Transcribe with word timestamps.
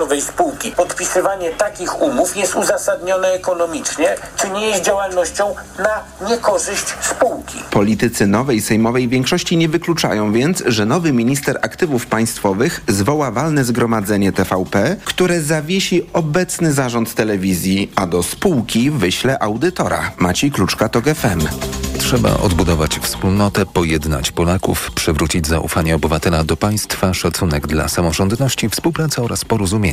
nowej 0.00 0.20
spółki. 0.20 0.72
Podpisywanie 0.72 1.50
takich 1.50 2.02
umów 2.02 2.36
jest 2.36 2.56
uzasadnione 2.56 3.28
ekonomicznie, 3.28 4.16
czy 4.36 4.50
nie 4.50 4.66
jest 4.66 4.84
działalnością 4.84 5.54
na 5.78 6.28
niekorzyść 6.28 6.86
spółki. 7.00 7.58
Politycy 7.70 8.26
nowej 8.26 8.60
sejmowej 8.60 9.08
większości 9.08 9.56
nie 9.56 9.68
wykluczają 9.68 10.32
więc, 10.32 10.62
że 10.66 10.86
nowy 10.86 11.12
minister 11.12 11.58
aktywów 11.62 12.06
państwowych 12.06 12.80
zwoła 12.88 13.30
walne 13.30 13.64
zgromadzenie 13.64 14.32
TVP, 14.32 14.96
które 15.04 15.40
zawiesi 15.40 16.06
obecny 16.12 16.72
zarząd 16.72 17.14
telewizji, 17.14 17.92
a 17.96 18.06
do 18.06 18.22
spółki 18.22 18.90
wyśle 18.90 19.38
audytora. 19.38 20.12
Maciej 20.18 20.50
Kluczka 20.50 20.88
to 20.88 21.00
GFM. 21.00 21.40
Trzeba 21.98 22.36
odbudować 22.36 22.98
wspólnotę, 22.98 23.66
pojednać 23.66 24.32
Polaków, 24.32 24.90
przywrócić 24.94 25.46
zaufanie 25.46 25.94
obywatela 25.94 26.44
do 26.44 26.56
państwa, 26.56 27.14
szacunek 27.14 27.66
dla 27.66 27.88
samorządności, 27.88 28.68
współpraca 28.68 29.22
oraz 29.22 29.44
porozumienie, 29.44 29.89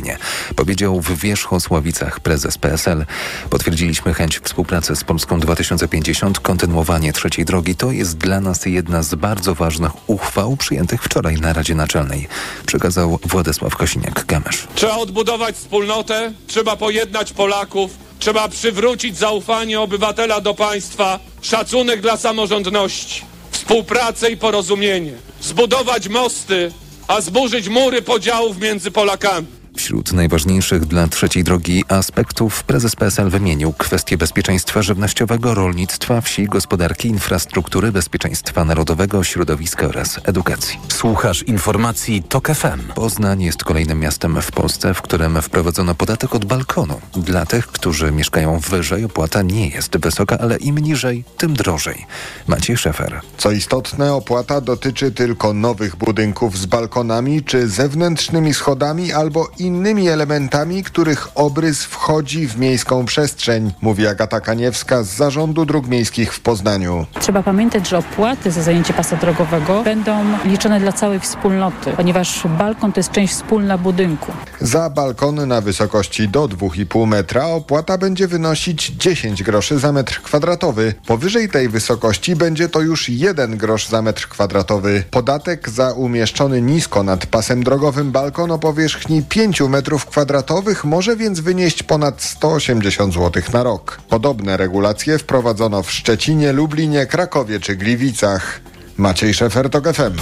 powiedział 0.56 1.00
w 1.00 1.20
Wierzchosławicach 1.20 2.20
prezes 2.20 2.58
PSL. 2.58 3.06
Potwierdziliśmy 3.50 4.14
chęć 4.14 4.38
współpracy 4.38 4.96
z 4.96 5.04
Polską 5.04 5.40
2050. 5.40 6.40
Kontynuowanie 6.40 7.12
trzeciej 7.12 7.44
drogi 7.44 7.76
to 7.76 7.92
jest 7.92 8.18
dla 8.18 8.40
nas 8.40 8.66
jedna 8.66 9.02
z 9.02 9.14
bardzo 9.14 9.54
ważnych 9.54 9.92
uchwał 10.06 10.56
przyjętych 10.56 11.02
wczoraj 11.02 11.34
na 11.36 11.52
Radzie 11.52 11.74
Naczelnej, 11.74 12.28
przekazał 12.66 13.18
Władysław 13.24 13.76
Kosiniak-Kamysz. 13.76 14.66
Trzeba 14.74 14.96
odbudować 14.96 15.56
wspólnotę, 15.56 16.32
trzeba 16.46 16.76
pojednać 16.76 17.32
Polaków, 17.32 17.90
trzeba 18.18 18.48
przywrócić 18.48 19.18
zaufanie 19.18 19.80
obywatela 19.80 20.40
do 20.40 20.54
państwa, 20.54 21.18
szacunek 21.42 22.00
dla 22.00 22.16
samorządności, 22.16 23.22
współpracę 23.50 24.30
i 24.30 24.36
porozumienie, 24.36 25.12
zbudować 25.40 26.08
mosty, 26.08 26.72
a 27.08 27.20
zburzyć 27.20 27.68
mury 27.68 28.02
podziałów 28.02 28.60
między 28.60 28.90
Polakami. 28.90 29.57
Wśród 29.78 30.12
najważniejszych 30.12 30.84
dla 30.84 31.08
trzeciej 31.08 31.44
drogi 31.44 31.84
aspektów 31.88 32.64
prezes 32.64 32.96
PSL 32.96 33.30
wymienił 33.30 33.72
kwestie 33.72 34.18
bezpieczeństwa 34.18 34.82
żywnościowego, 34.82 35.54
rolnictwa, 35.54 36.20
wsi, 36.20 36.46
gospodarki, 36.46 37.08
infrastruktury, 37.08 37.92
bezpieczeństwa 37.92 38.64
narodowego, 38.64 39.24
środowiska 39.24 39.86
oraz 39.86 40.20
edukacji. 40.24 40.78
Słuchasz 40.88 41.42
informacji 41.42 42.22
TOK 42.22 42.48
FM. 42.48 42.92
Poznań 42.94 43.42
jest 43.42 43.64
kolejnym 43.64 44.00
miastem 44.00 44.42
w 44.42 44.52
Polsce, 44.52 44.94
w 44.94 45.02
którym 45.02 45.42
wprowadzono 45.42 45.94
podatek 45.94 46.34
od 46.34 46.44
balkonu. 46.44 47.00
Dla 47.16 47.46
tych, 47.46 47.66
którzy 47.66 48.12
mieszkają 48.12 48.58
wyżej, 48.58 49.04
opłata 49.04 49.42
nie 49.42 49.68
jest 49.68 49.98
wysoka, 49.98 50.38
ale 50.38 50.56
im 50.56 50.78
niżej, 50.78 51.24
tym 51.36 51.54
drożej. 51.54 52.06
Maciej 52.46 52.76
Szefer. 52.76 53.20
Co 53.36 53.50
istotne, 53.50 54.14
opłata 54.14 54.60
dotyczy 54.60 55.12
tylko 55.12 55.52
nowych 55.52 55.96
budynków 55.96 56.58
z 56.58 56.66
balkonami 56.66 57.42
czy 57.42 57.68
zewnętrznymi 57.68 58.54
schodami 58.54 59.12
albo 59.12 59.50
innymi 59.68 60.08
elementami, 60.08 60.82
których 60.82 61.28
obrys 61.34 61.84
wchodzi 61.84 62.48
w 62.48 62.58
miejską 62.58 63.04
przestrzeń, 63.04 63.72
mówi 63.80 64.06
Agata 64.06 64.40
Kaniewska 64.40 65.02
z 65.02 65.08
Zarządu 65.08 65.64
Dróg 65.64 65.88
Miejskich 65.88 66.34
w 66.34 66.40
Poznaniu. 66.40 67.06
Trzeba 67.20 67.42
pamiętać, 67.42 67.88
że 67.88 67.98
opłaty 67.98 68.50
za 68.50 68.62
zajęcie 68.62 68.92
pasa 68.92 69.16
drogowego 69.16 69.82
będą 69.82 70.24
liczone 70.44 70.80
dla 70.80 70.92
całej 70.92 71.20
wspólnoty, 71.20 71.92
ponieważ 71.96 72.42
balkon 72.58 72.92
to 72.92 73.00
jest 73.00 73.10
część 73.10 73.32
wspólna 73.32 73.78
budynku. 73.78 74.32
Za 74.60 74.90
balkony 74.90 75.46
na 75.46 75.60
wysokości 75.60 76.28
do 76.28 76.48
2,5 76.48 77.06
metra 77.06 77.46
opłata 77.46 77.98
będzie 77.98 78.28
wynosić 78.28 78.86
10 78.86 79.42
groszy 79.42 79.78
za 79.78 79.92
metr 79.92 80.22
kwadratowy. 80.22 80.94
Powyżej 81.06 81.48
tej 81.48 81.68
wysokości 81.68 82.36
będzie 82.36 82.68
to 82.68 82.80
już 82.80 83.08
1 83.08 83.56
grosz 83.56 83.88
za 83.88 84.02
metr 84.02 84.28
kwadratowy. 84.28 85.04
Podatek 85.10 85.68
za 85.68 85.92
umieszczony 85.92 86.62
nisko 86.62 87.02
nad 87.02 87.26
pasem 87.26 87.64
drogowym 87.64 88.12
balkon 88.12 88.50
o 88.50 88.58
powierzchni 88.58 89.22
5 89.22 89.57
metrów 89.66 90.06
kwadratowych 90.06 90.84
może 90.84 91.16
więc 91.16 91.40
wynieść 91.40 91.82
ponad 91.82 92.22
180 92.22 93.14
zł 93.14 93.42
na 93.52 93.62
rok. 93.62 94.00
Podobne 94.08 94.56
regulacje 94.56 95.18
wprowadzono 95.18 95.82
w 95.82 95.92
Szczecinie, 95.92 96.52
Lublinie, 96.52 97.06
Krakowie 97.06 97.60
czy 97.60 97.76
Gliwicach. 97.76 98.60
Maciej 98.96 99.34
Szefer, 99.34 99.70
TOK 99.70 99.88
FM. 99.88 100.16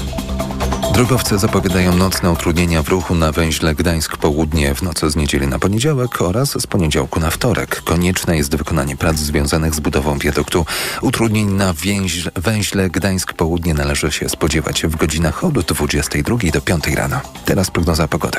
Drogowcy 0.95 1.39
zapowiadają 1.39 1.97
nocne 1.97 2.31
utrudnienia 2.31 2.83
w 2.83 2.89
ruchu 2.89 3.15
na 3.15 3.33
węźle 3.33 3.75
Gdańsk-Południe 3.75 4.75
w 4.75 4.83
nocy 4.83 5.11
z 5.11 5.17
niedzieli 5.17 5.47
na 5.47 5.59
poniedziałek 5.59 6.23
oraz 6.23 6.63
z 6.63 6.67
poniedziałku 6.67 7.21
na 7.21 7.31
wtorek. 7.31 7.83
Konieczne 7.83 8.37
jest 8.37 8.57
wykonanie 8.57 8.97
prac 8.97 9.17
związanych 9.17 9.75
z 9.75 9.81
budową 9.81 10.19
wiaduktu. 10.19 10.67
Utrudnień 11.03 11.53
na 11.53 11.75
węźle 12.37 12.91
Gdańsk-Południe 12.91 13.75
należy 13.75 14.13
się 14.13 14.29
spodziewać 14.29 14.83
w 14.83 14.97
godzinach 14.97 15.45
od 15.45 15.55
22 15.59 16.37
do 16.53 16.61
5 16.61 16.87
rano. 16.87 17.21
Teraz 17.45 17.71
prognoza 17.71 18.09
pogody. 18.09 18.39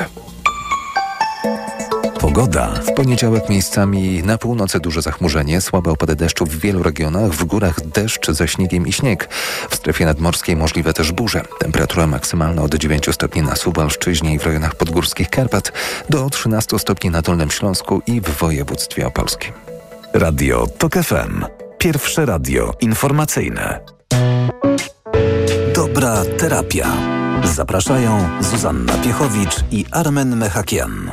Pogoda. 2.20 2.68
W 2.68 2.92
poniedziałek 2.94 3.48
miejscami 3.48 4.22
na 4.22 4.38
północy 4.38 4.80
duże 4.80 5.02
zachmurzenie, 5.02 5.60
słabe 5.60 5.90
opady 5.90 6.16
deszczu 6.16 6.46
w 6.46 6.58
wielu 6.58 6.82
regionach, 6.82 7.30
w 7.30 7.44
górach 7.44 7.86
deszcz 7.86 8.30
ze 8.30 8.48
śniegiem 8.48 8.86
i 8.86 8.92
śnieg. 8.92 9.28
W 9.70 9.74
strefie 9.74 10.04
nadmorskiej 10.04 10.56
możliwe 10.56 10.92
też 10.92 11.12
burze. 11.12 11.42
Temperatura 11.58 12.06
maksymalna 12.06 12.62
od 12.62 12.74
9 12.74 13.06
stopni 13.12 13.42
na 13.42 13.56
Suwalszczyźnie 13.56 14.34
i 14.34 14.38
w 14.38 14.46
rejonach 14.46 14.74
podgórskich 14.74 15.30
Karpat 15.30 15.72
do 16.10 16.30
13 16.30 16.78
stopni 16.78 17.10
na 17.10 17.22
Dolnym 17.22 17.50
Śląsku 17.50 18.02
i 18.06 18.20
w 18.20 18.30
województwie 18.30 19.06
opolskim. 19.06 19.52
Radio 20.14 20.66
TOK 20.66 20.94
FM. 20.94 21.44
Pierwsze 21.78 22.26
radio 22.26 22.74
informacyjne. 22.80 23.80
Dobra 25.74 26.24
terapia. 26.38 26.86
Zapraszają 27.44 28.28
Zuzanna 28.40 28.92
Piechowicz 28.92 29.56
i 29.70 29.84
Armen 29.90 30.36
Mechakian. 30.36 31.12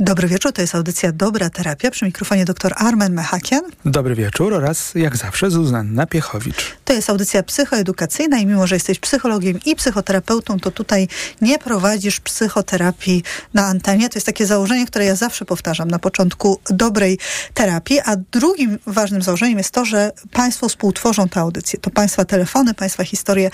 Dobry 0.00 0.28
wieczór, 0.28 0.52
to 0.52 0.60
jest 0.60 0.74
audycja 0.74 1.12
Dobra 1.12 1.50
Terapia. 1.50 1.90
Przy 1.90 2.04
mikrofonie 2.04 2.44
dr 2.44 2.72
Armen 2.76 3.12
Mechakian. 3.12 3.62
Dobry 3.84 4.14
wieczór 4.14 4.54
oraz 4.54 4.94
jak 4.94 5.16
zawsze 5.16 5.50
Zuzanna 5.50 6.06
Piechowicz. 6.06 6.76
To 6.84 6.92
jest 6.92 7.10
audycja 7.10 7.42
psychoedukacyjna 7.42 8.38
i 8.38 8.46
mimo, 8.46 8.66
że 8.66 8.76
jesteś 8.76 8.98
psychologiem 8.98 9.60
i 9.66 9.76
psychoterapeutą, 9.76 10.60
to 10.60 10.70
tutaj 10.70 11.08
nie 11.40 11.58
prowadzisz 11.58 12.20
psychoterapii 12.20 13.22
na 13.54 13.66
antenie. 13.66 14.08
To 14.08 14.16
jest 14.16 14.26
takie 14.26 14.46
założenie, 14.46 14.86
które 14.86 15.04
ja 15.04 15.16
zawsze 15.16 15.44
powtarzam 15.44 15.90
na 15.90 15.98
początku 15.98 16.60
dobrej 16.70 17.18
terapii. 17.54 18.00
A 18.00 18.16
drugim 18.32 18.78
ważnym 18.86 19.22
założeniem 19.22 19.58
jest 19.58 19.70
to, 19.70 19.84
że 19.84 20.12
Państwo 20.32 20.68
współtworzą 20.68 21.28
tę 21.28 21.40
audycję. 21.40 21.78
To 21.78 21.90
Państwa 21.90 22.24
telefony, 22.24 22.74
Państwa 22.74 23.04
historie 23.04 23.50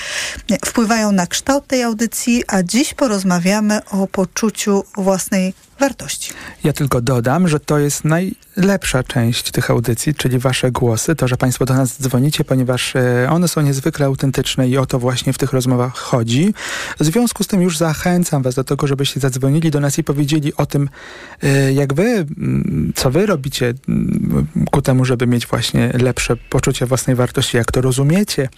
wpływają 0.64 1.12
na 1.12 1.26
kształt 1.26 1.66
tej 1.66 1.82
audycji, 1.82 2.44
a 2.46 2.62
dziś 2.62 2.94
porozmawiamy 2.94 3.84
o 3.84 4.06
poczuciu 4.06 4.84
własnej 4.96 5.54
wartości. 5.82 6.32
Ja 6.64 6.72
tylko 6.72 7.00
dodam, 7.00 7.48
że 7.48 7.60
to 7.60 7.78
jest 7.78 8.04
najlepsza 8.04 9.02
część 9.02 9.50
tych 9.50 9.70
audycji, 9.70 10.14
czyli 10.14 10.38
wasze 10.38 10.70
głosy, 10.70 11.16
to, 11.16 11.28
że 11.28 11.36
państwo 11.36 11.64
do 11.64 11.74
nas 11.74 12.02
dzwonicie, 12.02 12.44
ponieważ 12.44 12.96
e, 12.96 13.26
one 13.30 13.48
są 13.48 13.60
niezwykle 13.60 14.06
autentyczne 14.06 14.68
i 14.68 14.78
o 14.78 14.86
to 14.86 14.98
właśnie 14.98 15.32
w 15.32 15.38
tych 15.38 15.52
rozmowach 15.52 15.96
chodzi. 15.96 16.54
W 17.00 17.04
związku 17.04 17.44
z 17.44 17.46
tym 17.46 17.62
już 17.62 17.78
zachęcam 17.78 18.42
was 18.42 18.54
do 18.54 18.64
tego, 18.64 18.86
żebyście 18.86 19.20
zadzwonili 19.20 19.70
do 19.70 19.80
nas 19.80 19.98
i 19.98 20.04
powiedzieli 20.04 20.56
o 20.56 20.66
tym, 20.66 20.88
e, 21.42 21.72
jak 21.72 21.94
wy, 21.94 22.26
co 22.94 23.10
wy 23.10 23.26
robicie 23.26 23.74
ku 24.70 24.82
temu, 24.82 25.04
żeby 25.04 25.26
mieć 25.26 25.46
właśnie 25.46 25.92
lepsze 26.02 26.36
poczucie 26.36 26.86
własnej 26.86 27.16
wartości, 27.16 27.56
jak 27.56 27.72
to 27.72 27.80
rozumiecie. 27.80 28.48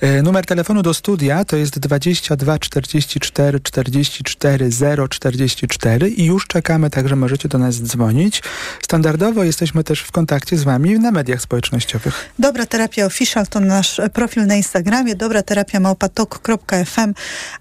E, 0.00 0.22
numer 0.22 0.46
telefonu 0.46 0.82
do 0.82 0.94
studia 0.94 1.44
to 1.44 1.56
jest 1.56 1.78
22 1.78 2.58
44 2.58 3.60
44 3.60 4.72
0 4.72 5.08
44 5.08 6.08
i 6.08 6.24
już 6.24 6.46
czekamy, 6.46 6.59
także 6.90 7.16
możecie 7.16 7.48
do 7.48 7.58
nas 7.58 7.82
dzwonić. 7.82 8.42
Standardowo 8.82 9.44
jesteśmy 9.44 9.84
też 9.84 10.00
w 10.00 10.12
kontakcie 10.12 10.56
z 10.56 10.62
wami 10.62 10.98
na 10.98 11.10
mediach 11.10 11.40
społecznościowych. 11.40 12.30
Dobra 12.38 12.66
Terapia 12.66 13.06
Official 13.06 13.46
to 13.46 13.60
nasz 13.60 14.00
profil 14.12 14.46
na 14.46 14.54
Instagramie, 14.54 15.14
dobra 15.14 15.42
terapia 15.42 15.80
małpatok.fm, 15.80 17.14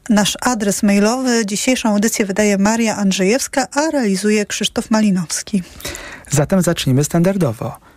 nasz 0.09 0.37
adres 0.41 0.83
mailowy. 0.83 1.45
Dzisiejszą 1.45 1.89
audycję 1.89 2.25
wydaje 2.25 2.57
Maria 2.57 2.95
Andrzejewska, 2.95 3.67
a 3.71 3.91
realizuje 3.91 4.45
Krzysztof 4.45 4.91
Malinowski. 4.91 5.63
Zatem 6.29 6.61
zacznijmy 6.61 7.03
standardowo. 7.03 7.88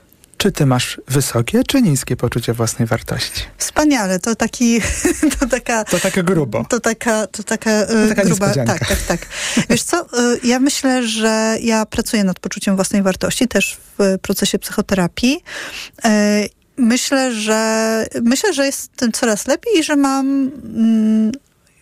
Czy 0.43 0.53
ty 0.53 0.67
masz 0.67 1.01
wysokie 1.09 1.65
czy 1.65 1.83
niskie 1.83 2.17
poczucie 2.17 2.53
własnej 2.53 2.89
wartości? 2.89 3.43
Wspaniale, 3.59 4.21
to 4.21 4.35
taki, 4.35 4.81
to 5.41 5.47
taka... 5.47 5.85
To 5.85 5.99
taka 5.99 6.23
grubo. 6.23 6.65
To 6.69 6.81
taka, 6.81 7.27
to 7.27 7.43
taka, 7.43 7.87
to 7.87 8.09
taka 8.09 8.25
gruba, 8.25 8.55
tak, 8.55 8.89
tak, 8.89 9.03
tak. 9.09 9.27
Wiesz 9.71 9.83
co, 9.83 10.07
ja 10.45 10.61
myślę, 10.61 11.09
że 11.09 11.57
ja 11.61 11.87
pracuję 11.87 12.25
nad 12.25 12.41
poczuciem 12.41 12.77
własnej 12.77 13.03
wartości, 13.03 13.49
też 13.49 13.79
w 13.99 14.19
procesie 14.23 14.59
psychoterapii. 14.59 15.45
Myślę, 16.77 17.35
że 17.35 18.07
myślę, 18.23 18.53
że 18.53 18.67
jest 18.67 18.97
tym 18.97 19.13
coraz 19.13 19.47
lepiej 19.47 19.79
i 19.79 19.83
że 19.83 19.97
mam, 19.97 20.51
mm, 20.65 21.33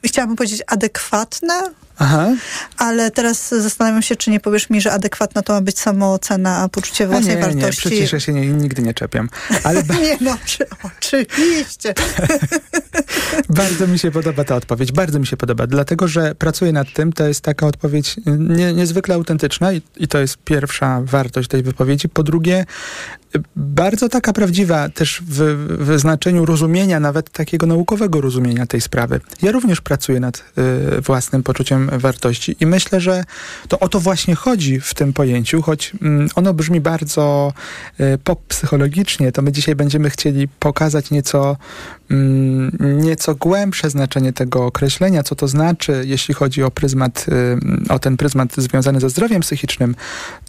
chciałabym 0.05 0.37
powiedzieć, 0.37 0.63
adekwatne 0.67 1.55
Aha. 2.03 2.37
Ale 2.77 3.11
teraz 3.11 3.49
zastanawiam 3.49 4.03
się, 4.03 4.17
czy 4.17 4.31
nie 4.31 4.41
powiesz 4.41 4.71
mi, 4.71 4.81
że 4.81 4.93
adekwatna 4.93 5.43
to 5.43 5.53
ma 5.53 5.61
być 5.61 5.79
samoocena, 5.79 6.57
a 6.57 6.69
poczucie 6.69 7.07
własnej 7.07 7.37
nie, 7.37 7.43
wartości. 7.43 7.89
Nie, 7.89 7.91
przecież 7.91 8.13
ja 8.13 8.21
się 8.21 8.33
nie, 8.33 8.47
nigdy 8.47 8.83
nie 8.83 8.95
czepiam. 8.95 9.29
Ale 9.65 9.83
nie, 10.03 10.17
no, 10.21 10.37
czy, 10.45 10.67
oczywiście. 10.83 11.95
bardzo 13.49 13.87
mi 13.87 13.99
się 13.99 14.11
podoba 14.11 14.45
ta 14.45 14.57
odpowiedź, 14.57 14.93
bardzo 14.93 15.19
mi 15.19 15.27
się 15.27 15.37
podoba, 15.37 15.67
dlatego, 15.67 16.09
że 16.09 16.35
pracuję 16.35 16.73
nad 16.73 16.93
tym, 16.93 17.13
to 17.13 17.29
jest 17.29 17.41
taka 17.41 17.67
odpowiedź 17.67 18.17
nie, 18.39 18.73
niezwykle 18.73 19.15
autentyczna 19.15 19.73
i, 19.73 19.83
i 19.97 20.09
to 20.09 20.19
jest 20.19 20.37
pierwsza 20.45 21.01
wartość 21.05 21.49
tej 21.49 21.63
wypowiedzi. 21.63 22.09
Po 22.09 22.23
drugie, 22.23 22.67
bardzo 23.57 24.09
taka 24.09 24.33
prawdziwa 24.33 24.89
też 24.89 25.23
w, 25.27 25.67
w 25.81 25.99
znaczeniu 25.99 26.47
rozumienia, 26.47 27.01
nawet 27.01 27.31
takiego 27.31 27.67
naukowego 27.67 28.21
rozumienia 28.21 28.67
tej 28.67 28.81
sprawy. 28.81 29.21
Ja 29.43 29.53
również 29.53 29.81
pracuję 29.81 30.21
nad 30.21 30.45
y, 30.99 31.01
własnym 31.01 31.43
poczuciem 31.43 31.91
wartości 31.93 32.57
i 32.61 32.67
myślę, 32.67 33.01
że 33.01 33.25
to 33.69 33.79
o 33.79 33.89
to 33.89 34.01
właśnie 34.01 34.35
chodzi 34.35 34.81
w 34.81 34.95
tym 34.95 35.13
pojęciu, 35.13 35.63
choć 35.63 35.93
y, 35.95 35.99
ono 36.35 36.55
brzmi 36.55 36.81
bardzo 36.81 37.53
y, 38.01 38.19
pop-psychologicznie, 38.25 39.33
to 39.33 39.43
my 39.43 39.53
dzisiaj 39.53 39.77
będziemy 39.77 40.11
chcieli 40.11 40.49
pokazać 40.49 41.11
nieco, 41.11 41.57
y, 42.11 42.15
nieco 42.81 43.35
głębsze 43.35 43.91
znaczenie 43.91 44.33
tego 44.33 44.67
określenia, 44.67 45.23
co 45.23 45.35
to 45.35 45.49
znaczy, 45.49 46.03
jeśli 46.07 46.35
chodzi 46.35 46.63
o 46.63 46.71
pryzmat, 46.71 47.27
y, 47.89 47.93
o 47.93 47.99
ten 47.99 48.17
pryzmat 48.17 48.55
związany 48.57 49.01
ze 49.01 49.11
zdrowiem 49.11 49.41
psychicznym, 49.41 49.95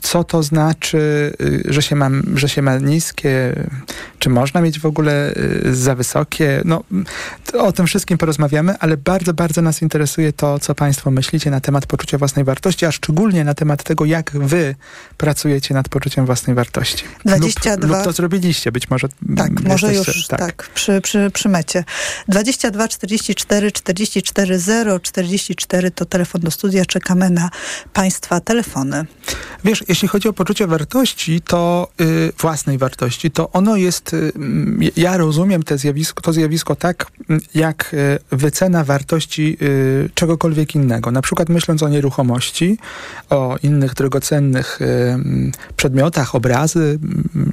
co 0.02 0.24
to 0.24 0.44
znaczy, 0.44 1.34
y, 1.42 1.64
że 1.74 1.82
się 1.82 1.96
ma, 1.96 2.10
że 2.36 2.50
się 2.50 2.62
ma 2.62 2.71
niskie, 2.78 3.56
czy 4.20 4.30
można 4.30 4.62
mieć 4.62 4.80
w 4.80 4.86
ogóle 4.86 5.34
y, 5.66 5.76
za 5.76 5.96
wysokie. 5.96 6.62
No, 6.66 6.84
o 7.54 7.72
tym 7.72 7.88
wszystkim 7.88 8.18
porozmawiamy, 8.18 8.76
ale 8.80 8.98
bardzo, 8.98 9.34
bardzo 9.34 9.62
nas 9.62 9.82
interesuje 9.82 10.34
to, 10.34 10.60
co 10.60 10.76
Państwo 10.76 11.12
myślicie 11.12 11.52
na 11.52 11.62
temat 11.62 11.86
poczucia 11.86 12.18
własnej 12.18 12.46
wartości, 12.46 12.86
a 12.86 12.92
szczególnie 12.92 13.44
na 13.44 13.54
temat 13.54 13.84
tego, 13.84 14.06
jak 14.06 14.32
Wy 14.32 14.76
pracujecie 15.18 15.74
nad 15.74 15.90
poczuciem 15.90 16.26
własnej 16.26 16.56
wartości. 16.56 17.04
22. 17.26 17.88
Lub, 17.88 17.96
lub 17.96 18.04
to 18.04 18.12
zrobiliście, 18.12 18.72
być 18.72 18.90
może. 18.90 19.08
Tak, 19.38 19.64
może 19.64 19.94
już 19.94 20.28
tak, 20.28 20.40
tak 20.40 20.70
przy, 20.74 21.02
przy, 21.02 21.32
przy 21.34 21.50
mecie. 21.50 21.84
22 22.28 22.88
44 22.88 23.72
44 23.72 24.60
0 24.60 25.00
44 25.00 25.92
to 25.92 26.06
telefon 26.06 26.42
do 26.42 26.52
studia. 26.52 26.86
Czekamy 26.86 27.30
na 27.30 27.50
Państwa 27.94 28.40
telefony. 28.40 29.06
Wiesz, 29.64 29.84
jeśli 29.88 30.08
chodzi 30.08 30.28
o 30.28 30.34
poczucie 30.34 30.68
wartości, 30.68 31.42
to 31.42 31.88
yy, 32.00 32.34
własnej 32.62 32.78
wartości, 32.78 33.32
to 33.32 33.52
ono 33.52 33.76
jest, 33.76 34.14
y, 34.14 34.32
ja 34.98 35.18
rozumiem 35.18 35.64
te 35.64 35.78
zjawisko, 35.78 36.22
to 36.22 36.34
zjawisko 36.34 36.76
tak, 36.76 37.12
jak 37.56 37.94
y, 37.94 38.20
wycena 38.32 38.84
wartości 38.84 39.58
y, 39.62 40.10
czegokolwiek 40.14 40.76
innego. 40.76 41.12
Na 41.12 41.22
przykład 41.22 41.50
myśląc 41.50 41.84
o 41.84 41.90
nieruchomości, 41.90 42.78
o 43.30 43.58
innych 43.64 43.94
drogocennych 43.94 44.80
przedmiotach, 45.76 46.36
obrazy, 46.36 47.00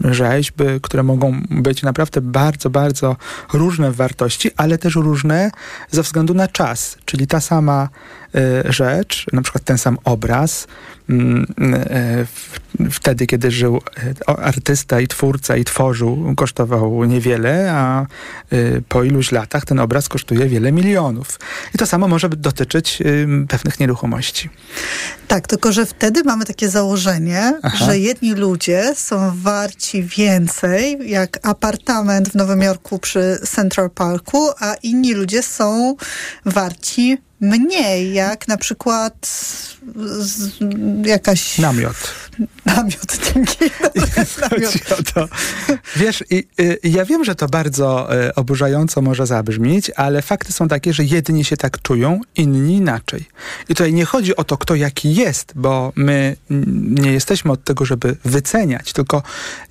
rzeźby, 0.05 0.65
które 0.83 1.03
mogą 1.03 1.41
być 1.51 1.83
naprawdę 1.83 2.21
bardzo, 2.21 2.71
bardzo 2.71 3.17
różne 3.53 3.91
w 3.91 3.97
wartości, 3.97 4.51
ale 4.57 4.79
też 4.79 4.95
różne 4.95 5.51
ze 5.91 6.03
względu 6.03 6.35
na 6.35 6.49
czas. 6.49 6.99
Czyli 7.05 7.27
ta 7.27 7.41
sama 7.41 7.89
rzecz, 8.65 9.27
na 9.33 9.43
przykład 9.43 9.65
ten 9.65 9.79
sam 9.79 9.99
obraz, 10.05 10.67
wtedy, 12.91 13.27
kiedy 13.27 13.51
żył 13.51 13.81
artysta 14.27 15.01
i 15.01 15.09
twórca 15.09 15.57
i 15.57 15.65
tworzył, 15.65 16.35
kosztował 16.37 17.05
niewiele, 17.05 17.73
a 17.73 18.07
y, 18.53 18.83
po 18.89 19.03
iluś 19.03 19.33
latach 19.33 19.65
ten 19.65 19.79
obraz 19.81 20.09
kosztuje 20.09 20.49
wiele 20.49 20.73
milionów. 20.73 21.39
I 21.75 21.79
to 21.79 21.87
samo 21.87 22.09
może 22.09 22.29
dotyczyć 22.29 23.03
pewnych 23.49 23.81
nieruchomości. 23.81 24.51
Tak, 25.29 25.47
tylko 25.47 25.73
że 25.73 25.87
wtedy 25.87 26.25
mamy 26.25 26.45
takie 26.45 26.69
założenie, 26.69 27.61
Aha. 27.63 27.85
że 27.85 27.99
jedni 27.99 28.35
ludzie 28.35 28.93
są 28.97 29.33
warci 29.43 30.03
więcej, 30.03 31.11
jak 31.11 31.39
apartament 31.43 32.29
w 32.29 32.35
Nowym 32.35 32.63
Jorku 32.63 32.99
przy 32.99 33.39
Central 33.45 33.91
Parku, 33.91 34.51
a 34.61 34.75
inni 34.75 35.15
ludzie 35.15 35.43
są 35.43 35.97
warci 36.45 37.19
mniej, 37.41 38.15
jak 38.15 38.49
na 38.49 38.57
przykład 38.57 39.15
jakaś... 41.05 41.59
Namiot. 41.59 42.28
Namiot, 42.67 43.19
dzięki. 43.25 43.65
Namiot. 44.51 44.75
to. 45.15 45.29
Wiesz, 45.97 46.25
i, 46.31 46.49
y, 46.61 46.79
ja 46.85 47.05
wiem, 47.05 47.25
że 47.25 47.35
to 47.35 47.47
bardzo 47.47 48.15
y, 48.27 48.35
oburzająco 48.35 49.03
może 49.03 49.27
zabrzmieć, 49.27 49.91
ale 49.97 50.23
fakty 50.23 50.53
są 50.53 50.69
takie, 50.69 50.93
że 50.93 51.05
jedni 51.05 51.45
się 51.45 51.57
tak 51.57 51.83
czują, 51.83 52.21
inni 52.37 52.77
inaczej. 52.77 53.25
I 53.69 53.75
tutaj 53.75 53.93
nie 53.93 54.05
chodzi 54.05 54.37
o 54.37 54.45
to, 54.45 54.57
kto 54.57 54.75
jaki 54.75 55.15
jest, 55.15 55.53
bo 55.55 55.93
my 55.97 56.37
nie 57.01 57.13
jesteśmy 57.13 57.53
od 57.53 57.65
tego, 57.65 57.85
żeby 57.85 58.17
wyceniać, 58.25 58.93
tylko 58.93 59.23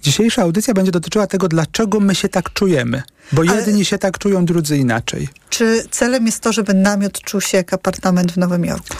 dzisiejsza 0.03 0.41
audycja 0.41 0.73
będzie 0.73 0.91
dotyczyła 0.91 1.27
tego, 1.27 1.47
dlaczego 1.47 1.99
my 1.99 2.15
się 2.15 2.29
tak 2.29 2.53
czujemy. 2.53 3.03
Bo 3.31 3.43
jedni 3.43 3.73
Ale 3.73 3.85
się 3.85 3.97
tak 3.97 4.17
czują, 4.17 4.45
drudzy 4.45 4.77
inaczej. 4.77 5.27
Czy 5.49 5.83
celem 5.91 6.25
jest 6.25 6.39
to, 6.39 6.53
żeby 6.53 6.73
namiot 6.73 7.21
czuł 7.21 7.41
się 7.41 7.57
jak 7.57 7.73
apartament 7.73 8.31
w 8.31 8.37
Nowym 8.37 8.65
Jorku? 8.65 8.95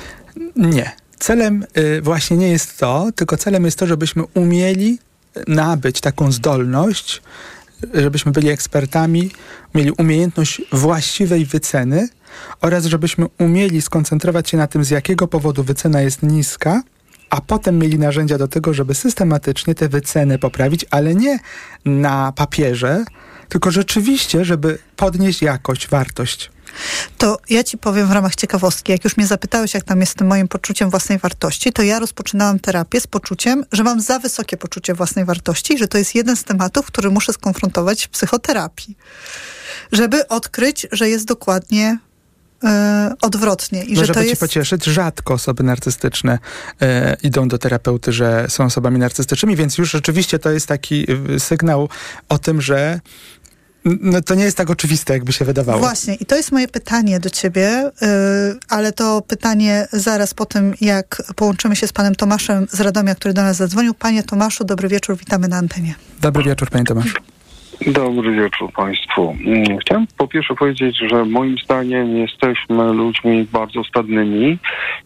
Nie. 0.55 0.91
Celem 1.19 1.65
y, 1.77 2.01
właśnie 2.01 2.37
nie 2.37 2.49
jest 2.49 2.77
to, 2.77 3.07
tylko 3.15 3.37
celem 3.37 3.65
jest 3.65 3.79
to, 3.79 3.87
żebyśmy 3.87 4.23
umieli 4.33 4.99
nabyć 5.47 6.01
taką 6.01 6.31
zdolność, 6.31 7.21
żebyśmy 7.93 8.31
byli 8.31 8.49
ekspertami, 8.49 9.31
mieli 9.75 9.91
umiejętność 9.91 10.61
właściwej 10.71 11.45
wyceny 11.45 12.09
oraz 12.61 12.85
żebyśmy 12.85 13.25
umieli 13.39 13.81
skoncentrować 13.81 14.49
się 14.49 14.57
na 14.57 14.67
tym, 14.67 14.83
z 14.83 14.89
jakiego 14.89 15.27
powodu 15.27 15.63
wycena 15.63 16.01
jest 16.01 16.23
niska, 16.23 16.81
a 17.29 17.41
potem 17.41 17.79
mieli 17.79 17.99
narzędzia 17.99 18.37
do 18.37 18.47
tego, 18.47 18.73
żeby 18.73 18.95
systematycznie 18.95 19.75
te 19.75 19.89
wyceny 19.89 20.39
poprawić, 20.39 20.85
ale 20.89 21.15
nie 21.15 21.39
na 21.85 22.31
papierze, 22.31 23.05
tylko 23.49 23.71
rzeczywiście, 23.71 24.45
żeby 24.45 24.77
podnieść 24.95 25.41
jakość, 25.41 25.87
wartość. 25.87 26.51
To 27.18 27.38
ja 27.50 27.63
ci 27.63 27.77
powiem 27.77 28.07
w 28.07 28.12
ramach 28.12 28.35
ciekawostki, 28.35 28.91
jak 28.91 29.03
już 29.03 29.18
mnie 29.18 29.27
zapytałeś, 29.27 29.74
jak 29.74 29.83
tam 29.83 30.00
jest 30.00 30.12
z 30.12 30.15
tym 30.15 30.27
moim 30.27 30.47
poczuciem 30.47 30.89
własnej 30.89 31.18
wartości, 31.18 31.74
to 31.74 31.83
ja 31.83 32.00
rozpoczynałam 32.00 32.59
terapię 32.59 33.01
z 33.01 33.07
poczuciem, 33.07 33.65
że 33.71 33.83
mam 33.83 34.01
za 34.01 34.19
wysokie 34.19 34.57
poczucie 34.57 34.94
własnej 34.94 35.25
wartości, 35.25 35.77
że 35.77 35.88
to 35.88 35.97
jest 35.97 36.15
jeden 36.15 36.35
z 36.35 36.44
tematów, 36.44 36.85
który 36.85 37.09
muszę 37.09 37.33
skonfrontować 37.33 38.06
w 38.06 38.09
psychoterapii. 38.09 38.97
Żeby 39.91 40.27
odkryć, 40.27 40.88
że 40.91 41.09
jest 41.09 41.25
dokładnie 41.25 41.97
e, 42.63 43.13
odwrotnie. 43.21 43.83
I 43.83 43.94
no, 43.94 44.00
że 44.00 44.06
żeby 44.06 44.13
to 44.13 44.21
jest... 44.21 44.33
ci 44.33 44.39
pocieszyć, 44.39 44.85
rzadko 44.85 45.33
osoby 45.33 45.63
narcystyczne 45.63 46.39
e, 46.81 47.18
idą 47.23 47.47
do 47.47 47.57
terapeuty, 47.57 48.13
że 48.13 48.45
są 48.50 48.65
osobami 48.65 49.00
narcystycznymi, 49.00 49.56
więc 49.56 49.77
już 49.77 49.91
rzeczywiście 49.91 50.39
to 50.39 50.51
jest 50.51 50.68
taki 50.68 51.06
sygnał 51.38 51.89
o 52.30 52.38
tym, 52.38 52.62
że 52.62 53.00
no 54.01 54.21
to 54.21 54.35
nie 54.35 54.43
jest 54.43 54.57
tak 54.57 54.69
oczywiste, 54.69 55.13
jakby 55.13 55.33
się 55.33 55.45
wydawało. 55.45 55.79
Właśnie 55.79 56.15
i 56.15 56.25
to 56.25 56.35
jest 56.35 56.51
moje 56.51 56.67
pytanie 56.67 57.19
do 57.19 57.29
ciebie, 57.29 57.91
yy, 58.01 58.07
ale 58.69 58.91
to 58.91 59.21
pytanie 59.21 59.87
zaraz 59.91 60.33
po 60.33 60.45
tym, 60.45 60.73
jak 60.81 61.23
połączymy 61.35 61.75
się 61.75 61.87
z 61.87 61.93
panem 61.93 62.15
Tomaszem 62.15 62.67
z 62.69 62.81
Radomia, 62.81 63.15
który 63.15 63.33
do 63.33 63.41
nas 63.41 63.57
zadzwonił. 63.57 63.93
Panie 63.93 64.23
Tomaszu, 64.23 64.63
dobry 64.63 64.87
wieczór, 64.87 65.17
witamy 65.17 65.47
na 65.47 65.57
antenie. 65.57 65.95
Dobry 66.21 66.44
wieczór, 66.44 66.69
panie 66.69 66.85
Tomasz. 66.85 67.13
Dobry 67.85 68.31
wieczór 68.31 68.71
Państwu. 68.73 69.37
Mm, 69.45 69.77
chciałem 69.77 70.07
po 70.17 70.27
pierwsze 70.27 70.56
powiedzieć, 70.56 70.97
że 71.11 71.25
moim 71.25 71.57
zdaniem 71.63 72.17
jesteśmy 72.17 72.94
ludźmi 72.94 73.47
bardzo 73.51 73.83
stadnymi 73.83 74.57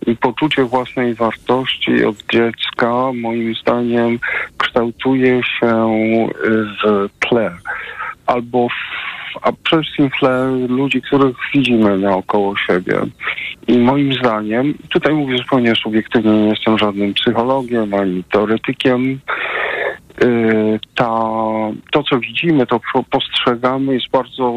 i 0.08 0.16
poczucie 0.16 0.64
własnej 0.64 1.14
wartości 1.16 2.06
od 2.06 2.16
dziecka 2.34 3.12
moim 3.16 3.56
zdaniem 3.56 4.20
kształtuje 4.58 5.42
się 5.44 5.90
w 6.84 7.10
tle 7.20 7.52
albo 8.32 8.68
a 9.42 9.52
przede 9.64 9.82
wszystkim 9.82 10.10
w 10.10 10.20
tle 10.20 10.52
ludzi, 10.70 11.02
których 11.02 11.36
widzimy 11.54 11.98
naokoło 11.98 12.58
siebie. 12.58 12.94
I 13.68 13.78
moim 13.78 14.14
zdaniem, 14.14 14.74
tutaj 14.90 15.14
mówię 15.14 15.38
zupełnie 15.38 15.76
subiektywnie, 15.76 16.32
nie 16.32 16.50
jestem 16.50 16.78
żadnym 16.78 17.14
psychologiem 17.14 17.94
ani 17.94 18.24
teoretykiem, 18.24 19.20
y, 20.24 20.80
ta, 20.96 21.10
to, 21.92 22.04
co 22.04 22.20
widzimy, 22.20 22.68
to 22.68 22.80
postrzegamy, 23.12 23.94
jest 23.94 24.10
bardzo 24.12 24.54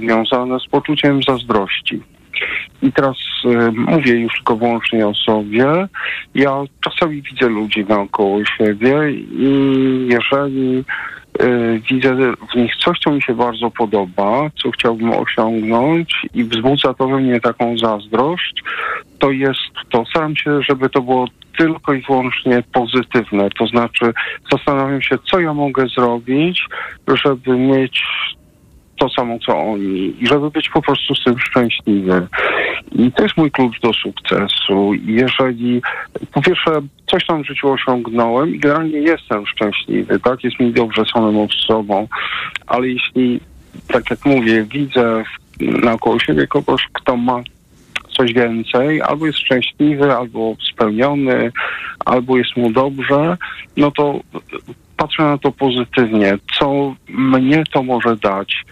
związane 0.00 0.60
z 0.60 0.66
poczuciem 0.66 1.22
zazdrości. 1.22 2.02
I 2.82 2.92
teraz 2.92 3.16
y, 3.44 3.72
mówię 3.72 4.12
już 4.12 4.34
tylko 4.34 4.56
wyłącznie 4.56 5.06
o 5.06 5.14
sobie. 5.14 5.88
Ja 6.34 6.62
czasami 6.80 7.22
widzę 7.22 7.48
ludzi 7.48 7.84
naokoło 7.88 8.44
siebie 8.44 9.10
i 9.32 10.08
jeżeli 10.08 10.84
widzę 11.90 12.16
w 12.52 12.56
nich 12.56 12.76
coś, 12.76 12.98
co 12.98 13.10
mi 13.10 13.22
się 13.22 13.34
bardzo 13.34 13.70
podoba, 13.70 14.50
co 14.62 14.70
chciałbym 14.70 15.12
osiągnąć 15.12 16.26
i 16.34 16.44
wzbudza 16.44 16.94
to 16.94 17.08
we 17.08 17.18
mnie 17.18 17.40
taką 17.40 17.78
zazdrość, 17.78 18.62
to 19.18 19.30
jest 19.30 19.60
to. 19.90 20.04
Staram 20.04 20.36
się, 20.36 20.62
żeby 20.62 20.90
to 20.90 21.02
było 21.02 21.28
tylko 21.58 21.92
i 21.92 22.02
wyłącznie 22.02 22.62
pozytywne. 22.72 23.50
To 23.58 23.66
znaczy 23.66 24.12
zastanawiam 24.52 25.02
się, 25.02 25.18
co 25.30 25.40
ja 25.40 25.54
mogę 25.54 25.86
zrobić, 25.88 26.66
żeby 27.24 27.58
mieć 27.58 28.02
to 29.00 29.08
samo 29.08 29.38
co 29.38 29.58
oni 29.58 30.14
i 30.20 30.26
żeby 30.26 30.50
być 30.50 30.68
po 30.68 30.82
prostu 30.82 31.14
z 31.14 31.24
tym 31.24 31.38
szczęśliwy. 31.38 32.26
I 32.92 33.12
to 33.12 33.22
jest 33.22 33.36
mój 33.36 33.50
klucz 33.50 33.80
do 33.80 33.92
sukcesu. 33.92 34.92
Jeżeli 35.04 35.82
po 36.32 36.42
pierwsze 36.42 36.80
coś 37.10 37.26
tam 37.26 37.42
w 37.42 37.46
życiu 37.46 37.70
osiągnąłem 37.70 38.54
i 38.54 38.58
generalnie 38.58 38.98
jestem 38.98 39.46
szczęśliwy, 39.46 40.20
tak? 40.20 40.44
Jest 40.44 40.60
mi 40.60 40.72
dobrze 40.72 41.04
samemu 41.14 41.48
z 41.48 41.66
sobą, 41.66 42.08
ale 42.66 42.88
jeśli, 42.88 43.40
tak 43.88 44.10
jak 44.10 44.24
mówię, 44.24 44.64
widzę 44.64 45.24
naokoło 45.60 46.18
siebie 46.18 46.46
kogoś, 46.46 46.82
kto 46.92 47.16
ma 47.16 47.40
coś 48.16 48.32
więcej, 48.32 49.02
albo 49.02 49.26
jest 49.26 49.38
szczęśliwy, 49.38 50.16
albo 50.16 50.56
spełniony, 50.72 51.52
albo 52.04 52.38
jest 52.38 52.56
mu 52.56 52.70
dobrze, 52.70 53.36
no 53.76 53.90
to 53.90 54.20
patrzę 55.00 55.22
na 55.22 55.38
to 55.38 55.52
pozytywnie, 55.52 56.38
co 56.58 56.94
mnie 57.08 57.64
to 57.72 57.82
może 57.82 58.16
dać. 58.16 58.64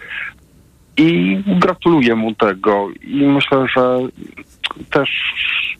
I 0.97 1.39
gratuluję 1.47 2.15
mu 2.15 2.35
tego. 2.35 2.87
I 3.01 3.15
myślę, 3.15 3.65
że 3.75 3.99
też 4.91 5.09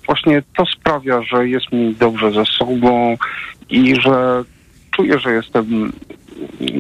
właśnie 0.05 0.43
to 0.57 0.65
sprawia, 0.65 1.21
że 1.21 1.47
jest 1.47 1.71
mi 1.71 1.95
dobrze 1.95 2.31
ze 2.31 2.45
sobą 2.45 3.17
i 3.69 3.95
że 4.01 4.43
czuję, 4.91 5.19
że 5.19 5.33
jestem 5.33 5.91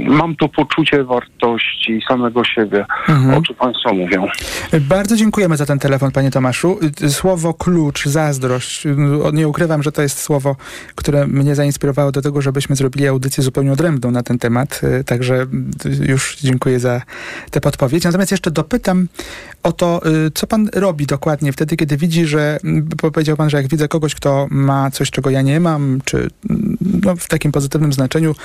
mam 0.07 0.35
to 0.35 0.49
poczucie 0.49 1.03
wartości 1.03 2.01
samego 2.07 2.43
siebie, 2.43 2.85
mhm. 3.09 3.37
o 3.37 3.41
czym 3.41 3.55
Państwo 3.55 3.93
mówią. 3.93 4.27
Bardzo 4.81 5.15
dziękujemy 5.15 5.57
za 5.57 5.65
ten 5.65 5.79
telefon, 5.79 6.11
Panie 6.11 6.31
Tomaszu. 6.31 6.79
Słowo 7.09 7.53
klucz, 7.53 8.05
zazdrość. 8.05 8.83
Nie 9.33 9.47
ukrywam, 9.47 9.83
że 9.83 9.91
to 9.91 10.01
jest 10.01 10.21
słowo, 10.21 10.55
które 10.95 11.27
mnie 11.27 11.55
zainspirowało 11.55 12.11
do 12.11 12.21
tego, 12.21 12.41
żebyśmy 12.41 12.75
zrobili 12.75 13.07
audycję 13.07 13.43
zupełnie 13.43 13.71
odrębną 13.71 14.11
na 14.11 14.23
ten 14.23 14.39
temat. 14.39 14.81
Także 15.05 15.45
już 16.07 16.37
dziękuję 16.41 16.79
za 16.79 17.01
tę 17.51 17.61
podpowiedź. 17.61 18.03
Natomiast 18.03 18.31
jeszcze 18.31 18.51
dopytam 18.51 19.07
o 19.63 19.71
to, 19.71 20.01
co 20.33 20.47
Pan 20.47 20.69
robi 20.73 21.05
dokładnie 21.05 21.53
wtedy, 21.53 21.77
kiedy 21.77 21.97
widzi, 21.97 22.25
że 22.25 22.59
powiedział 23.01 23.37
Pan, 23.37 23.49
że 23.49 23.57
jak 23.57 23.67
widzę 23.67 23.87
kogoś, 23.87 24.15
kto 24.15 24.47
ma 24.49 24.91
coś, 24.91 25.11
czego 25.11 25.29
ja 25.29 25.41
nie 25.41 25.59
mam, 25.59 25.99
czy 26.05 26.27
no, 27.03 27.15
w 27.15 27.27
takim 27.27 27.51
pozytywnym 27.51 27.93
znaczeniu, 27.93 28.35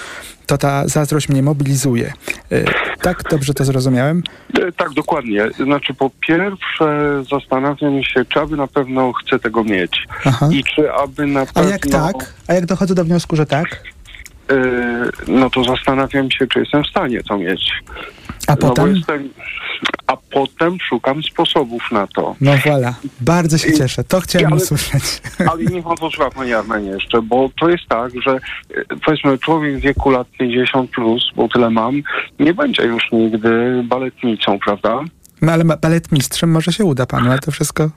to 0.47 0.59
ta 0.59 0.89
zazdrość 0.89 1.29
mnie 1.29 1.43
mobilizuje. 1.43 2.13
E, 2.53 2.65
tak 3.03 3.23
dobrze 3.31 3.55
to 3.55 3.65
zrozumiałem? 3.65 4.23
E, 4.61 4.73
tak, 4.73 4.91
dokładnie. 4.91 5.49
Znaczy 5.65 5.95
po 5.95 6.11
pierwsze 6.21 7.23
zastanawiam 7.31 8.03
się, 8.03 8.25
czy 8.25 8.41
aby 8.41 8.57
na 8.57 8.67
pewno 8.67 9.13
chcę 9.13 9.39
tego 9.39 9.65
mieć. 9.65 10.07
Aha. 10.25 10.49
I 10.53 10.65
czy 10.65 10.93
aby 10.93 11.27
na 11.27 11.47
pewno... 11.47 11.71
A 11.71 11.73
jak 11.73 11.87
tak? 11.87 12.35
A 12.49 12.55
jak 12.55 12.67
dochodzę 12.67 12.95
do 12.95 13.05
wniosku, 13.05 13.37
że 13.37 13.47
tak? 13.47 13.94
Yy, 14.51 15.35
no 15.35 15.51
to 15.51 15.65
zastanawiam 15.65 16.31
się, 16.31 16.47
czy 16.47 16.59
jestem 16.59 16.85
w 16.85 16.87
stanie 16.87 17.23
to 17.23 17.39
mieć. 17.39 17.73
A 18.47 18.57
potem? 18.57 18.91
No 18.91 18.97
jestem, 18.97 19.29
a 20.07 20.17
potem 20.17 20.79
szukam 20.89 21.23
sposobów 21.23 21.83
na 21.93 22.07
to. 22.07 22.37
No 22.41 22.53
voilà, 22.57 22.93
bardzo 23.21 23.59
się 23.59 23.73
cieszę, 23.73 24.05
to 24.05 24.21
chciałem 24.21 24.53
ale, 24.53 24.57
usłyszeć. 24.63 25.03
Ale 25.51 25.65
niech 25.65 25.85
pan 25.85 25.97
posłucha, 25.97 26.31
panie 26.31 26.59
Armenie, 26.59 26.91
jeszcze, 26.91 27.23
bo 27.23 27.51
to 27.61 27.69
jest 27.69 27.85
tak, 27.89 28.13
że 28.27 28.31
e, 28.31 28.41
powiedzmy 29.05 29.39
człowiek 29.39 29.77
w 29.77 29.81
wieku 29.81 30.11
lat 30.11 30.27
50 30.39 30.91
plus, 30.91 31.23
bo 31.37 31.49
tyle 31.49 31.71
mam, 31.71 32.03
nie 32.41 32.55
będzie 32.55 32.83
już 32.83 33.13
nigdy 33.13 33.83
baletnicą, 33.85 34.59
prawda? 34.59 35.01
No 35.43 35.53
ale 35.53 35.65
baletmistrzem 35.65 36.51
może 36.51 36.73
się 36.73 36.85
uda 36.85 37.07
panu, 37.07 37.31
ale 37.31 37.39
to 37.39 37.51
wszystko 37.51 37.91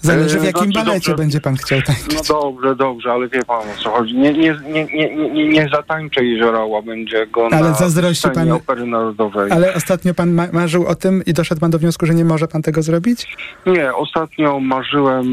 zależy 0.00 0.40
w 0.40 0.44
jakim 0.44 0.72
znaczy, 0.72 0.86
balecie 0.86 1.14
będzie 1.14 1.40
pan 1.40 1.56
chciał 1.56 1.82
tańczyć. 1.82 2.14
No 2.14 2.22
dobrze, 2.40 2.76
dobrze, 2.76 3.12
ale 3.12 3.28
wie 3.28 3.44
pan 3.44 3.60
o 3.60 3.82
co 3.82 3.90
chodzi. 3.90 4.14
Nie, 4.14 4.32
nie, 4.32 4.56
nie, 4.68 4.84
nie, 4.84 5.16
nie, 5.16 5.48
nie 5.48 5.68
zatańczę 5.72 6.24
jeziorała, 6.24 6.82
będzie 6.82 7.26
go 7.26 7.48
ale 7.52 7.68
na 7.68 7.74
zazdrości 7.74 8.28
pan, 8.34 8.52
Opery 8.52 8.86
Narodowej. 8.86 9.50
Ale 9.50 9.74
ostatnio 9.74 10.14
pan 10.14 10.32
ma 10.32 10.46
marzył 10.52 10.86
o 10.86 10.94
tym 10.94 11.22
i 11.26 11.32
doszedł 11.32 11.60
pan 11.60 11.70
do 11.70 11.78
wniosku, 11.78 12.06
że 12.06 12.14
nie 12.14 12.24
może 12.24 12.48
pan 12.48 12.62
tego 12.62 12.82
zrobić? 12.82 13.36
Nie, 13.66 13.94
ostatnio 13.94 14.60
marzyłem, 14.60 15.26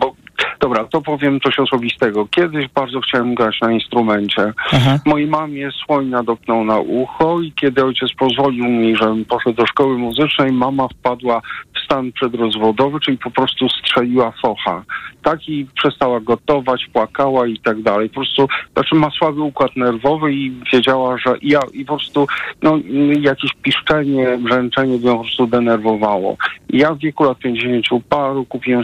bo 0.00 0.14
Dobra, 0.60 0.84
to 0.84 1.00
powiem 1.00 1.40
coś 1.40 1.58
osobistego. 1.58 2.26
Kiedyś 2.30 2.68
bardzo 2.68 3.00
chciałem 3.00 3.34
grać 3.34 3.60
na 3.60 3.72
instrumencie. 3.72 4.52
Aha. 4.72 4.98
Mojej 5.06 5.26
mamie 5.26 5.70
słoń 5.84 6.06
nadopnął 6.06 6.64
na 6.64 6.78
ucho 6.78 7.40
i 7.40 7.52
kiedy 7.52 7.84
ojciec 7.84 8.12
pozwolił 8.18 8.64
mi, 8.64 8.96
żebym 8.96 9.24
poszedł 9.24 9.56
do 9.56 9.66
szkoły 9.66 9.98
muzycznej, 9.98 10.52
mama 10.52 10.88
wpadła 10.88 11.40
w 11.74 11.84
stan 11.84 12.12
przedrozwodowy, 12.12 13.00
czyli 13.00 13.18
po 13.18 13.30
prostu 13.30 13.68
strzeliła 13.68 14.32
focha. 14.42 14.82
Tak 15.22 15.48
i 15.48 15.66
przestała 15.74 16.20
gotować, 16.20 16.86
płakała 16.92 17.46
i 17.46 17.58
tak 17.58 17.82
dalej. 17.82 18.08
Po 18.08 18.14
prostu, 18.14 18.48
znaczy 18.72 18.94
ma 18.94 19.10
słaby 19.10 19.42
układ 19.42 19.76
nerwowy 19.76 20.32
i 20.32 20.52
wiedziała, 20.72 21.18
że 21.18 21.34
ja 21.42 21.60
i 21.72 21.84
po 21.84 21.96
prostu 21.96 22.26
no, 22.62 22.78
jakieś 23.20 23.50
piszczenie, 23.62 24.38
brzęczenie 24.38 24.98
by 24.98 25.06
ją 25.06 25.16
po 25.16 25.22
prostu 25.22 25.46
denerwowało. 25.46 26.36
I 26.70 26.78
ja 26.78 26.94
w 26.94 26.98
wieku 26.98 27.24
lat 27.24 27.38
50 27.38 28.04
paru 28.08 28.44
kupiłem 28.44 28.82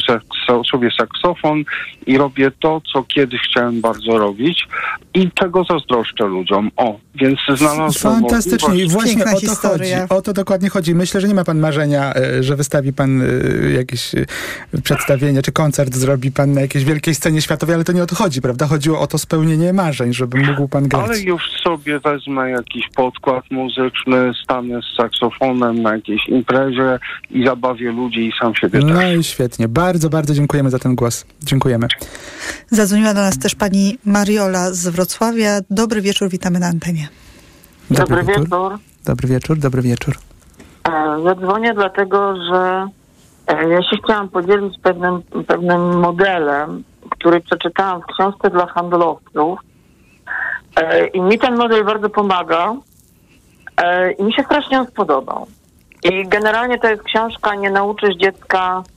sobie 0.71 0.91
saksofon, 0.99 1.44
i 2.07 2.19
robię 2.19 2.51
to, 2.61 2.81
co 2.93 3.03
kiedyś 3.03 3.41
chciałem 3.51 3.81
bardzo 3.81 4.19
robić 4.19 4.69
i 5.15 5.31
czego 5.35 5.65
zazdroszczę 5.65 6.25
ludziom. 6.25 6.71
O, 6.77 6.99
więc 7.15 7.39
znalazłem 7.55 8.15
Fantastycznie 8.15 8.85
i 8.85 8.89
właśnie 8.89 9.25
o 9.25 9.31
to 9.31 9.41
historia. 9.41 10.01
chodzi. 10.01 10.11
O 10.11 10.23
to 10.23 10.33
dokładnie 10.33 10.69
chodzi. 10.69 10.95
Myślę, 10.95 11.21
że 11.21 11.29
nie 11.29 11.35
ma 11.35 11.45
pan 11.45 11.59
marzenia, 11.59 12.15
e, 12.15 12.43
że 12.43 12.57
wystawi 12.57 12.93
pan 12.93 13.23
e, 13.23 13.25
jakieś 13.73 14.15
e, 14.15 14.25
przedstawienie, 14.83 15.43
czy 15.43 15.53
koncert 15.53 15.95
zrobi 15.95 16.33
pan 16.33 16.53
na 16.53 16.61
jakiejś 16.61 16.85
wielkiej 16.85 17.15
scenie 17.15 17.43
światowej, 17.43 17.75
ale 17.75 17.85
to 17.85 17.93
nie 17.93 18.03
o 18.03 18.07
to 18.07 18.15
chodzi, 18.17 18.41
prawda? 18.41 18.67
Chodziło 18.67 19.01
o 19.01 19.07
to 19.07 19.19
spełnienie 19.19 19.73
marzeń, 19.73 20.15
żeby 20.15 20.39
mógł 20.39 20.69
pan 20.69 20.89
grać. 20.89 21.05
Ale 21.05 21.21
już 21.21 21.43
sobie 21.63 22.01
wezmę 22.01 22.51
jakiś 22.51 22.89
podkład 22.97 23.45
muzyczny, 23.51 24.33
stanę 24.45 24.81
z 24.83 24.97
saksofonem 24.97 25.83
na 25.83 25.95
jakiejś 25.95 26.29
imprezie 26.29 26.99
i 27.31 27.47
zabawię 27.47 27.93
ludzi 27.93 28.21
i 28.27 28.33
sam 28.41 28.55
siebie 28.55 28.79
No 28.83 28.95
też. 28.95 29.21
i 29.21 29.25
świetnie. 29.25 29.69
Bardzo, 29.69 30.11
bardzo 30.11 30.35
dziękujemy 30.35 30.71
za 30.71 30.79
ten 30.79 30.95
głos. 30.95 31.27
Dziękujemy. 31.43 31.87
Zadzwoniła 32.71 33.15
do 33.15 33.21
nas 33.21 33.39
też 33.39 33.55
pani 33.55 33.99
Mariola 34.05 34.73
z 34.73 34.89
Wrocławia. 34.89 35.61
Dobry 35.71 36.01
wieczór, 36.01 36.29
witamy 36.29 36.61
na 36.61 36.67
antenie. 36.67 37.09
Dobry, 37.91 38.17
dobry 38.17 38.25
wieczór. 38.25 38.45
wieczór. 38.45 38.79
Dobry 39.05 39.29
wieczór, 39.29 39.59
dobry 39.59 39.83
wieczór. 39.83 40.15
E, 40.89 41.21
ja 41.25 41.35
dzwonię 41.35 41.75
dlatego, 41.75 42.35
że 42.51 42.87
e, 43.47 43.69
ja 43.69 43.83
się 43.83 43.97
chciałam 44.05 44.29
podzielić 44.29 44.79
pewnym, 44.83 45.23
pewnym 45.47 45.99
modelem, 45.99 46.85
który 47.11 47.41
przeczytałam 47.41 48.03
w 48.03 48.07
książce 48.07 48.51
dla 48.51 48.67
handlowców. 48.67 49.59
E, 50.77 51.07
I 51.07 51.21
mi 51.21 51.39
ten 51.39 51.57
model 51.57 51.85
bardzo 51.85 52.11
pomaga. 52.11 52.75
I 54.19 54.25
mi 54.25 54.33
się 54.33 54.43
strasznie 54.43 54.81
on 54.81 54.87
spodobał. 54.87 55.47
I 56.03 56.29
generalnie 56.29 56.79
to 56.79 56.89
jest 56.89 57.03
książka 57.03 57.55
Nie 57.55 57.71
nauczysz 57.71 58.17
dziecka 58.17 58.83
E, 58.83 58.94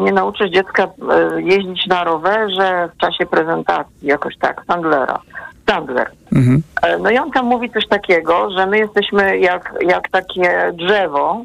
nie 0.00 0.12
nauczysz 0.12 0.50
dziecka 0.50 0.84
e, 0.84 1.42
jeździć 1.42 1.86
na 1.86 2.04
rowerze 2.04 2.88
w 2.94 3.00
czasie 3.00 3.26
prezentacji, 3.26 4.08
jakoś 4.08 4.38
tak, 4.38 4.62
Sandlera. 4.66 5.20
Sandler. 5.70 6.10
Mhm. 6.32 6.62
E, 6.82 6.98
no 6.98 7.10
i 7.10 7.18
on 7.18 7.30
tam 7.30 7.46
mówi 7.46 7.70
coś 7.70 7.88
takiego, 7.88 8.50
że 8.50 8.66
my 8.66 8.78
jesteśmy 8.78 9.38
jak, 9.38 9.74
jak 9.80 10.08
takie 10.08 10.72
drzewo, 10.72 11.44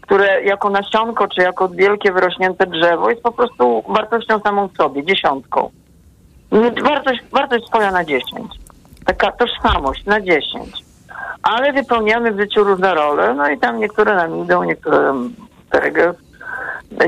które 0.00 0.42
jako 0.42 0.70
nasionko, 0.70 1.28
czy 1.28 1.42
jako 1.42 1.68
wielkie 1.68 2.12
wyrośnięte 2.12 2.66
drzewo 2.66 3.10
jest 3.10 3.22
po 3.22 3.32
prostu 3.32 3.84
wartością 3.88 4.40
samą 4.40 4.68
w 4.68 4.76
sobie, 4.76 5.04
dziesiątką. 5.04 5.70
Wartość, 6.84 7.20
wartość 7.32 7.66
swoja 7.66 7.90
na 7.90 8.04
dziesięć. 8.04 8.52
Taka 9.06 9.32
tożsamość 9.32 10.04
na 10.04 10.20
dziesięć. 10.20 10.84
Ale 11.42 11.72
wypełniamy 11.72 12.32
w 12.32 12.40
życiu 12.40 12.64
różne 12.64 12.94
role, 12.94 13.34
no 13.34 13.48
i 13.50 13.58
tam 13.58 13.78
niektóre 13.78 14.14
nam 14.14 14.44
idą, 14.44 14.64
niektóre 14.64 15.12
tak 15.70 15.94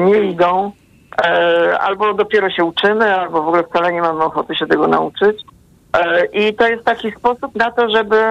nie 0.00 0.18
idą, 0.18 0.72
e, 1.24 1.78
albo 1.80 2.14
dopiero 2.14 2.50
się 2.50 2.64
uczymy, 2.64 3.14
albo 3.14 3.42
w 3.42 3.48
ogóle 3.48 3.64
wcale 3.64 3.92
nie 3.92 4.02
mamy 4.02 4.24
ochoty 4.24 4.56
się 4.56 4.66
tego 4.66 4.86
nauczyć. 4.86 5.42
E, 5.92 6.26
I 6.26 6.54
to 6.54 6.68
jest 6.68 6.84
taki 6.84 7.12
sposób 7.12 7.54
na 7.54 7.70
to, 7.70 7.90
żeby, 7.90 8.22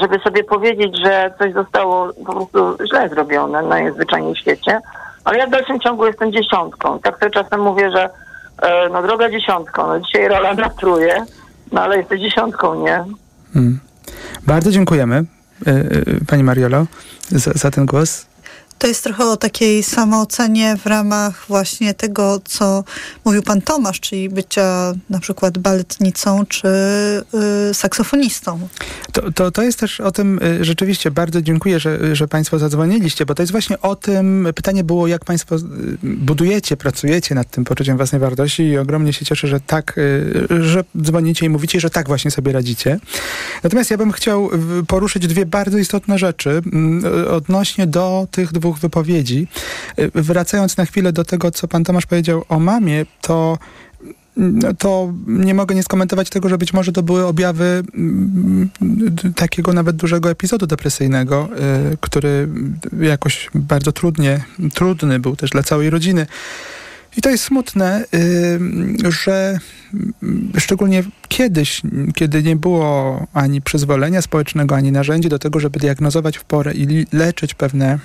żeby 0.00 0.18
sobie 0.18 0.44
powiedzieć, 0.44 0.98
że 1.04 1.34
coś 1.38 1.52
zostało 1.52 2.12
po 2.26 2.32
prostu 2.32 2.86
źle 2.86 3.08
zrobione 3.08 3.62
najzwyczajniej 3.62 4.34
w 4.34 4.38
świecie. 4.38 4.80
Ale 5.24 5.38
ja 5.38 5.46
w 5.46 5.50
dalszym 5.50 5.80
ciągu 5.80 6.06
jestem 6.06 6.32
dziesiątką. 6.32 6.98
Tak 6.98 7.18
sobie 7.18 7.30
czasem 7.30 7.60
mówię, 7.60 7.90
że 7.90 8.10
e, 8.62 8.88
no 8.88 9.02
droga 9.02 9.30
dziesiątką, 9.30 9.86
no 9.86 10.00
dzisiaj 10.00 10.28
rola 10.28 10.54
natruje, 10.68 11.24
no 11.72 11.80
ale 11.80 11.96
jesteś 11.96 12.20
dziesiątką, 12.20 12.74
nie? 12.74 13.04
Hmm. 13.52 13.80
Bardzo 14.46 14.70
dziękujemy 14.70 15.24
Pani 16.26 16.44
Mariolo 16.44 16.86
za, 17.30 17.52
za 17.52 17.70
ten 17.70 17.86
głos. 17.86 18.31
To 18.82 18.88
jest 18.88 19.04
trochę 19.04 19.24
o 19.24 19.36
takiej 19.36 19.82
samoocenie 19.82 20.76
w 20.76 20.86
ramach 20.86 21.44
właśnie 21.48 21.94
tego, 21.94 22.40
co 22.44 22.84
mówił 23.24 23.42
pan 23.42 23.60
Tomasz, 23.60 24.00
czyli 24.00 24.28
bycia 24.28 24.92
na 25.10 25.20
przykład 25.20 25.58
baletnicą 25.58 26.46
czy 26.46 26.68
y, 27.70 27.74
saksofonistą. 27.74 28.68
To, 29.12 29.32
to, 29.32 29.50
to 29.50 29.62
jest 29.62 29.78
też 29.78 30.00
o 30.00 30.12
tym, 30.12 30.40
y, 30.42 30.64
rzeczywiście 30.64 31.10
bardzo 31.10 31.42
dziękuję, 31.42 31.80
że, 31.80 32.16
że 32.16 32.28
państwo 32.28 32.58
zadzwoniliście, 32.58 33.26
bo 33.26 33.34
to 33.34 33.42
jest 33.42 33.52
właśnie 33.52 33.80
o 33.80 33.96
tym, 33.96 34.48
pytanie 34.54 34.84
było, 34.84 35.06
jak 35.06 35.24
państwo 35.24 35.56
y, 35.56 35.60
budujecie, 36.02 36.76
pracujecie 36.76 37.34
nad 37.34 37.50
tym 37.50 37.64
poczuciem 37.64 37.96
własnej 37.96 38.20
wartości 38.20 38.62
i 38.62 38.78
ogromnie 38.78 39.12
się 39.12 39.24
cieszę, 39.24 39.48
że 39.48 39.60
tak, 39.60 39.98
y, 39.98 40.62
że 40.64 40.84
dzwonicie 41.02 41.46
i 41.46 41.48
mówicie, 41.48 41.80
że 41.80 41.90
tak 41.90 42.06
właśnie 42.06 42.30
sobie 42.30 42.52
radzicie. 42.52 42.98
Natomiast 43.62 43.90
ja 43.90 43.98
bym 43.98 44.12
chciał 44.12 44.50
poruszyć 44.86 45.26
dwie 45.26 45.46
bardzo 45.46 45.78
istotne 45.78 46.18
rzeczy 46.18 46.50
mm, 46.50 47.04
odnośnie 47.30 47.86
do 47.86 48.26
tych 48.30 48.52
dwóch 48.52 48.71
wypowiedzi. 48.80 49.46
Wracając 50.14 50.76
na 50.76 50.84
chwilę 50.86 51.12
do 51.12 51.24
tego, 51.24 51.50
co 51.50 51.68
pan 51.68 51.84
Tomasz 51.84 52.06
powiedział 52.06 52.44
o 52.48 52.60
mamie, 52.60 53.06
to 53.20 53.58
mm, 54.36 54.76
to 54.76 55.12
nie 55.26 55.54
mogę 55.54 55.74
nie 55.74 55.82
skomentować 55.82 56.30
tego, 56.30 56.48
że 56.48 56.58
być 56.58 56.72
może 56.72 56.92
to 56.92 57.02
były 57.02 57.26
objawy 57.26 57.82
mm, 57.94 58.70
takiego 59.36 59.72
nawet 59.72 59.96
dużego 59.96 60.30
epizodu 60.30 60.66
depresyjnego, 60.66 61.48
który 62.00 62.48
jakoś 63.00 63.50
bardzo 63.54 63.92
trudnie, 63.92 64.44
trudny 64.74 65.18
był 65.18 65.36
też 65.36 65.50
dla 65.50 65.62
całej 65.62 65.90
rodziny. 65.90 66.26
I 67.16 67.22
to 67.22 67.30
jest 67.30 67.44
smutne, 67.44 68.04
że 69.08 69.58
szczególnie 70.58 71.04
kiedyś, 71.28 71.82
kiedy 72.14 72.42
nie 72.42 72.56
było 72.56 73.26
ani 73.32 73.62
przyzwolenia 73.62 74.22
społecznego, 74.22 74.76
ani 74.76 74.92
narzędzi 74.92 75.28
do 75.28 75.38
tego, 75.38 75.60
żeby 75.60 75.78
diagnozować 75.78 76.38
w 76.38 76.44
porę 76.44 76.74
i 76.74 77.06
leczyć 77.12 77.54
pewne 77.54 77.94
y, 77.94 77.98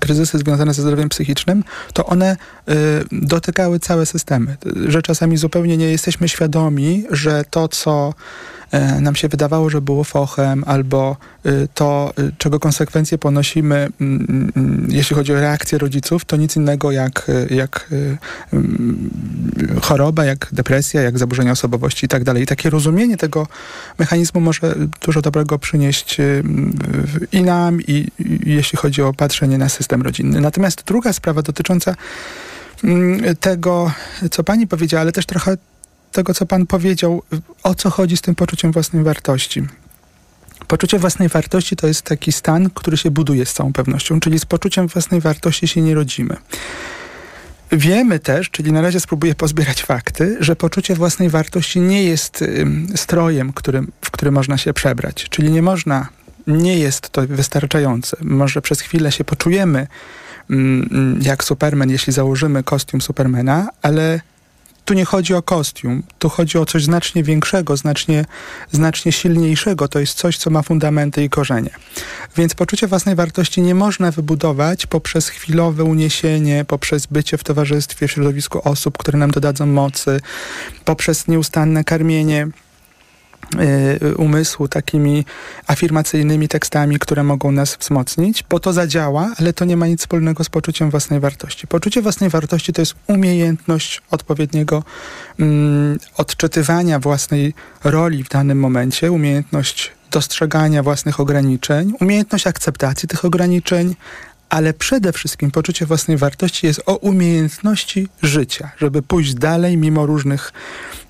kryzysy 0.00 0.38
związane 0.38 0.74
ze 0.74 0.82
zdrowiem 0.82 1.08
psychicznym, 1.08 1.64
to 1.92 2.06
one 2.06 2.36
y, 2.68 2.74
dotykały 3.12 3.80
całe 3.80 4.06
systemy. 4.06 4.56
Że 4.88 5.02
czasami 5.02 5.36
zupełnie 5.36 5.76
nie 5.76 5.90
jesteśmy 5.90 6.28
świadomi, 6.28 7.04
że 7.10 7.44
to, 7.50 7.68
co 7.68 8.14
E, 8.74 9.00
nam 9.00 9.16
się 9.16 9.28
wydawało, 9.28 9.70
że 9.70 9.80
było 9.80 10.04
fochem, 10.04 10.64
albo 10.66 11.16
y, 11.46 11.68
to, 11.74 12.12
y, 12.18 12.32
czego 12.38 12.60
konsekwencje 12.60 13.18
ponosimy, 13.18 13.88
mm, 14.00 14.26
mm, 14.28 14.52
mm, 14.56 14.86
jeśli 14.90 15.16
chodzi 15.16 15.32
o 15.32 15.40
reakcję 15.40 15.78
rodziców, 15.78 16.24
to 16.24 16.36
nic 16.36 16.56
innego 16.56 16.92
jak, 16.92 17.28
y, 17.28 17.54
jak 17.54 17.90
choroba, 19.82 20.24
jak 20.24 20.48
depresja, 20.52 21.02
jak 21.02 21.18
zaburzenia 21.18 21.52
osobowości 21.52 22.06
i 22.06 22.08
tak 22.08 22.24
dalej. 22.24 22.42
I 22.42 22.46
takie 22.46 22.70
rozumienie 22.70 23.16
tego 23.16 23.46
mechanizmu 23.98 24.40
może 24.40 24.74
dużo 25.06 25.22
dobrego 25.22 25.58
przynieść 25.58 26.16
i 27.32 27.42
nam, 27.42 27.80
i, 27.80 28.08
i 28.18 28.54
jeśli 28.54 28.78
chodzi 28.78 29.02
o 29.02 29.12
patrzenie 29.24 29.58
na 29.58 29.68
system 29.68 30.02
rodzinny. 30.02 30.40
Natomiast 30.40 30.84
druga 30.84 31.12
sprawa 31.12 31.42
dotycząca 31.42 31.94
tego, 33.40 33.92
co 34.30 34.44
pani 34.44 34.66
powiedziała, 34.66 35.00
ale 35.00 35.12
też 35.12 35.26
trochę 35.26 35.56
tego, 36.12 36.34
co 36.34 36.46
Pan 36.46 36.66
powiedział, 36.66 37.22
o 37.62 37.74
co 37.74 37.90
chodzi 37.90 38.16
z 38.16 38.20
tym 38.20 38.34
poczuciem 38.34 38.72
własnej 38.72 39.04
wartości. 39.04 39.62
Poczucie 40.68 40.98
własnej 40.98 41.28
wartości 41.28 41.76
to 41.76 41.86
jest 41.86 42.02
taki 42.02 42.32
stan, 42.32 42.70
który 42.70 42.96
się 42.96 43.10
buduje 43.10 43.46
z 43.46 43.52
całą 43.52 43.72
pewnością, 43.72 44.20
czyli 44.20 44.38
z 44.38 44.44
poczuciem 44.44 44.86
własnej 44.86 45.20
wartości 45.20 45.68
się 45.68 45.80
nie 45.80 45.94
rodzimy. 45.94 46.36
Wiemy 47.72 48.18
też, 48.18 48.50
czyli 48.50 48.72
na 48.72 48.80
razie 48.80 49.00
spróbuję 49.00 49.34
pozbierać 49.34 49.82
fakty, 49.82 50.36
że 50.40 50.56
poczucie 50.56 50.94
własnej 50.94 51.30
wartości 51.30 51.80
nie 51.80 52.04
jest 52.04 52.44
strojem, 52.96 53.52
którym, 53.52 53.92
w 54.00 54.10
który 54.10 54.30
można 54.30 54.58
się 54.58 54.72
przebrać. 54.72 55.26
Czyli 55.30 55.50
nie 55.50 55.62
można, 55.62 56.08
nie 56.46 56.78
jest 56.78 57.10
to 57.10 57.22
wystarczające. 57.26 58.16
Może 58.20 58.62
przez 58.62 58.80
chwilę 58.80 59.12
się 59.12 59.24
poczujemy 59.24 59.86
y, 60.50 60.54
y, 60.54 60.56
jak 61.20 61.44
Superman, 61.44 61.90
jeśli 61.90 62.12
założymy 62.12 62.62
kostium 62.62 63.00
Supermana, 63.00 63.68
ale 63.82 64.20
tu 64.84 64.94
nie 64.94 65.04
chodzi 65.04 65.34
o 65.34 65.42
kostium, 65.42 66.02
tu 66.18 66.28
chodzi 66.28 66.58
o 66.58 66.66
coś 66.66 66.84
znacznie 66.84 67.22
większego, 67.22 67.76
znacznie, 67.76 68.24
znacznie 68.72 69.12
silniejszego. 69.12 69.88
To 69.88 69.98
jest 69.98 70.18
coś, 70.18 70.38
co 70.38 70.50
ma 70.50 70.62
fundamenty 70.62 71.24
i 71.24 71.30
korzenie. 71.30 71.70
Więc 72.36 72.54
poczucie 72.54 72.86
własnej 72.86 73.14
wartości 73.14 73.62
nie 73.62 73.74
można 73.74 74.10
wybudować 74.10 74.86
poprzez 74.86 75.28
chwilowe 75.28 75.84
uniesienie, 75.84 76.64
poprzez 76.64 77.06
bycie 77.06 77.38
w 77.38 77.44
towarzystwie, 77.44 78.08
w 78.08 78.10
środowisku 78.10 78.68
osób, 78.68 78.98
które 78.98 79.18
nam 79.18 79.30
dodadzą 79.30 79.66
mocy, 79.66 80.20
poprzez 80.84 81.28
nieustanne 81.28 81.84
karmienie 81.84 82.48
umysłu 84.16 84.68
takimi 84.68 85.24
afirmacyjnymi 85.66 86.48
tekstami, 86.48 86.98
które 86.98 87.22
mogą 87.22 87.52
nas 87.52 87.76
wzmocnić, 87.76 88.44
bo 88.50 88.60
to 88.60 88.72
zadziała, 88.72 89.30
ale 89.38 89.52
to 89.52 89.64
nie 89.64 89.76
ma 89.76 89.86
nic 89.86 90.00
wspólnego 90.00 90.44
z 90.44 90.48
poczuciem 90.48 90.90
własnej 90.90 91.20
wartości. 91.20 91.66
Poczucie 91.66 92.02
własnej 92.02 92.30
wartości 92.30 92.72
to 92.72 92.82
jest 92.82 92.94
umiejętność 93.06 94.02
odpowiedniego 94.10 94.82
mm, 95.38 95.98
odczytywania 96.16 96.98
własnej 96.98 97.54
roli 97.84 98.24
w 98.24 98.28
danym 98.28 98.60
momencie, 98.60 99.12
umiejętność 99.12 99.92
dostrzegania 100.10 100.82
własnych 100.82 101.20
ograniczeń, 101.20 101.92
umiejętność 102.00 102.46
akceptacji 102.46 103.08
tych 103.08 103.24
ograniczeń, 103.24 103.94
ale 104.48 104.74
przede 104.74 105.12
wszystkim 105.12 105.50
poczucie 105.50 105.86
własnej 105.86 106.16
wartości 106.16 106.66
jest 106.66 106.82
o 106.86 106.96
umiejętności 106.96 108.08
życia, 108.22 108.70
żeby 108.78 109.02
pójść 109.02 109.34
dalej 109.34 109.76
mimo 109.76 110.06
różnych, 110.06 110.52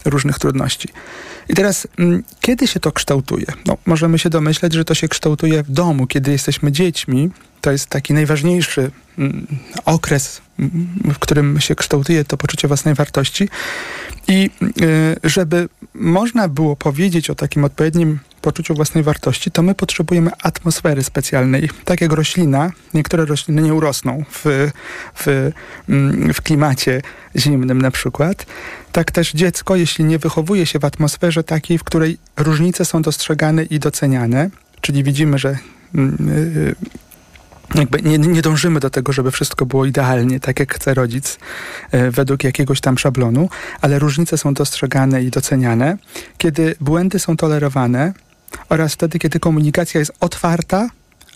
różnych 0.04 0.38
trudności. 0.38 0.88
I 1.49 1.54
teraz, 1.54 1.88
mm, 1.99 2.23
kiedy 2.40 2.66
się 2.66 2.80
to 2.80 2.92
kształtuje? 2.92 3.46
No, 3.66 3.76
możemy 3.87 4.18
się 4.18 4.30
domyśleć, 4.30 4.72
że 4.72 4.85
to 4.85 4.94
się 4.94 5.09
kształtuje 5.09 5.62
w 5.62 5.70
domu, 5.70 6.07
kiedy 6.07 6.31
jesteśmy 6.31 6.72
dziećmi. 6.72 7.31
To 7.61 7.72
jest 7.72 7.87
taki 7.87 8.14
najważniejszy 8.14 8.90
mm, 9.18 9.46
okres, 9.85 10.40
mm, 10.59 10.88
w 11.14 11.18
którym 11.18 11.61
się 11.61 11.74
kształtuje 11.74 12.24
to 12.24 12.37
poczucie 12.37 12.68
własnej 12.68 12.94
wartości. 12.94 13.48
I 14.29 14.50
y, 14.81 15.31
żeby 15.31 15.68
można 15.94 16.48
było 16.48 16.76
powiedzieć 16.76 17.31
o 17.31 17.35
takim 17.35 17.64
odpowiednim 17.64 18.18
poczuciu 18.44 18.74
własnej 18.74 19.04
wartości, 19.04 19.50
to 19.50 19.62
my 19.62 19.74
potrzebujemy 19.74 20.30
atmosfery 20.42 21.02
specjalnej. 21.02 21.70
Tak 21.85 22.00
jak 22.00 22.12
roślina, 22.12 22.72
niektóre 22.94 23.24
rośliny 23.24 23.62
nie 23.62 23.74
urosną 23.74 24.24
w, 24.30 24.70
w, 25.14 25.50
w 26.35 26.42
klimacie 26.42 27.02
zimnym 27.37 27.83
na 27.83 27.90
przykład, 27.90 28.46
tak 28.92 29.12
też 29.12 29.33
dziecko, 29.33 29.76
jeśli 29.76 30.04
nie 30.04 30.18
wychowuje 30.18 30.66
się 30.66 30.78
w 30.78 30.85
atmosferze 30.85 31.44
takiej, 31.44 31.78
w 31.78 31.85
której 31.85 32.18
różnice 32.37 32.85
są 32.85 33.02
dostrzegane 33.02 33.64
i 33.64 33.78
doceniane, 33.78 34.50
czyli 34.80 35.04
widzimy, 35.04 35.38
że 35.38 35.59
yy, 35.94 36.74
jakby 37.74 38.02
nie, 38.02 38.18
nie, 38.18 38.42
dążymy 38.42 38.80
do 38.80 38.90
tego, 38.90 39.12
żeby 39.12 39.30
wszystko 39.30 39.66
było 39.66 39.85
idealnie, 39.85 40.40
tak 40.40 40.61
jak 40.61 40.74
chce 40.74 40.94
rodzic, 40.94 41.38
yy, 41.92 42.11
według 42.11 42.44
jakiegoś 42.44 42.80
tam 42.80 42.98
szablonu, 42.98 43.48
ale 43.80 43.98
różnice 43.98 44.38
są 44.38 44.54
dostrzegane 44.54 45.22
i 45.22 45.30
doceniane. 45.30 45.96
Kiedy 46.38 46.74
błędy 46.80 47.18
są 47.18 47.37
tolerowane 47.37 48.12
oraz 48.68 48.92
wtedy, 48.92 49.18
kiedy 49.18 49.40
komunikacja 49.40 49.98
jest 49.98 50.12
otwarta, 50.20 50.88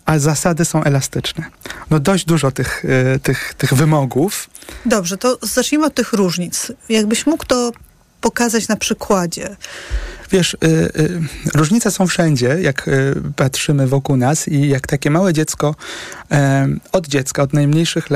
a 0.06 0.18
zasady 0.18 0.64
są 0.64 0.84
elastyczne. 0.84 1.44
No 1.90 2.00
dość 2.00 2.24
dużo 2.24 2.50
tych, 2.50 2.84
y, 2.84 3.20
tych, 3.22 3.54
tych 3.54 3.74
wymogów. 3.74 4.50
Dobrze, 4.86 5.16
to 5.18 5.38
zacznijmy 5.42 5.86
od 5.86 5.94
tych 5.94 6.12
różnic. 6.12 6.72
Jakbyś 6.88 7.26
mógł 7.26 7.46
to 7.46 7.72
pokazać 8.20 8.68
na 8.68 8.76
przykładzie. 8.76 9.56
Wiesz, 10.30 10.54
y, 10.54 10.66
y, 10.66 11.20
różnice 11.54 11.90
są 11.90 12.06
wszędzie, 12.06 12.56
jak 12.60 12.88
y, 12.88 13.14
patrzymy 13.36 13.86
wokół 13.86 14.16
nas 14.16 14.48
i 14.48 14.68
jak 14.68 14.86
takie 14.86 15.10
małe 15.10 15.32
dziecko 15.32 15.74
od 16.92 17.06
dziecka, 17.06 17.42
od 17.42 17.52
najmniejszych 17.52 18.08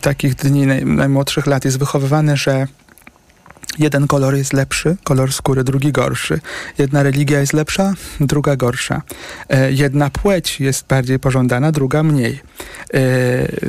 takich 0.00 0.34
dni, 0.34 0.66
naj, 0.66 0.84
najmłodszych 0.84 1.46
lat 1.46 1.64
jest 1.64 1.78
wychowywane, 1.78 2.36
że 2.36 2.66
Jeden 3.78 4.06
kolor 4.06 4.34
jest 4.34 4.52
lepszy, 4.52 4.96
kolor 5.04 5.32
skóry, 5.32 5.64
drugi 5.64 5.92
gorszy. 5.92 6.40
Jedna 6.78 7.02
religia 7.02 7.40
jest 7.40 7.52
lepsza, 7.52 7.94
druga 8.20 8.56
gorsza. 8.56 9.02
E, 9.48 9.72
jedna 9.72 10.10
płeć 10.10 10.60
jest 10.60 10.86
bardziej 10.86 11.18
pożądana, 11.18 11.72
druga 11.72 12.02
mniej. 12.02 12.40
E, 12.94 13.00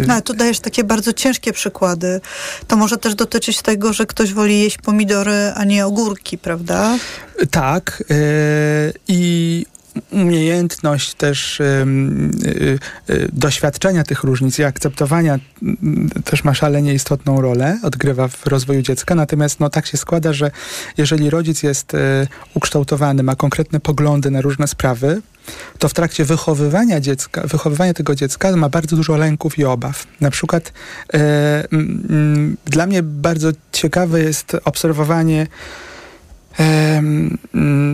no, 0.08 0.22
tu 0.22 0.34
dajesz 0.34 0.60
takie 0.60 0.84
bardzo 0.84 1.14
ciężkie 1.14 1.54
przykłady. 1.54 2.22
To 2.68 2.78
może 2.78 2.98
też 2.98 3.16
dotyczyć 3.16 3.62
tego, 3.62 3.94
że 3.94 4.06
ktoś 4.06 4.34
woli 4.34 4.60
jeść 4.60 4.78
pomidory, 4.78 5.52
a 5.56 5.64
nie 5.64 5.86
ogórki, 5.86 6.38
prawda? 6.38 6.98
Tak. 7.52 8.04
E, 8.10 8.16
I 9.08 9.66
umiejętność 10.12 11.14
też 11.14 11.60
y, 11.60 11.64
y, 12.46 12.80
y, 13.10 13.30
doświadczenia 13.34 14.04
tych 14.04 14.24
różnic 14.24 14.60
i 14.60 14.64
akceptowania 14.64 15.40
też 16.26 16.44
ma 16.44 16.54
szalenie 16.54 16.94
istotną 16.94 17.42
rolę, 17.42 17.80
odgrywa 17.84 18.28
w 18.28 18.48
rozwoju 18.48 18.82
dziecka. 18.82 19.16
Natomiast 19.16 19.60
no, 19.60 19.70
tak 19.70 19.88
się 19.88 19.98
składa, 19.98 20.34
że 20.34 20.52
jeżeli 20.98 21.30
rodzic 21.30 21.64
jest 21.64 21.94
y, 21.94 21.98
ukształtowany, 22.54 23.24
ma 23.24 23.36
konkretne 23.36 23.80
poglądy 23.80 24.32
na 24.32 24.42
różne 24.42 24.68
sprawy, 24.68 25.22
to 25.80 25.90
w 25.90 25.94
trakcie 25.94 26.26
wychowywania 26.26 27.00
dziecka, 27.00 27.42
wychowywania 27.48 27.94
tego 27.94 28.16
dziecka 28.16 28.56
ma 28.58 28.70
bardzo 28.70 28.96
dużo 28.96 29.18
lęków 29.18 29.60
i 29.60 29.66
obaw. 29.66 30.08
Na 30.22 30.32
przykład 30.32 30.74
y, 31.14 31.20
dla 32.66 32.88
mnie 32.88 33.04
bardzo 33.04 33.50
ciekawe 33.72 34.22
jest 34.22 34.58
obserwowanie 34.66 35.48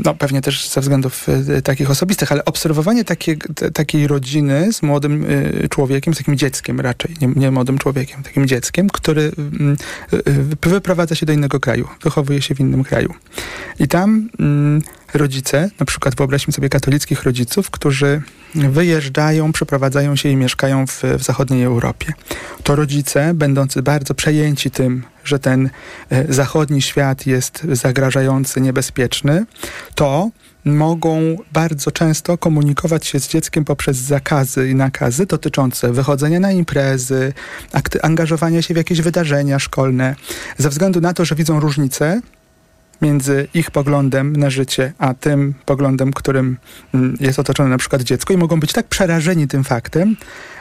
no 0.04 0.13
pewnie 0.15 0.41
też 0.41 0.70
ze 0.70 0.82
względów 0.82 1.26
e, 1.30 1.62
takich 1.62 1.91
osobistych, 1.91 2.32
ale 2.32 2.46
obserwowanie 2.46 3.06
takie, 3.06 3.38
takiej 3.74 4.08
rodziny 4.08 4.74
z 4.74 4.82
młodym 4.82 5.26
e, 5.63 5.67
człowiekiem, 5.67 6.13
z 6.13 6.17
takim 6.17 6.38
dzieckiem 6.38 6.80
raczej, 6.80 7.15
nie, 7.22 7.28
nie 7.28 7.52
młodym 7.52 7.78
człowiekiem, 7.78 8.24
takim 8.24 8.48
dzieckiem, 8.48 8.89
który 8.89 9.32
mm, 9.38 9.78
wyprowadza 10.62 11.15
się 11.15 11.26
do 11.26 11.34
innego 11.34 11.60
kraju, 11.60 11.88
wychowuje 12.04 12.41
się 12.41 12.56
w 12.56 12.60
innym 12.60 12.84
kraju. 12.84 13.13
I 13.80 13.88
tam 13.88 14.30
mm, 14.39 14.82
rodzice, 15.13 15.70
na 15.80 15.86
przykład 15.86 16.15
wyobraźmy 16.15 16.54
sobie 16.54 16.70
katolickich 16.70 17.24
rodziców, 17.24 17.70
którzy 17.72 18.22
wyjeżdżają, 18.55 19.51
przeprowadzają 19.51 20.15
się 20.15 20.29
i 20.29 20.36
mieszkają 20.36 20.88
w, 20.88 21.03
w 21.17 21.23
zachodniej 21.23 21.63
Europie. 21.63 22.13
To 22.63 22.75
rodzice, 22.75 23.33
będący 23.33 23.81
bardzo 23.81 24.13
przejęci 24.13 24.71
tym, 24.71 25.03
że 25.23 25.39
ten 25.39 25.69
e, 26.10 26.33
zachodni 26.33 26.81
świat 26.81 27.27
jest 27.27 27.63
zagrażający, 27.71 28.62
niebezpieczny, 28.62 29.45
to 29.95 30.29
mogą 30.65 31.38
bardzo 31.53 31.91
często 31.91 32.38
komunikować 32.38 33.07
się 33.07 33.19
z 33.19 33.27
dzieckiem 33.27 33.65
poprzez 33.65 33.97
zakazy 33.97 34.69
i 34.69 34.75
nakazy 34.75 35.25
dotyczące 35.25 35.93
wychodzenia 35.93 36.39
na 36.39 36.51
imprezy, 36.51 37.33
angażowania 38.01 38.62
się 38.62 38.73
w 38.73 38.77
jakieś 38.77 39.01
wydarzenia 39.01 39.60
szkolne, 39.60 40.15
ze 40.57 40.69
względu 40.69 41.01
na 41.01 41.13
to, 41.13 41.25
że 41.25 41.36
widzą 41.36 41.60
różnice 41.60 42.21
między 43.01 43.47
ich 43.53 43.71
poglądem 43.71 44.36
na 44.36 44.49
życie, 44.49 44.93
a 44.97 45.13
tym 45.13 45.53
poglądem, 45.65 46.13
którym 46.13 46.57
mm, 46.93 47.17
jest 47.19 47.39
otoczone 47.39 47.69
na 47.69 47.77
przykład 47.77 48.01
dziecko 48.01 48.33
i 48.33 48.38
mogą 48.38 48.60
być 48.60 48.73
tak 48.73 48.88
przerażeni 48.88 49.47
tym 49.47 49.63
faktem, 49.63 50.15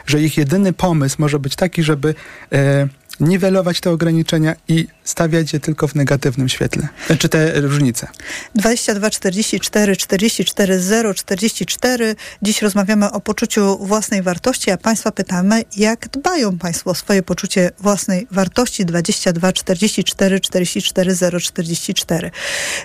że 0.05 0.21
ich 0.21 0.37
jedyny 0.37 0.73
pomysł 0.73 1.15
może 1.19 1.39
być 1.39 1.55
taki, 1.55 1.83
żeby 1.83 2.15
e, 2.51 2.87
niwelować 3.19 3.81
te 3.81 3.91
ograniczenia 3.91 4.55
i 4.67 4.87
stawiać 5.03 5.53
je 5.53 5.59
tylko 5.59 5.87
w 5.87 5.95
negatywnym 5.95 6.49
świetle. 6.49 6.87
Czy 7.19 7.29
te 7.29 7.61
różnice? 7.61 8.07
22 8.55 9.09
44 9.09 9.95
44 9.95 10.79
0 10.79 11.13
44. 11.13 12.15
Dziś 12.41 12.61
rozmawiamy 12.61 13.11
o 13.11 13.21
poczuciu 13.21 13.77
własnej 13.77 14.21
wartości, 14.21 14.71
a 14.71 14.77
Państwa 14.77 15.11
pytamy, 15.11 15.63
jak 15.77 16.07
dbają 16.07 16.57
Państwo 16.57 16.89
o 16.89 16.95
swoje 16.95 17.23
poczucie 17.23 17.71
własnej 17.79 18.27
wartości. 18.31 18.85
22 18.85 19.53
44 19.53 20.39
44 20.39 21.15
0 21.15 21.39
44. 21.39 22.31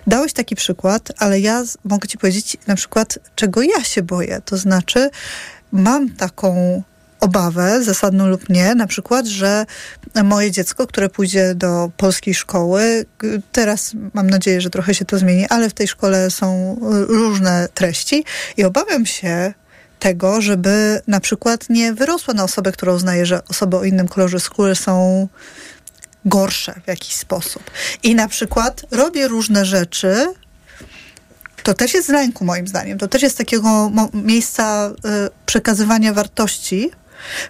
Dałeś 0.07 0.33
taki 0.33 0.57
przykład, 0.57 1.13
ale 1.19 1.41
ja 1.41 1.65
mogę 1.85 2.09
Ci 2.09 2.19
powiedzieć 2.19 2.57
na 2.67 2.77
przykład, 2.77 3.19
czego 3.35 3.63
ja 3.63 3.85
się 3.85 4.03
boję. 4.03 4.41
To 4.45 4.57
znaczy, 4.57 5.11
mam 5.73 6.11
taką 6.11 6.83
obawę, 7.23 7.85
zasadną 7.85 8.27
lub 8.27 8.49
nie, 8.49 8.75
na 8.75 8.87
przykład, 8.87 9.27
że 9.27 9.67
moje 10.25 10.51
dziecko, 10.51 10.87
które 10.87 11.09
pójdzie 11.09 11.55
do 11.55 11.91
polskiej 11.97 12.35
szkoły, 12.35 13.05
teraz 13.53 13.93
mam 14.15 14.31
nadzieję, 14.31 14.61
że 14.61 14.71
trochę 14.71 14.95
się 14.95 15.05
to 15.05 15.19
zmieni, 15.19 15.47
ale 15.49 15.71
w 15.71 15.75
tej 15.75 15.89
szkole 15.89 16.31
są 16.31 16.77
różne 17.09 17.69
treści 17.75 18.25
i 18.57 18.65
obawiam 18.65 19.07
się, 19.07 19.55
tego, 19.99 20.41
żeby 20.41 21.01
na 21.07 21.21
przykład 21.21 21.71
nie 21.71 21.93
wyrosła 21.93 22.35
na 22.35 22.45
osobę, 22.45 22.73
która 22.73 22.93
uznaje, 22.93 23.27
że 23.27 23.45
osoby 23.45 23.77
o 23.77 23.85
innym 23.85 24.09
kolorze 24.09 24.41
skóry 24.41 24.75
są 24.75 25.29
gorsze 26.25 26.81
w 26.85 26.89
jakiś 26.89 27.15
sposób. 27.15 27.71
I 28.03 28.15
na 28.15 28.29
przykład 28.29 28.83
robię 28.91 29.29
różne 29.29 29.65
rzeczy, 29.65 30.27
to 31.63 31.75
też 31.75 31.95
jest 31.95 32.07
z 32.07 32.11
lęku 32.11 32.45
moim 32.45 32.69
zdaniem, 32.69 32.99
to 32.99 33.09
też 33.09 33.23
jest 33.23 33.39
takiego 33.39 33.93
miejsca 34.15 34.91
y, 34.91 34.93
przekazywania 35.47 36.13
wartości, 36.13 36.91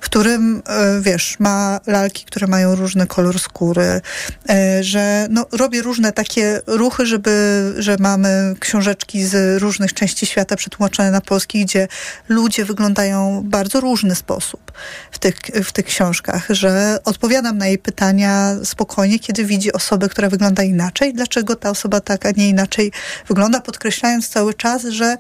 w 0.01 0.05
którym, 0.05 0.63
e, 0.67 1.01
wiesz, 1.01 1.37
ma 1.39 1.81
lalki, 1.87 2.25
które 2.25 2.47
mają 2.47 2.75
różny 2.75 3.07
kolor 3.07 3.39
skóry, 3.39 4.01
e, 4.49 4.85
że 4.85 5.27
no, 5.31 5.47
robię 5.53 5.83
różne 5.83 6.13
takie 6.13 6.61
ruchy, 6.67 7.07
żeby, 7.07 7.75
że 7.79 7.97
mamy 8.01 8.55
książeczki 8.61 9.25
z 9.25 9.63
różnych 9.63 9.95
części 9.95 10.27
świata 10.27 10.57
przetłumaczone 10.57 11.11
na 11.11 11.21
polski, 11.21 11.65
gdzie 11.65 11.89
ludzie 12.29 12.65
wyglądają 12.65 13.41
w 13.41 13.49
bardzo 13.49 13.81
różny 13.81 14.15
sposób 14.15 14.73
w 15.11 15.19
tych, 15.19 15.37
w 15.65 15.73
tych 15.73 15.85
książkach, 15.85 16.47
że 16.51 16.99
odpowiadam 17.05 17.59
na 17.59 17.67
jej 17.67 17.79
pytania 17.79 18.57
spokojnie, 18.65 19.19
kiedy 19.19 19.45
widzi 19.45 19.73
osobę, 19.73 20.09
która 20.09 20.29
wygląda 20.29 20.63
inaczej, 20.63 21.15
dlaczego 21.15 21.57
ta 21.57 21.71
osoba 21.71 22.01
tak, 22.01 22.27
a 22.27 22.31
nie 22.31 22.49
inaczej 22.49 22.93
wygląda, 23.29 23.61
podkreślając 23.61 24.29
cały 24.29 24.55
czas, 24.55 24.85
że 24.85 25.17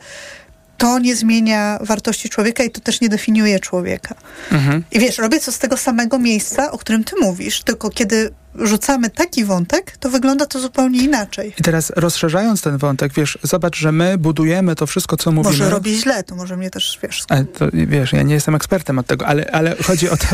to 0.78 0.98
nie 0.98 1.16
zmienia 1.16 1.78
wartości 1.80 2.28
człowieka 2.28 2.64
i 2.64 2.70
to 2.70 2.80
też 2.80 3.00
nie 3.00 3.08
definiuje 3.08 3.60
człowieka. 3.60 4.14
Mhm. 4.52 4.84
I 4.92 4.98
wiesz, 4.98 5.18
robię 5.18 5.40
co 5.40 5.52
z 5.52 5.58
tego 5.58 5.76
samego 5.76 6.18
miejsca, 6.18 6.72
o 6.72 6.78
którym 6.78 7.04
ty 7.04 7.16
mówisz, 7.20 7.62
tylko 7.62 7.90
kiedy 7.90 8.30
rzucamy 8.54 9.10
taki 9.10 9.44
wątek, 9.44 9.96
to 9.96 10.10
wygląda 10.10 10.46
to 10.46 10.60
zupełnie 10.60 11.02
inaczej. 11.02 11.54
I 11.60 11.62
teraz 11.62 11.92
rozszerzając 11.96 12.62
ten 12.62 12.78
wątek, 12.78 13.12
wiesz, 13.12 13.38
zobacz, 13.42 13.76
że 13.76 13.92
my 13.92 14.18
budujemy 14.18 14.74
to 14.76 14.86
wszystko, 14.86 15.16
co 15.16 15.32
mówimy. 15.32 15.52
Może 15.52 15.70
robię 15.70 15.94
źle, 15.94 16.24
to 16.24 16.36
może 16.36 16.56
mnie 16.56 16.70
też, 16.70 16.98
wiesz... 17.02 17.24
Ale 17.28 17.44
to, 17.44 17.66
wiesz, 17.72 18.12
ja 18.12 18.22
nie 18.22 18.34
jestem 18.34 18.54
ekspertem 18.54 18.98
od 18.98 19.06
tego, 19.06 19.26
ale, 19.26 19.50
ale 19.52 19.76
chodzi 19.76 20.10
o 20.10 20.16
to, 20.16 20.26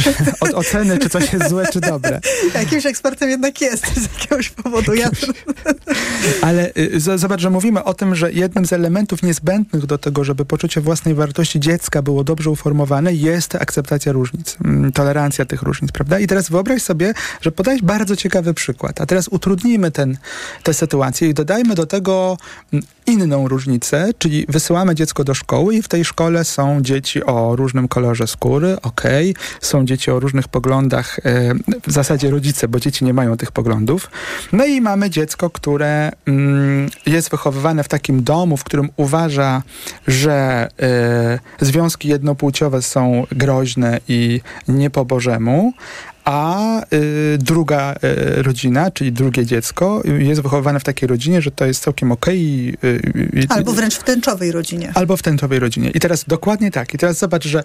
od 0.46 0.54
oceny, 0.54 0.98
czy 0.98 1.08
coś 1.08 1.32
jest 1.32 1.48
złe, 1.48 1.66
czy 1.72 1.80
dobre. 1.80 2.20
Jakimś 2.54 2.86
ekspertem 2.86 3.30
jednak 3.30 3.60
jest 3.60 3.86
z 3.86 4.02
jakiegoś 4.02 4.50
powodu. 4.50 4.94
Ja... 4.94 5.10
ale 6.42 6.72
y, 6.76 7.18
zobacz, 7.18 7.40
że 7.40 7.50
mówimy 7.50 7.84
o 7.84 7.94
tym, 7.94 8.14
że 8.14 8.32
jednym 8.32 8.66
z 8.66 8.72
elementów 8.72 9.22
niezbędnych 9.22 9.86
do 9.86 9.98
tego, 9.98 10.24
żeby 10.24 10.44
poczucie 10.44 10.80
własnej 10.80 11.14
wartości 11.14 11.60
dziecka 11.60 12.02
było 12.02 12.24
dobrze 12.24 12.50
uformowane, 12.50 13.14
jest 13.14 13.54
akceptacja 13.54 14.12
różnic, 14.12 14.56
mm, 14.64 14.92
tolerancja 14.92 15.44
tych 15.44 15.62
różnic, 15.62 15.92
prawda? 15.92 16.18
I 16.18 16.26
teraz 16.26 16.50
wyobraź 16.50 16.82
sobie, 16.82 17.14
że 17.40 17.52
podałeś 17.56 17.82
bardzo 17.82 18.16
ciekawy 18.16 18.54
przykład. 18.54 19.00
A 19.00 19.06
teraz 19.06 19.28
utrudnijmy 19.28 19.90
ten, 19.90 20.16
tę 20.62 20.74
sytuację 20.74 21.28
i 21.28 21.34
dodajmy 21.34 21.74
do 21.74 21.86
tego 21.86 22.38
mm, 22.72 22.84
inną 23.06 23.48
różnicę, 23.48 24.10
czyli 24.18 24.46
wysyłamy 24.48 24.94
dziecko 24.94 25.24
do 25.24 25.34
szkoły 25.34 25.74
i 25.74 25.82
w 25.82 25.88
tej 25.88 26.04
szkole 26.04 26.44
są 26.44 26.82
dzieci 26.82 27.24
o 27.24 27.56
różnym 27.56 27.88
kolorze 27.88 28.26
skóry, 28.26 28.76
okej, 28.82 29.30
okay. 29.30 29.44
są 29.60 29.84
dzieci 29.84 30.10
o 30.10 30.20
różnych 30.20 30.48
poglądach, 30.48 31.18
e, 31.18 31.54
w 31.86 31.92
zasadzie 31.92 32.30
rodzice, 32.30 32.68
bo 32.68 32.80
dzieci 32.80 33.04
nie 33.04 33.14
mają 33.14 33.36
tych 33.36 33.52
poglądów. 33.52 34.10
No 34.52 34.66
i 34.66 34.80
mamy 34.80 35.10
dziecko, 35.10 35.50
które 35.50 36.12
mm, 36.26 36.90
jest 37.06 37.30
wychowywane 37.30 37.84
w 37.84 37.88
takim 37.88 38.22
domu, 38.22 38.56
w 38.56 38.64
którym 38.64 38.88
uważa, 38.96 39.62
że 40.06 40.68
e, 40.80 41.38
związki 41.60 42.08
jednopłciowe 42.08 42.82
są 42.82 43.26
groźne 43.32 44.00
i 44.08 44.40
nie 44.68 44.90
po 44.90 45.04
Bożemu, 45.04 45.72
a 46.26 46.80
y, 46.92 47.38
druga 47.38 47.94
y, 48.38 48.42
rodzina, 48.42 48.90
czyli 48.90 49.12
drugie 49.12 49.46
dziecko 49.46 50.02
jest 50.18 50.42
wychowywane 50.42 50.80
w 50.80 50.84
takiej 50.84 51.08
rodzinie, 51.08 51.42
że 51.42 51.50
to 51.50 51.66
jest 51.66 51.82
całkiem 51.82 52.12
okej. 52.12 52.76
Okay 52.78 53.46
albo 53.48 53.72
wręcz 53.72 53.94
w 53.94 54.02
tęczowej 54.02 54.52
rodzinie. 54.52 54.92
Albo 54.94 55.16
w 55.16 55.22
tęczowej 55.22 55.58
rodzinie. 55.58 55.90
I 55.90 56.00
teraz 56.00 56.24
dokładnie 56.24 56.70
tak. 56.70 56.94
I 56.94 56.98
teraz 56.98 57.18
zobacz, 57.18 57.46
że 57.46 57.62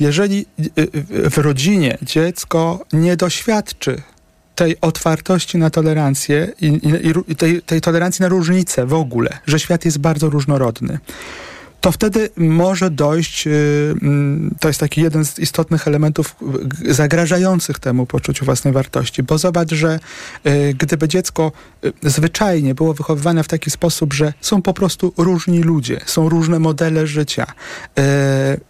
jeżeli 0.00 0.46
y, 0.78 1.30
w 1.30 1.38
rodzinie 1.38 1.98
dziecko 2.02 2.84
nie 2.92 3.16
doświadczy 3.16 4.02
tej 4.54 4.80
otwartości 4.80 5.58
na 5.58 5.70
tolerancję 5.70 6.52
i, 6.60 6.66
i, 6.66 7.32
i 7.32 7.36
tej, 7.36 7.62
tej 7.62 7.80
tolerancji 7.80 8.22
na 8.22 8.28
różnice 8.28 8.86
w 8.86 8.94
ogóle, 8.94 9.38
że 9.46 9.58
świat 9.58 9.84
jest 9.84 9.98
bardzo 9.98 10.30
różnorodny, 10.30 10.98
to 11.88 11.92
wtedy 11.92 12.30
może 12.36 12.90
dojść, 12.90 13.46
y, 13.46 13.50
mm, 14.02 14.54
to 14.60 14.68
jest 14.68 14.80
taki 14.80 15.00
jeden 15.00 15.24
z 15.24 15.38
istotnych 15.38 15.88
elementów 15.88 16.36
zagrażających 16.88 17.78
temu 17.78 18.06
poczuciu 18.06 18.44
własnej 18.44 18.72
wartości, 18.74 19.22
bo 19.22 19.38
zobacz, 19.38 19.74
że 19.74 20.00
y, 20.46 20.74
gdyby 20.78 21.08
dziecko 21.08 21.52
y, 21.84 21.92
zwyczajnie 22.02 22.74
było 22.74 22.94
wychowywane 22.94 23.44
w 23.44 23.48
taki 23.48 23.70
sposób, 23.70 24.12
że 24.12 24.32
są 24.40 24.62
po 24.62 24.74
prostu 24.74 25.12
różni 25.16 25.62
ludzie, 25.62 26.00
są 26.06 26.28
różne 26.28 26.58
modele 26.58 27.06
życia 27.06 27.46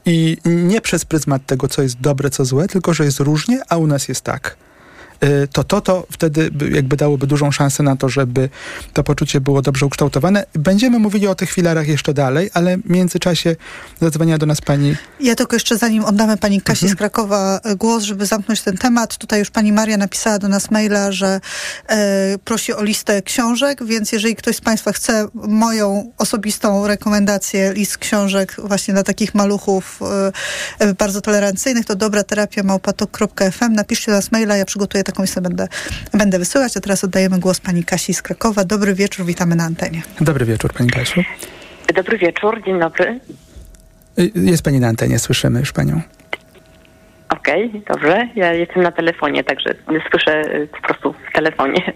i 0.06 0.36
nie 0.44 0.80
przez 0.80 1.04
pryzmat 1.04 1.46
tego, 1.46 1.68
co 1.68 1.82
jest 1.82 2.00
dobre, 2.00 2.30
co 2.30 2.44
złe, 2.44 2.68
tylko 2.68 2.94
że 2.94 3.04
jest 3.04 3.20
różnie, 3.20 3.60
a 3.68 3.76
u 3.76 3.86
nas 3.86 4.08
jest 4.08 4.20
tak 4.20 4.56
to 5.52 5.64
to, 5.64 5.80
to 5.80 6.06
wtedy 6.10 6.50
jakby 6.70 6.96
dałoby 6.96 7.26
dużą 7.26 7.50
szansę 7.50 7.82
na 7.82 7.96
to, 7.96 8.08
żeby 8.08 8.48
to 8.92 9.04
poczucie 9.04 9.40
było 9.40 9.62
dobrze 9.62 9.86
ukształtowane. 9.86 10.44
Będziemy 10.54 10.98
mówili 10.98 11.26
o 11.26 11.34
tych 11.34 11.50
filarach 11.50 11.88
jeszcze 11.88 12.14
dalej, 12.14 12.50
ale 12.54 12.78
w 12.78 12.90
międzyczasie 12.90 13.56
zadzwania 14.00 14.38
do 14.38 14.46
nas 14.46 14.60
pani... 14.60 14.96
Ja 15.20 15.34
tylko 15.34 15.56
jeszcze 15.56 15.78
zanim 15.78 16.04
oddamy 16.04 16.36
pani 16.36 16.60
Kasi 16.60 16.84
mhm. 16.84 16.96
z 16.96 16.98
Krakowa 16.98 17.60
e, 17.64 17.76
głos, 17.76 18.02
żeby 18.02 18.26
zamknąć 18.26 18.62
ten 18.62 18.76
temat, 18.76 19.16
tutaj 19.16 19.38
już 19.38 19.50
pani 19.50 19.72
Maria 19.72 19.96
napisała 19.96 20.38
do 20.38 20.48
nas 20.48 20.70
maila, 20.70 21.12
że 21.12 21.40
e, 21.88 22.38
prosi 22.44 22.72
o 22.72 22.82
listę 22.82 23.22
książek, 23.22 23.84
więc 23.84 24.12
jeżeli 24.12 24.36
ktoś 24.36 24.56
z 24.56 24.60
państwa 24.60 24.92
chce 24.92 25.28
moją 25.34 26.12
osobistą 26.18 26.86
rekomendację, 26.86 27.72
list 27.72 27.98
książek 27.98 28.56
właśnie 28.58 28.94
dla 28.94 29.02
takich 29.02 29.34
maluchów 29.34 30.00
e 30.80 30.94
bardzo 30.98 31.20
tolerancyjnych, 31.20 31.86
to 31.86 31.96
dobra 31.96 32.24
terapia 32.24 32.62
małpatok.fm. 32.62 33.72
Napiszcie 33.72 34.12
do 34.12 34.16
nas 34.16 34.32
maila, 34.32 34.56
ja 34.56 34.64
przygotuję 34.64 35.04
taką 35.08 35.22
listę 35.22 35.40
będę, 35.40 35.68
będę 36.14 36.38
wysyłać. 36.38 36.76
A 36.76 36.80
teraz 36.80 37.04
oddajemy 37.04 37.38
głos 37.38 37.60
pani 37.60 37.84
Kasi 37.84 38.14
z 38.14 38.22
Krakowa. 38.22 38.64
Dobry 38.64 38.94
wieczór, 38.94 39.26
witamy 39.26 39.56
na 39.56 39.64
antenie. 39.64 40.02
Dobry 40.20 40.44
wieczór, 40.44 40.72
pani 40.72 40.90
Kasiu. 40.90 41.22
Dobry 41.94 42.18
wieczór, 42.18 42.62
dzień 42.66 42.80
dobry. 42.80 43.20
Y, 44.18 44.32
jest 44.34 44.62
pani 44.62 44.80
na 44.80 44.88
antenie, 44.88 45.18
słyszymy 45.18 45.60
już 45.60 45.72
panią. 45.72 46.00
Okej, 47.28 47.68
okay, 47.68 47.82
dobrze. 47.94 48.28
Ja 48.36 48.52
jestem 48.52 48.82
na 48.82 48.92
telefonie, 48.92 49.44
także 49.44 49.74
słyszę 50.10 50.54
y, 50.54 50.68
po 50.68 50.80
prostu 50.80 51.14
w 51.30 51.32
telefonie. 51.32 51.92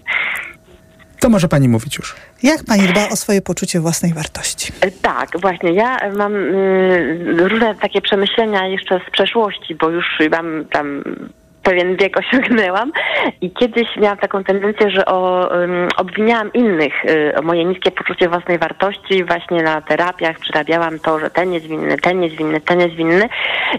To 1.19 1.29
może 1.29 1.47
pani 1.47 1.69
mówić 1.69 1.97
już. 1.97 2.15
Jak 2.43 2.63
pani 2.63 2.87
dba 2.87 3.09
o 3.09 3.15
swoje 3.15 3.41
poczucie 3.41 3.79
własnej 3.79 4.13
wartości? 4.13 4.73
E, 4.81 4.91
Tak, 4.91 5.29
właśnie. 5.41 5.73
Ja 5.73 6.11
mam 6.17 6.35
y, 6.35 7.47
różne 7.49 7.75
takie 7.75 8.01
przemyślenia 8.01 8.67
jeszcze 8.67 8.99
z 9.07 9.11
przeszłości, 9.11 9.75
bo 9.75 9.89
już 9.89 10.05
mam 10.31 10.65
tam 10.65 11.03
pewien 11.63 11.95
wiek 11.95 12.17
osiągnęłam 12.23 12.91
i 13.41 13.51
kiedyś 13.51 13.87
miałam 13.97 14.17
taką 14.17 14.43
tendencję, 14.43 14.91
że 14.91 15.05
o, 15.05 15.49
ym, 15.61 15.87
obwiniałam 15.97 16.53
innych 16.53 17.05
y, 17.05 17.33
o 17.39 17.41
moje 17.41 17.65
niskie 17.65 17.91
poczucie 17.91 18.29
własnej 18.29 18.57
wartości 18.57 19.23
właśnie 19.23 19.63
na 19.63 19.81
terapiach, 19.81 20.39
przerabiałam 20.39 20.99
to, 20.99 21.19
że 21.19 21.29
ten 21.29 21.53
jest 21.53 21.67
winny, 21.67 21.97
ten 21.97 22.23
jest 22.23 22.35
winny, 22.35 22.61
ten 22.61 22.79
jest 22.79 22.95
winny. 22.95 23.29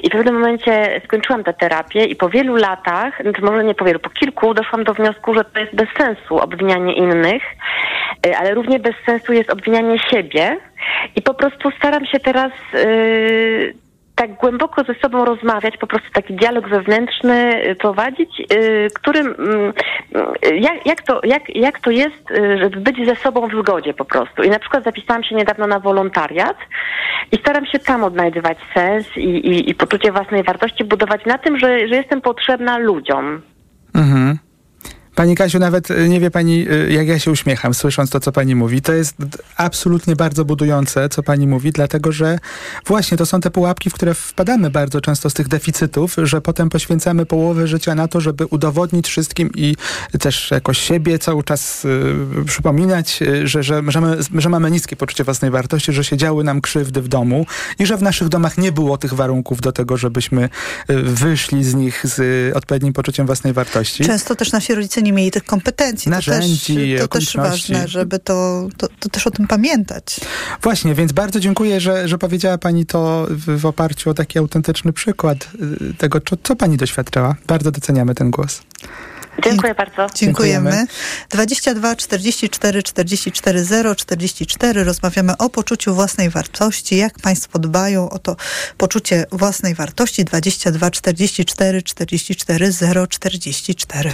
I 0.03 0.09
w 0.09 0.13
pewnym 0.13 0.35
momencie 0.35 1.01
skończyłam 1.05 1.45
tę 1.45 1.55
terapię 1.55 2.05
i 2.05 2.17
po 2.17 2.29
wielu 2.29 2.57
latach, 2.57 3.23
znaczy 3.23 3.43
może 3.43 3.65
nie 3.65 3.75
po 3.75 3.85
wielu, 3.85 3.99
po 3.99 4.11
kilku 4.11 4.55
doszłam 4.55 4.85
do 4.85 4.95
wniosku, 4.95 5.35
że 5.35 5.45
to 5.45 5.61
jest 5.61 5.75
bez 5.75 5.89
sensu 5.99 6.39
obwinianie 6.39 6.95
innych, 6.95 7.43
y, 8.27 8.37
ale 8.37 8.55
równie 8.55 8.79
bez 8.79 8.95
sensu 9.07 9.33
jest 9.33 9.51
obwinianie 9.51 9.99
siebie. 9.99 10.57
I 11.17 11.23
po 11.23 11.35
prostu 11.35 11.71
staram 11.71 12.07
się 12.07 12.21
teraz 12.21 12.53
y, 12.75 13.75
tak 14.15 14.35
głęboko 14.35 14.85
ze 14.85 14.95
sobą 14.95 15.25
rozmawiać, 15.25 15.77
po 15.77 15.87
prostu 15.87 16.11
taki 16.13 16.35
dialog 16.35 16.69
wewnętrzny 16.69 17.67
y, 17.71 17.75
prowadzić, 17.75 18.41
y, 18.53 18.89
którym 18.95 19.27
mm, 19.27 19.73
y, 20.47 20.57
jak, 20.57 20.87
jak, 20.87 21.03
to, 21.03 21.21
jak, 21.25 21.57
jak 21.57 21.81
to 21.81 21.91
jest, 21.91 22.29
żeby 22.61 22.81
być 22.81 23.07
ze 23.07 23.17
sobą 23.17 23.49
w 23.49 23.61
zgodzie 23.61 23.95
po 23.95 24.05
prostu. 24.05 24.43
I 24.43 24.51
na 24.51 24.59
przykład 24.59 24.85
zapisałam 24.85 25.25
się 25.25 25.35
niedawno 25.35 25.67
na 25.67 25.81
wolontariat 25.81 26.57
i 27.33 27.37
staram 27.37 27.67
się 27.67 27.79
tam 27.79 28.05
odnajdywać 28.05 28.59
sens 28.75 29.17
i, 29.17 29.21
i, 29.21 29.71
i 29.71 29.75
poczucie 29.75 30.13
własnej 30.13 30.43
wartości 30.43 30.85
budować 30.85 31.27
na 31.27 31.39
tym, 31.39 31.59
że, 31.59 31.89
że 31.89 31.95
jestem 31.95 32.21
potrzebna 32.21 32.79
ludziom. 32.79 33.43
Mhm. 33.95 34.39
Pani 35.15 35.35
Kasiu, 35.35 35.59
nawet 35.59 35.91
y, 35.91 36.09
nie 36.09 36.21
wie 36.21 36.31
pani, 36.31 36.69
y, 36.71 36.93
jak 36.93 37.09
ja 37.09 37.19
się 37.19 37.31
uśmiecham, 37.31 37.75
słysząc 37.75 38.11
to, 38.11 38.21
co 38.21 38.33
pani 38.33 38.55
mówi. 38.55 38.83
To 38.83 38.93
jest 38.93 39.17
absolutnie 39.57 40.17
bardzo 40.17 40.45
budujące, 40.45 41.09
co 41.09 41.23
pani 41.23 41.47
mówi, 41.47 41.73
dlatego 41.73 42.13
że 42.13 42.39
właśnie 42.87 43.17
to 43.17 43.27
są 43.27 43.41
te 43.41 43.51
pułapki, 43.51 43.91
w 43.91 43.95
które 43.95 44.15
wpadamy 44.15 44.71
bardzo 44.71 45.01
często 45.01 45.31
z 45.31 45.35
tych 45.35 45.49
deficytów, 45.49 46.17
że 46.23 46.41
potem 46.41 46.71
poświęcamy 46.71 47.27
połowę 47.27 47.67
życia 47.67 47.95
na 47.95 48.09
to, 48.09 48.21
żeby 48.21 48.47
udowodnić 48.47 49.09
wszystkim 49.09 49.51
i 49.55 49.77
też 50.21 50.51
jakoś 50.51 50.79
siebie 50.79 51.19
cały 51.19 51.43
czas 51.43 51.85
y, 51.85 52.45
przypominać, 52.47 53.23
y, 53.23 53.49
że, 53.49 53.63
że, 53.63 53.83
że, 53.89 54.01
mamy, 54.01 54.17
że 54.35 54.49
mamy 54.49 54.71
niskie 54.71 54.97
poczucie 54.97 55.25
własnej 55.25 55.51
wartości, 55.51 55.93
że 55.93 56.05
się 56.05 56.17
działy 56.17 56.45
nam 56.45 56.61
krzywdy 56.61 57.03
w 57.03 57.09
domu 57.09 57.47
i 57.79 57.87
że 57.87 57.97
w 57.97 58.03
naszych 58.03 58.29
domach 58.29 58.59
nie 58.59 58.73
było 58.73 58.99
tych 58.99 59.15
warunków 59.15 59.61
do 59.61 59.73
tego, 59.73 59.97
żebyśmy 59.97 60.49
wyszli 61.05 61.65
z 61.65 61.75
nich 61.75 62.07
z 62.07 62.57
odpowiednim 62.57 62.93
poczuciem 62.93 63.27
własnej 63.27 63.53
wartości. 63.53 64.05
Często 64.05 64.37
też 64.37 64.53
nasi 64.53 64.75
rodzice 64.75 65.04
nie 65.05 65.13
mieli 65.13 65.31
tych 65.31 65.45
kompetencji. 65.45 66.11
Narzędzi, 66.11 66.97
to 66.99 67.09
też, 67.09 67.33
to 67.33 67.43
też 67.43 67.51
ważne, 67.51 67.89
żeby 67.89 68.19
to, 68.19 68.69
to, 68.77 68.89
to 69.01 69.09
też 69.09 69.27
o 69.27 69.31
tym 69.31 69.47
pamiętać. 69.47 70.21
Właśnie, 70.63 70.95
więc 70.95 71.13
bardzo 71.13 71.41
dziękuję, 71.41 71.81
że, 71.81 72.09
że 72.09 72.19
powiedziała 72.19 72.59
Pani 72.59 72.87
to 72.87 73.27
w, 73.31 73.61
w 73.61 73.67
oparciu 73.67 74.11
o 74.11 74.15
taki 74.15 74.39
autentyczny 74.39 74.93
przykład 74.93 75.49
y, 75.91 75.95
tego, 75.95 76.21
co, 76.21 76.37
co 76.43 76.57
Pani 76.57 76.77
doświadczała. 76.77 77.37
Bardzo 77.47 77.71
doceniamy 77.71 78.15
ten 78.15 78.31
głos. 78.31 78.63
Dziękuję 79.43 79.75
bardzo. 79.75 80.07
Dziękujemy. 80.15 80.71
Dziękujemy. 80.71 80.87
22 81.31 81.97
44 81.97 82.83
44 82.83 83.65
0 83.65 83.95
44. 83.95 84.85
Rozmawiamy 84.85 85.37
o 85.37 85.51
poczuciu 85.51 85.95
własnej 85.95 86.31
wartości. 86.31 86.97
Jak 86.97 87.19
Państwo 87.19 87.59
dbają 87.59 88.11
o 88.11 88.19
to 88.19 88.37
poczucie 88.79 89.27
własnej 89.33 89.75
wartości? 89.75 90.25
22 90.25 90.91
44 90.91 91.83
44 91.83 92.73
0 92.73 93.07
44. 93.07 94.13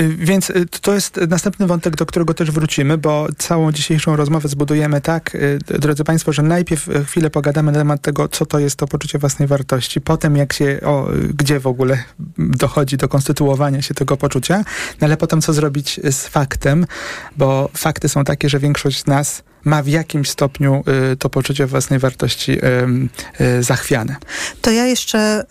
Y, 0.00 0.08
Więc 0.08 0.50
y, 0.50 0.66
to 0.80 0.94
jest 0.94 1.20
następny 1.28 1.66
wątek, 1.66 1.96
do 1.96 2.06
którego 2.06 2.34
też 2.34 2.50
wrócimy, 2.50 2.98
bo 2.98 3.26
całą 3.38 3.72
dzisiejszą 3.72 4.16
rozmowę 4.16 4.48
zbudujemy 4.48 5.00
tak, 5.00 5.34
y, 5.34 5.58
drodzy 5.78 6.04
Państwo, 6.04 6.32
że 6.32 6.42
najpierw 6.42 6.88
chwilę 7.06 7.30
pogadamy 7.30 7.72
na 7.72 7.78
temat 7.78 8.02
tego, 8.02 8.28
co 8.28 8.46
to 8.46 8.58
jest 8.58 8.76
to 8.76 8.86
poczucie 8.86 9.18
własnej 9.18 9.48
wartości, 9.48 10.00
potem 10.00 10.36
jak 10.36 10.52
się, 10.52 10.80
o, 10.84 11.08
gdzie 11.34 11.60
w 11.60 11.66
ogóle 11.66 12.04
dochodzi 12.38 12.96
do 12.96 13.08
konstytuowania 13.08 13.82
się 13.82 13.94
tego 13.94 14.16
poczucia, 14.16 14.64
no 15.00 15.06
ale 15.06 15.16
potem 15.16 15.40
co 15.40 15.52
zrobić 15.52 16.00
z 16.10 16.26
faktem, 16.26 16.86
bo 17.36 17.70
fakty 17.76 18.08
są 18.08 18.24
takie, 18.24 18.48
że 18.48 18.58
większość 18.58 19.02
z 19.02 19.06
nas 19.06 19.42
ma 19.64 19.82
w 19.82 19.88
jakimś 19.88 20.30
stopniu 20.30 20.84
y, 21.12 21.16
to 21.16 21.30
poczucie 21.30 21.66
własnej 21.66 21.98
wartości 21.98 22.52
y, 22.52 23.44
y, 23.44 23.62
zachwiane. 23.62 24.16
To 24.60 24.70
ja 24.70 24.86
jeszcze 24.86 25.44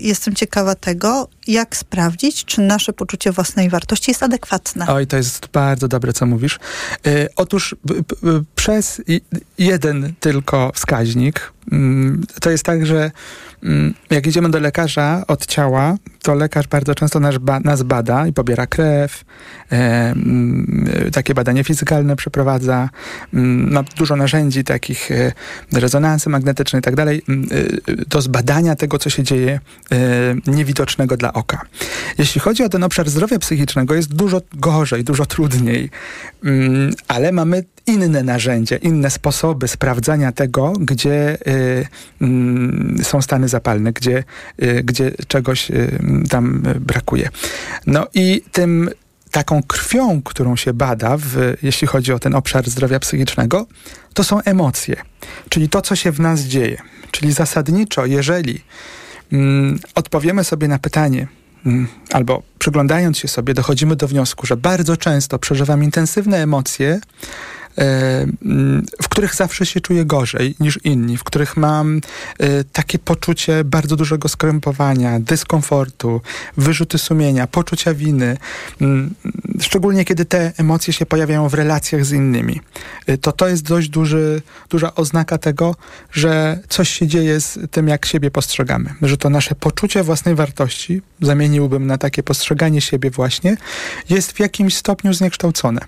jestem 0.00 0.34
ciekawa 0.34 0.74
tego, 0.74 1.28
jak 1.46 1.76
sprawdzić, 1.76 2.44
czy 2.44 2.60
nasze 2.60 2.92
poczucie 2.92 3.32
własnej 3.32 3.70
wartości 3.70 4.10
jest 4.10 4.22
adekwatne. 4.22 4.86
Oj, 4.88 5.06
to 5.06 5.16
jest 5.16 5.48
bardzo 5.52 5.88
dobre, 5.88 6.12
co 6.12 6.26
mówisz. 6.26 6.58
Otóż 7.36 7.74
przez 8.54 9.02
jeden 9.58 10.12
tylko 10.20 10.72
wskaźnik, 10.74 11.52
mm, 11.72 12.24
to 12.40 12.50
jest 12.50 12.64
tak, 12.64 12.86
że 12.86 13.10
jak 14.10 14.26
idziemy 14.26 14.50
do 14.50 14.58
lekarza 14.58 15.22
od 15.28 15.46
ciała, 15.46 15.96
to 16.22 16.34
lekarz 16.34 16.66
bardzo 16.66 16.94
często 16.94 17.20
nas, 17.20 17.38
ba, 17.38 17.60
nas 17.60 17.82
bada 17.82 18.26
i 18.26 18.32
pobiera 18.32 18.66
krew, 18.66 19.24
e, 19.72 19.76
mm, 20.10 21.10
takie 21.12 21.34
badanie 21.34 21.64
fizykalne 21.64 22.16
przeprowadza, 22.16 22.88
mm, 23.34 23.72
ma 23.72 23.82
dużo 23.82 24.16
narzędzi 24.16 24.64
takich, 24.64 25.10
e, 25.10 25.32
rezonansy 25.72 26.30
magnetyczne 26.30 26.78
i 26.78 26.82
tak 26.82 26.94
dalej, 26.94 27.22
mm, 27.28 27.48
e, 27.88 28.04
do 28.04 28.20
zbadania 28.20 28.76
tego, 28.76 28.98
co 28.98 29.10
się 29.10 29.22
dzieje 29.22 29.60
e, 29.92 29.96
niewidocznego 30.50 31.16
dla 31.16 31.32
oka. 31.32 31.62
Jeśli 32.18 32.40
chodzi 32.40 32.64
o 32.64 32.68
ten 32.68 32.84
obszar 32.84 33.10
zdrowia 33.10 33.38
psychicznego, 33.38 33.94
jest 33.94 34.14
dużo 34.14 34.40
gorzej, 34.54 35.04
dużo 35.04 35.26
trudniej, 35.26 35.90
Mm, 36.46 36.92
ale 37.08 37.32
mamy 37.32 37.64
inne 37.86 38.22
narzędzia, 38.22 38.76
inne 38.76 39.10
sposoby 39.10 39.68
sprawdzania 39.68 40.32
tego, 40.32 40.72
gdzie 40.80 41.38
y, 41.48 41.86
mm, 42.20 42.96
są 43.02 43.22
stany 43.22 43.48
zapalne, 43.48 43.92
gdzie, 43.92 44.24
y, 44.62 44.82
gdzie 44.84 45.12
czegoś 45.28 45.70
y, 45.70 45.98
tam 46.30 46.66
y, 46.66 46.80
brakuje. 46.80 47.28
No 47.86 48.06
i 48.14 48.42
tym 48.52 48.90
taką 49.30 49.62
krwią, 49.62 50.22
którą 50.22 50.56
się 50.56 50.72
bada, 50.72 51.16
w, 51.16 51.54
jeśli 51.62 51.86
chodzi 51.88 52.12
o 52.12 52.18
ten 52.18 52.34
obszar 52.34 52.70
zdrowia 52.70 53.00
psychicznego, 53.00 53.66
to 54.14 54.24
są 54.24 54.40
emocje, 54.40 54.96
czyli 55.48 55.68
to, 55.68 55.82
co 55.82 55.96
się 55.96 56.12
w 56.12 56.20
nas 56.20 56.40
dzieje. 56.40 56.82
Czyli 57.10 57.32
zasadniczo, 57.32 58.06
jeżeli 58.06 58.64
mm, 59.32 59.78
odpowiemy 59.94 60.44
sobie 60.44 60.68
na 60.68 60.78
pytanie, 60.78 61.26
mm, 61.66 61.86
albo 62.12 62.42
przyglądając 62.58 63.18
się 63.18 63.28
sobie, 63.28 63.54
dochodzimy 63.54 63.96
do 63.96 64.08
wniosku, 64.08 64.46
że 64.46 64.56
bardzo 64.56 64.96
często 64.96 65.38
przeżywam 65.38 65.84
intensywne 65.84 66.42
emocje, 66.42 67.00
w 69.02 69.08
których 69.08 69.34
zawsze 69.34 69.66
się 69.66 69.80
czuję 69.80 70.04
gorzej 70.04 70.54
niż 70.60 70.78
inni, 70.84 71.16
w 71.16 71.24
których 71.24 71.56
mam 71.56 72.00
e, 72.38 72.64
takie 72.64 72.98
poczucie 72.98 73.64
bardzo 73.64 73.96
dużego 73.96 74.28
skrępowania, 74.28 75.20
dyskomfortu, 75.20 76.20
wyrzuty 76.56 76.98
sumienia, 76.98 77.46
poczucia 77.46 77.94
winy, 77.94 78.36
mm, 78.80 79.14
szczególnie 79.60 80.04
kiedy 80.04 80.24
te 80.24 80.52
emocje 80.56 80.92
się 80.92 81.06
pojawiają 81.06 81.48
w 81.48 81.54
relacjach 81.54 82.04
z 82.04 82.12
innymi. 82.12 82.60
E, 83.06 83.18
To 83.18 83.32
to 83.32 83.48
jest 83.48 83.62
dość 83.62 83.88
duży, 83.88 84.42
duża 84.70 84.94
oznaka 84.94 85.38
tego, 85.38 85.74
że 86.12 86.58
coś 86.68 86.88
się 86.88 87.06
dzieje 87.06 87.40
z 87.40 87.58
tym, 87.70 87.88
jak 87.88 88.06
siebie 88.06 88.30
postrzegamy. 88.30 88.94
Że 89.02 89.16
to 89.16 89.30
nasze 89.30 89.54
poczucie 89.54 90.02
własnej 90.02 90.34
wartości, 90.34 91.02
zamieniłbym 91.20 91.86
na 91.86 91.98
takie 91.98 92.22
postrzeganie 92.22 92.80
siebie 92.80 93.10
właśnie, 93.10 93.56
jest 94.10 94.32
w 94.32 94.40
jakimś 94.40 94.76
stopniu 94.76 95.12
zniekształcone. 95.14 95.80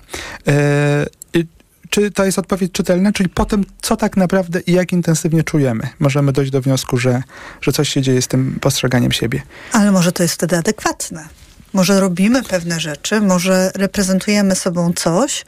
Czy 1.90 2.10
to 2.10 2.24
jest 2.24 2.38
odpowiedź 2.38 2.72
czytelna? 2.72 3.12
Czyli 3.12 3.28
potem, 3.28 3.64
co 3.82 3.96
tak 3.96 4.16
naprawdę 4.16 4.60
i 4.60 4.72
jak 4.72 4.92
intensywnie 4.92 5.42
czujemy, 5.42 5.88
możemy 5.98 6.32
dojść 6.32 6.52
do 6.52 6.60
wniosku, 6.60 6.98
że, 6.98 7.22
że 7.60 7.72
coś 7.72 7.88
się 7.88 8.02
dzieje 8.02 8.22
z 8.22 8.28
tym 8.28 8.58
postrzeganiem 8.60 9.12
siebie. 9.12 9.42
Ale 9.72 9.92
może 9.92 10.12
to 10.12 10.22
jest 10.22 10.34
wtedy 10.34 10.56
adekwatne. 10.56 11.28
Może 11.72 12.00
robimy 12.00 12.42
pewne 12.42 12.80
rzeczy, 12.80 13.20
może 13.20 13.70
reprezentujemy 13.74 14.54
sobą 14.54 14.92
coś, 14.92 15.44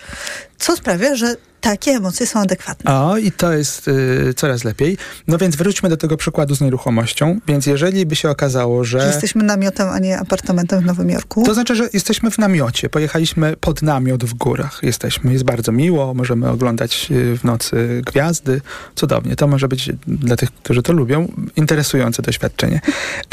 co 0.59 0.77
sprawia, 0.77 1.17
że 1.17 1.37
takie 1.61 1.91
emocje 1.91 2.27
są 2.27 2.41
adekwatne. 2.41 2.95
O, 2.95 3.17
i 3.17 3.33
to 3.33 3.53
jest 3.53 3.89
y, 3.89 4.35
coraz 4.37 4.65
lepiej. 4.65 4.99
No 5.27 5.39
więc 5.39 5.57
wróćmy 5.57 5.89
do 5.89 5.97
tego 5.97 6.17
przykładu 6.17 6.55
z 6.55 6.61
nieruchomością. 6.61 7.39
Więc 7.49 7.67
jeżeli 7.67 8.07
by 8.07 8.17
się 8.17 8.31
okazało, 8.31 8.85
że... 8.85 9.01
Że 9.01 9.07
jesteśmy 9.07 9.45
namiotem, 9.45 9.89
a 9.89 9.99
nie 9.99 10.19
apartamentem 10.19 10.81
w 10.81 10.85
Nowym 10.85 11.11
Jorku. 11.11 11.43
To 11.47 11.55
znaczy, 11.55 11.75
że 11.77 11.89
jesteśmy 11.93 12.31
w 12.31 12.39
namiocie. 12.39 12.89
Pojechaliśmy 12.89 13.57
pod 13.57 13.83
namiot 13.83 14.25
w 14.25 14.35
górach. 14.35 14.79
Jesteśmy, 14.83 15.33
jest 15.33 15.45
bardzo 15.45 15.73
miło, 15.73 16.15
możemy 16.15 16.49
oglądać 16.49 17.09
y, 17.11 17.39
w 17.39 17.45
nocy 17.45 18.03
gwiazdy. 18.07 18.61
Cudownie. 18.95 19.37
To 19.37 19.47
może 19.47 19.69
być 19.69 19.91
dla 20.07 20.37
tych, 20.37 20.51
którzy 20.51 20.83
to 20.83 20.93
lubią, 20.93 21.33
interesujące 21.57 22.23
doświadczenie. 22.23 22.81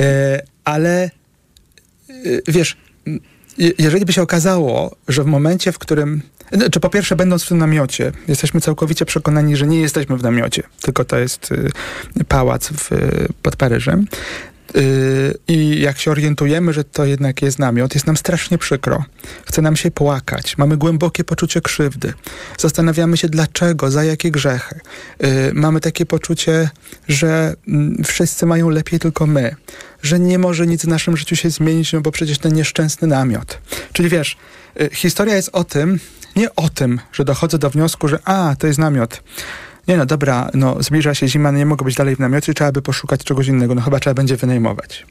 E, 0.02 0.42
ale 0.64 1.06
y, 1.06 1.27
wiesz, 2.48 2.78
je- 3.58 3.72
jeżeli 3.78 4.06
by 4.06 4.14
się 4.14 4.22
okazało, 4.22 4.96
że 5.08 5.24
w 5.24 5.28
momencie, 5.28 5.72
w 5.72 5.80
którym 5.80 6.22
no, 6.52 6.70
czy 6.70 6.80
po 6.80 6.90
pierwsze, 6.90 7.16
będąc 7.16 7.44
w 7.44 7.48
tym 7.48 7.58
namiocie, 7.58 8.12
jesteśmy 8.28 8.62
całkowicie 8.62 9.06
przekonani, 9.06 9.56
że 9.56 9.68
nie 9.68 9.82
jesteśmy 9.82 10.18
w 10.18 10.24
namiocie, 10.24 10.64
tylko 10.82 11.06
to 11.06 11.18
jest 11.18 11.52
y, 11.52 12.24
pałac 12.28 12.70
w, 12.70 12.90
pod 13.42 13.56
Paryżem, 13.56 14.08
I 15.48 15.82
jak 15.82 16.00
się 16.00 16.12
orientujemy, 16.12 16.74
że 16.74 16.84
to 16.84 17.06
jednak 17.06 17.42
jest 17.42 17.60
namiot, 17.60 17.94
jest 17.94 18.08
nam 18.08 18.18
strasznie 18.18 18.58
przykro. 18.58 19.04
Chce 19.46 19.62
nam 19.62 19.76
się 19.76 19.92
płakać. 19.92 20.58
Mamy 20.58 20.78
głębokie 20.78 21.24
poczucie 21.24 21.62
krzywdy. 21.62 22.14
Zastanawiamy 22.58 23.18
się 23.18 23.30
dlaczego, 23.30 23.92
za 23.92 24.04
jakie 24.04 24.32
grzechy. 24.32 24.80
Yy, 25.20 25.30
mamy 25.54 25.80
takie 25.80 26.06
poczucie, 26.06 26.70
że 27.08 27.56
mm, 27.68 28.04
wszyscy 28.04 28.46
mają 28.46 28.70
lepiej, 28.70 29.00
tylko 29.00 29.28
my. 29.28 29.56
Że 30.04 30.20
nie 30.20 30.40
może 30.40 30.68
nic 30.68 30.86
w 30.86 30.88
naszym 30.88 31.18
życiu 31.18 31.36
się 31.36 31.50
zmienić, 31.50 31.94
no 31.94 32.02
bo 32.02 32.12
przecież 32.12 32.38
ten 32.38 32.54
nieszczęsny 32.54 33.08
namiot. 33.08 33.60
Czyli 33.94 34.10
wiesz, 34.10 34.38
yy, 34.76 34.90
historia 34.94 35.36
jest 35.36 35.50
o 35.54 35.64
tym, 35.64 36.00
nie 36.36 36.56
o 36.56 36.70
tym, 36.70 37.00
że 37.12 37.26
dochodzę 37.26 37.58
do 37.58 37.70
wniosku, 37.70 38.08
że 38.08 38.20
a, 38.26 38.56
to 38.60 38.68
jest 38.68 38.80
namiot 38.80 39.22
nie 39.88 39.98
no 39.98 40.06
dobra, 40.06 40.50
no 40.54 40.84
zbliża 40.84 41.14
się 41.14 41.28
zima, 41.28 41.52
no 41.52 41.58
nie 41.58 41.66
mogę 41.66 41.86
być 41.86 41.96
dalej 41.96 42.16
w 42.16 42.20
namiocie, 42.20 42.54
trzeba 42.54 42.72
by 42.72 42.82
poszukać 42.82 43.24
czegoś 43.24 43.48
innego, 43.48 43.76
no 43.76 43.82
chyba 43.82 44.00
trzeba 44.00 44.14
będzie 44.14 44.38
wynajmować. 44.38 45.06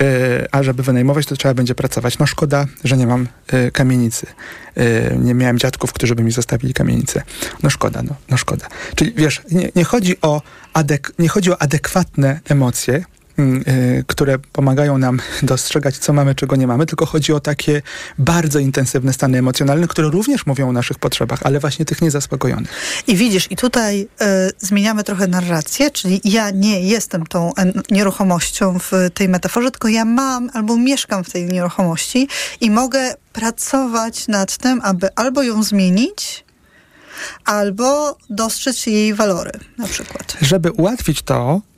Yy, 0.00 0.06
a 0.52 0.62
żeby 0.62 0.82
wynajmować, 0.82 1.26
to 1.26 1.36
trzeba 1.36 1.54
będzie 1.54 1.74
pracować. 1.74 2.18
No 2.18 2.26
szkoda, 2.26 2.66
że 2.84 2.96
nie 2.96 3.06
mam 3.06 3.28
yy, 3.52 3.70
kamienicy. 3.70 4.26
Yy, 4.76 4.84
nie 5.18 5.34
miałem 5.34 5.58
dziadków, 5.58 5.92
którzy 5.92 6.14
by 6.14 6.22
mi 6.22 6.30
zostawili 6.30 6.74
kamienicę. 6.74 7.22
No 7.62 7.70
szkoda, 7.70 8.02
no, 8.02 8.14
no 8.30 8.36
szkoda. 8.36 8.66
Czyli 8.94 9.12
wiesz, 9.16 9.42
nie, 9.50 9.68
nie 9.76 9.84
chodzi 9.84 10.20
o 10.22 10.42
adek- 10.74 11.12
nie 11.18 11.28
chodzi 11.28 11.52
o 11.52 11.62
adekwatne 11.62 12.40
emocje, 12.48 13.04
które 14.06 14.38
pomagają 14.38 14.98
nam 14.98 15.20
dostrzegać, 15.42 15.98
co 15.98 16.12
mamy, 16.12 16.34
czego 16.34 16.56
nie 16.56 16.66
mamy, 16.66 16.86
tylko 16.86 17.06
chodzi 17.06 17.32
o 17.32 17.40
takie 17.40 17.82
bardzo 18.18 18.58
intensywne 18.58 19.12
stany 19.12 19.38
emocjonalne, 19.38 19.88
które 19.88 20.08
również 20.08 20.46
mówią 20.46 20.68
o 20.68 20.72
naszych 20.72 20.98
potrzebach, 20.98 21.40
ale 21.42 21.60
właśnie 21.60 21.84
tych 21.84 22.02
niezaspokojonych. 22.02 22.70
I 23.06 23.16
widzisz, 23.16 23.50
i 23.50 23.56
tutaj 23.56 24.00
y, 24.00 24.06
zmieniamy 24.58 25.04
trochę 25.04 25.26
narrację, 25.26 25.90
czyli 25.90 26.20
ja 26.24 26.50
nie 26.50 26.80
jestem 26.80 27.26
tą 27.26 27.52
nieruchomością 27.90 28.78
w 28.78 28.92
tej 29.14 29.28
metaforze, 29.28 29.70
tylko 29.70 29.88
ja 29.88 30.04
mam 30.04 30.50
albo 30.54 30.76
mieszkam 30.76 31.24
w 31.24 31.30
tej 31.30 31.46
nieruchomości 31.46 32.28
i 32.60 32.70
mogę 32.70 33.14
pracować 33.32 34.28
nad 34.28 34.56
tym, 34.56 34.80
aby 34.82 35.08
albo 35.14 35.42
ją 35.42 35.62
zmienić, 35.62 36.44
albo 37.44 38.18
dostrzec 38.30 38.86
jej 38.86 39.14
walory 39.14 39.52
na 39.78 39.86
przykład. 39.86 40.36
Żeby 40.40 40.72
ułatwić 40.72 41.22
to, 41.22 41.60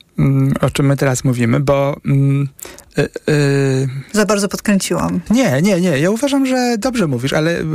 o 0.61 0.69
czym 0.69 0.85
my 0.85 0.97
teraz 0.97 1.23
mówimy, 1.23 1.59
bo 1.59 1.97
mm, 2.05 2.49
Y, 2.97 3.09
y, 3.31 3.87
Za 4.11 4.25
bardzo 4.25 4.47
podkręciłam. 4.47 5.21
Nie, 5.29 5.61
nie, 5.61 5.81
nie. 5.81 5.99
Ja 5.99 6.11
uważam, 6.11 6.45
że 6.45 6.75
dobrze 6.77 7.07
mówisz, 7.07 7.33
ale 7.33 7.59
y, 7.59 7.65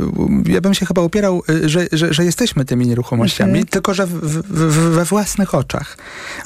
ja 0.45 0.61
bym 0.61 0.73
się 0.73 0.85
chyba 0.85 1.01
upierał, 1.01 1.43
że, 1.65 1.87
że, 1.91 2.13
że 2.13 2.25
jesteśmy 2.25 2.65
tymi 2.65 2.87
nieruchomościami, 2.87 3.51
mhm. 3.51 3.67
tylko 3.67 3.93
że 3.93 4.07
w, 4.07 4.11
w, 4.11 4.95
we 4.95 5.05
własnych 5.05 5.55
oczach. 5.55 5.97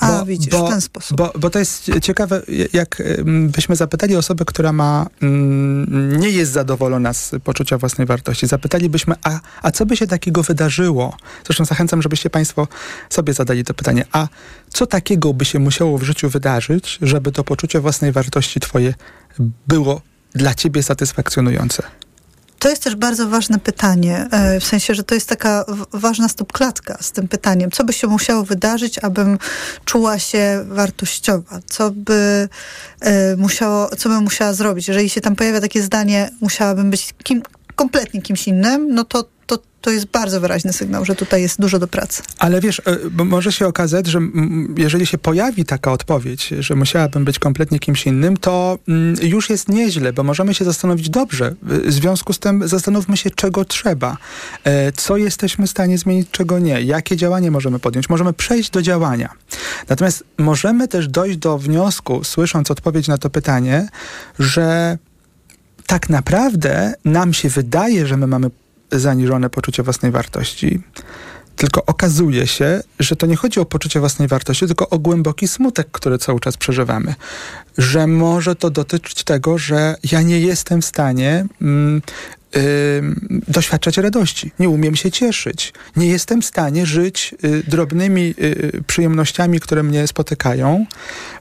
Bo, 0.02 0.08
A, 0.08 0.26
widzisz, 0.26 0.52
bo, 0.52 0.68
w 0.68 0.70
ten 0.70 0.82
sposób. 0.82 1.18
Bo, 1.18 1.32
bo 1.40 1.50
to 1.50 1.60
jest 1.60 1.92
ciekawe, 2.02 2.42
jak 2.74 3.04
byśmy 3.28 3.76
zapytali 3.76 4.16
osobę, 4.16 4.46
która 4.46 4.74
ma, 4.74 5.08
mm, 5.22 6.20
nie 6.20 6.30
jest 6.30 6.52
zadowolona 6.52 7.14
z 7.14 7.32
poczucia 7.44 7.78
własnej 7.78 8.08
wartości, 8.08 8.48
zapytalibyśmy, 8.48 9.16
a, 9.24 9.40
a 9.62 9.72
co 9.72 9.86
by 9.86 9.98
się 9.98 10.08
takiego 10.08 10.44
wydarzyło? 10.44 11.18
Zresztą 11.46 11.66
zachęcam, 11.66 12.02
żebyście 12.02 12.30
państwo 12.30 12.68
sobie 13.10 13.34
zadali 13.34 13.64
to 13.64 13.74
pytanie, 13.74 14.06
a 14.12 14.28
co 14.70 14.88
takiego 14.88 15.34
by 15.34 15.46
się 15.46 15.60
musiało 15.60 15.98
w 15.98 16.04
życiu 16.04 16.30
wydarzyć, 16.30 17.00
żeby 17.02 17.32
to 17.32 17.44
poczucie 17.44 17.80
własnej 17.80 18.12
wartości 18.12 18.61
twoje 18.62 18.93
było 19.67 20.02
dla 20.34 20.54
ciebie 20.54 20.84
satysfakcjonujące? 20.84 21.84
To 22.62 22.69
jest 22.69 22.84
też 22.84 22.95
bardzo 22.95 23.30
ważne 23.30 23.60
pytanie, 23.60 24.28
e, 24.32 24.60
w 24.60 24.63
sensie, 24.63 24.95
że 24.95 25.04
to 25.04 25.15
jest 25.15 25.30
taka 25.30 25.65
ważna 25.93 26.28
stopklatka 26.28 26.97
z 27.02 27.12
tym 27.12 27.28
pytaniem. 27.28 27.71
Co 27.71 27.84
by 27.84 27.93
się 27.93 28.08
musiało 28.08 28.43
wydarzyć, 28.43 29.00
abym 29.00 29.38
czuła 29.86 30.19
się 30.19 30.65
wartościowa? 30.67 31.60
Co 31.65 31.91
by 31.91 32.50
e, 33.00 33.36
musiało, 33.36 33.95
co 33.95 34.10
bym 34.10 34.24
musiała 34.24 34.54
zrobić? 34.54 34.88
Jeżeli 34.88 35.10
się 35.10 35.21
tam 35.21 35.36
pojawia 35.36 35.62
takie 35.62 35.82
zdanie, 35.82 36.30
musiałabym 36.41 36.89
być 36.89 37.13
kim, 37.24 37.41
kompletnie 37.76 38.21
kimś 38.21 38.47
innym, 38.47 38.88
no 38.95 39.04
to 39.04 39.26
to 39.82 39.91
jest 39.91 40.06
bardzo 40.06 40.41
wyraźny 40.41 40.74
sygnał, 40.74 41.06
że 41.06 41.15
tutaj 41.15 41.41
jest 41.41 41.62
dużo 41.62 41.80
do 41.80 41.88
pracy. 41.88 42.24
Ale 42.38 42.62
wiesz, 42.62 42.82
e, 42.86 43.24
może 43.26 43.52
się 43.52 43.67
okazać, 43.67 44.08
że 44.08 44.20
jeżeli 44.78 45.06
się 45.06 45.17
pojawi 45.17 45.65
taka 45.65 45.91
odpowiedź, 45.91 46.50
że 46.60 46.76
musiałabym 46.76 47.26
być 47.26 47.39
kompletnie 47.39 47.80
kimś 47.80 48.06
innym, 48.06 48.38
to 48.38 48.80
już 49.22 49.50
jest 49.50 49.70
nieźle, 49.70 50.13
bo 50.13 50.24
możemy 50.24 50.54
się 50.54 50.65
zastanowić 50.65 51.10
dobrze. 51.10 51.56
W 51.62 51.94
związku 51.94 52.34
z 52.34 52.39
tym 52.39 52.67
zastanówmy 52.67 53.17
się, 53.17 53.32
czego 53.32 53.65
trzeba. 53.65 54.17
E, 54.63 54.91
co 54.91 55.17
jesteśmy 55.17 55.67
w 55.67 55.70
stanie 55.70 55.98
zmienić, 55.98 56.28
czego 56.32 56.60
nie. 56.60 56.82
Jakie 56.82 57.17
działanie 57.17 57.52
możemy 57.52 57.80
podjąć. 57.80 58.10
Możemy 58.10 58.34
przejść 58.34 58.70
do 58.70 58.82
działania. 58.82 59.30
Natomiast 59.89 60.24
możemy 60.38 60.88
też 60.88 61.08
dojść 61.08 61.38
do 61.38 61.58
wniosku, 61.58 62.24
słysząc 62.24 62.72
odpowiedź 62.72 63.08
na 63.08 63.17
to 63.17 63.30
pytanie, 63.30 63.88
że 64.39 64.98
tak 65.88 66.10
naprawdę 66.10 66.94
nam 67.06 67.34
się 67.34 67.50
wydaje, 67.50 68.08
że 68.08 68.17
my 68.17 68.28
mamy 68.28 68.50
zaniżone 68.92 69.50
poczucie 69.50 69.84
własnej 69.84 70.12
wartości. 70.12 70.82
Tylko 71.56 71.86
okazuje 71.86 72.48
się, 72.48 72.82
że 73.00 73.16
to 73.16 73.26
nie 73.26 73.36
chodzi 73.36 73.60
o 73.60 73.66
poczucie 73.66 74.00
własnej 74.00 74.28
wartości, 74.28 74.68
tylko 74.68 74.90
o 74.90 75.00
głęboki 75.00 75.48
smutek, 75.48 75.88
który 75.92 76.18
cały 76.18 76.40
czas 76.40 76.58
przeżywamy. 76.58 77.16
Że 77.78 78.08
może 78.08 78.56
to 78.56 78.70
dotyczyć 78.70 79.24
tego, 79.24 79.58
że 79.58 79.96
ja 80.12 80.22
nie 80.22 80.40
jestem 80.40 80.82
w 80.82 80.86
stanie 80.86 81.46
mm, 81.62 82.02
doświadczać 83.48 83.98
radości, 83.98 84.52
nie 84.60 84.70
umiem 84.70 84.96
się 84.96 85.12
cieszyć, 85.12 85.74
nie 85.96 86.08
jestem 86.08 86.42
w 86.42 86.46
stanie 86.46 86.86
żyć 86.86 87.36
y, 87.44 87.64
drobnymi 87.68 88.34
y, 88.42 88.84
przyjemnościami, 88.88 89.60
które 89.60 89.84
mnie 89.84 90.08
spotykają, 90.08 90.86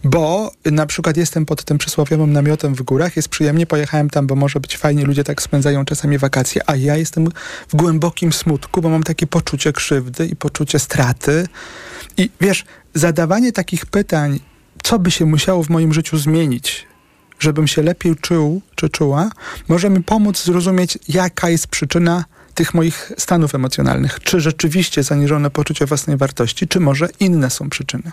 bo 0.05 0.53
na 0.65 0.87
przykład 0.87 1.17
jestem 1.17 1.47
pod 1.47 1.65
tym 1.65 1.79
przysłowiowym 1.79 2.33
namiotem 2.33 2.75
w 2.75 2.83
górach, 2.83 3.17
jest 3.17 3.29
przyjemnie, 3.29 3.67
pojechałem 3.67 4.11
tam, 4.11 4.27
bo 4.27 4.35
może 4.35 4.61
być 4.61 4.77
fajnie, 4.77 5.05
ludzie 5.05 5.25
tak 5.25 5.43
spędzają 5.43 5.85
czasami 5.85 6.19
wakacje, 6.19 6.63
a 6.67 6.77
ja 6.77 6.97
jestem 6.97 7.29
w 7.69 7.77
głębokim 7.77 8.33
smutku, 8.33 8.83
bo 8.83 8.89
mam 8.89 9.03
takie 9.03 9.27
poczucie 9.27 9.73
krzywdy 9.73 10.27
i 10.27 10.37
poczucie 10.37 10.79
straty. 10.79 11.47
I 12.17 12.31
wiesz, 12.41 12.65
zadawanie 12.95 13.53
takich 13.53 13.87
pytań, 13.87 14.41
co 14.83 14.99
by 14.99 15.11
się 15.11 15.27
musiało 15.27 15.65
w 15.65 15.71
moim 15.71 15.95
życiu 15.95 16.19
zmienić, 16.19 16.87
żebym 17.41 17.67
się 17.67 17.83
lepiej 17.83 18.17
czuł 18.17 18.63
czy 18.75 18.89
czuła, 18.89 19.31
może 19.69 19.91
mi 19.91 20.03
pomóc 20.03 20.45
zrozumieć, 20.45 20.99
jaka 21.09 21.51
jest 21.51 21.67
przyczyna 21.67 22.25
tych 22.55 22.75
moich 22.75 23.13
stanów 23.19 23.55
emocjonalnych. 23.55 24.21
Czy 24.23 24.41
rzeczywiście 24.41 25.03
zaniżone 25.03 25.51
poczucie 25.51 25.87
własnej 25.87 26.17
wartości, 26.17 26.69
czy 26.69 26.81
może 26.81 27.09
inne 27.21 27.51
są 27.51 27.71
przyczyny. 27.71 28.13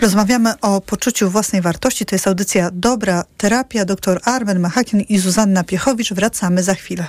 Rozmawiamy 0.00 0.60
o 0.60 0.80
poczuciu 0.80 1.30
własnej 1.30 1.62
wartości. 1.62 2.06
To 2.06 2.14
jest 2.14 2.26
audycja 2.26 2.70
Dobra 2.72 3.24
Terapia. 3.36 3.84
Dr 3.84 4.20
Armen 4.24 4.60
Machakin 4.60 5.00
i 5.00 5.18
Zuzanna 5.18 5.64
Piechowicz. 5.64 6.12
Wracamy 6.12 6.62
za 6.62 6.74
chwilę. 6.74 7.06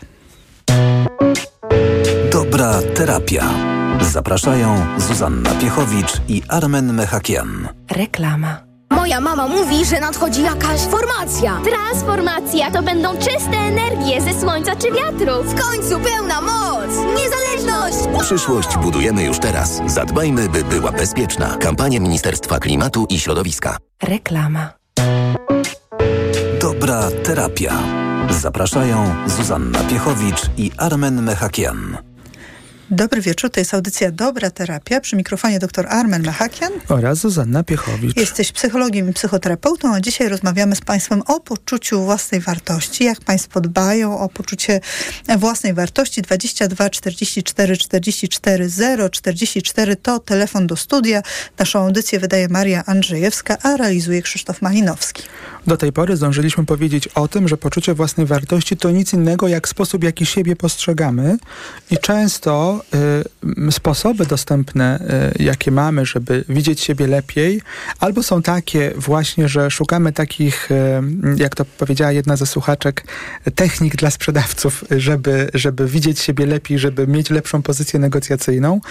Dobra 2.32 2.82
Terapia. 2.96 3.54
Zapraszają 4.02 4.86
Zuzanna 4.98 5.50
Piechowicz 5.56 6.22
i 6.28 6.42
Armen 6.48 6.94
Mechakian. 6.94 7.68
Reklama. 7.90 8.71
Moja 8.92 9.22
mama 9.22 9.48
mówi, 9.48 9.86
że 9.86 10.00
nadchodzi 10.00 10.44
jakaś 10.44 10.82
formacja. 10.82 11.62
Transformacja 11.64 12.72
to 12.72 12.84
będą 12.84 13.18
czyste 13.18 13.58
energie 13.58 14.22
ze 14.22 14.40
słońca 14.42 14.76
czy 14.76 14.92
wiatru. 14.92 15.44
W 15.44 15.62
końcu 15.62 16.00
pełna 16.00 16.42
moc! 16.42 16.90
Niezależność! 17.18 17.98
Przyszłość 18.22 18.78
budujemy 18.78 19.24
już 19.24 19.40
teraz. 19.40 19.82
Zadbajmy, 19.86 20.50
by 20.50 20.64
była 20.64 20.92
bezpieczna. 20.92 21.58
Kampania 21.60 22.00
Ministerstwa 22.00 22.60
Klimatu 22.60 23.06
i 23.10 23.20
Środowiska. 23.20 23.78
Reklama. 24.04 24.70
Dobra 26.62 27.10
terapia. 27.24 27.74
Zapraszają 28.30 29.16
Zuzanna 29.28 29.80
Piechowicz 29.80 30.42
i 30.58 30.72
Armen 30.78 31.22
Mechakian. 31.22 31.98
Dobry 32.94 33.22
wieczór, 33.22 33.50
to 33.50 33.60
jest 33.60 33.74
audycja 33.74 34.12
Dobra 34.12 34.50
Terapia. 34.50 35.02
Przy 35.02 35.16
mikrofonie 35.16 35.60
dr 35.60 35.88
Armen 35.90 36.24
Machakian 36.24 36.72
oraz 36.88 37.18
Zuzanna 37.18 37.64
Piechowicz. 37.64 38.18
Jesteś 38.18 38.52
psychologiem 38.52 39.10
i 39.10 39.14
psychoterapeutą, 39.14 39.96
a 39.96 40.02
dzisiaj 40.02 40.30
rozmawiamy 40.30 40.76
z 40.76 40.82
Państwem 40.82 41.22
o 41.28 41.40
poczuciu 41.40 42.04
własnej 42.04 42.42
wartości. 42.42 43.04
Jak 43.04 43.22
Państwo 43.22 43.62
dbają 43.62 44.20
o 44.20 44.30
poczucie 44.30 44.80
własnej 45.38 45.74
wartości. 45.74 46.22
22 46.22 46.90
44 46.90 47.78
44 47.78 48.70
0 48.70 49.10
44 49.10 49.96
to 49.96 50.20
telefon 50.20 50.68
do 50.68 50.76
studia. 50.76 51.22
Naszą 51.60 51.80
audycję 51.80 52.20
wydaje 52.20 52.48
Maria 52.48 52.84
Andrzejewska, 52.86 53.58
a 53.64 53.78
realizuje 53.78 54.22
Krzysztof 54.22 54.62
Malinowski. 54.62 55.24
Do 55.68 55.78
tej 55.78 55.94
pory 55.94 56.18
zdążyliśmy 56.18 56.66
powiedzieć 56.66 57.08
o 57.08 57.28
tym, 57.28 57.48
że 57.48 57.58
poczucie 57.58 57.94
własnej 57.94 58.26
wartości 58.26 58.78
to 58.78 58.92
nic 58.92 59.14
innego 59.14 59.48
jak 59.48 59.68
sposób, 59.68 60.04
jaki 60.04 60.26
siebie 60.26 60.56
postrzegamy 60.56 61.38
i 61.92 61.98
często 61.98 62.81
y, 63.68 63.72
sposoby 63.72 64.26
dostępne, 64.26 65.00
y, 65.40 65.44
jakie 65.44 65.72
mamy, 65.72 66.06
żeby 66.06 66.46
widzieć 66.50 66.82
siebie 66.82 67.08
lepiej, 67.08 67.62
albo 68.00 68.24
są 68.24 68.42
takie 68.42 68.94
właśnie, 68.98 69.50
że 69.50 69.72
szukamy 69.72 70.14
takich, 70.14 70.72
y, 70.72 70.76
jak 71.36 71.56
to 71.56 71.66
powiedziała 71.66 72.12
jedna 72.12 72.36
ze 72.36 72.46
słuchaczek, 72.46 73.04
technik 73.56 73.96
dla 73.96 74.12
sprzedawców, 74.12 74.86
żeby, 74.92 75.50
żeby 75.54 75.88
widzieć 75.88 76.20
siebie 76.20 76.46
lepiej, 76.46 76.80
żeby 76.80 77.08
mieć 77.08 77.30
lepszą 77.30 77.62
pozycję 77.62 78.00
negocjacyjną, 78.00 78.82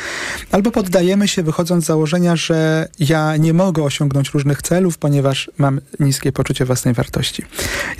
albo 0.51 0.71
poddajemy 0.71 1.29
się 1.29 1.43
wychodząc 1.43 1.85
z 1.85 1.87
założenia, 1.87 2.37
że 2.37 2.89
ja 2.99 3.37
nie 3.37 3.53
mogę 3.53 3.83
osiągnąć 3.83 4.31
różnych 4.31 4.63
celów, 4.63 4.99
ponieważ 4.99 5.51
mam 5.59 5.81
niskie 6.01 6.33
poczucie 6.33 6.65
własnej 6.65 6.95
wartości. 6.95 7.45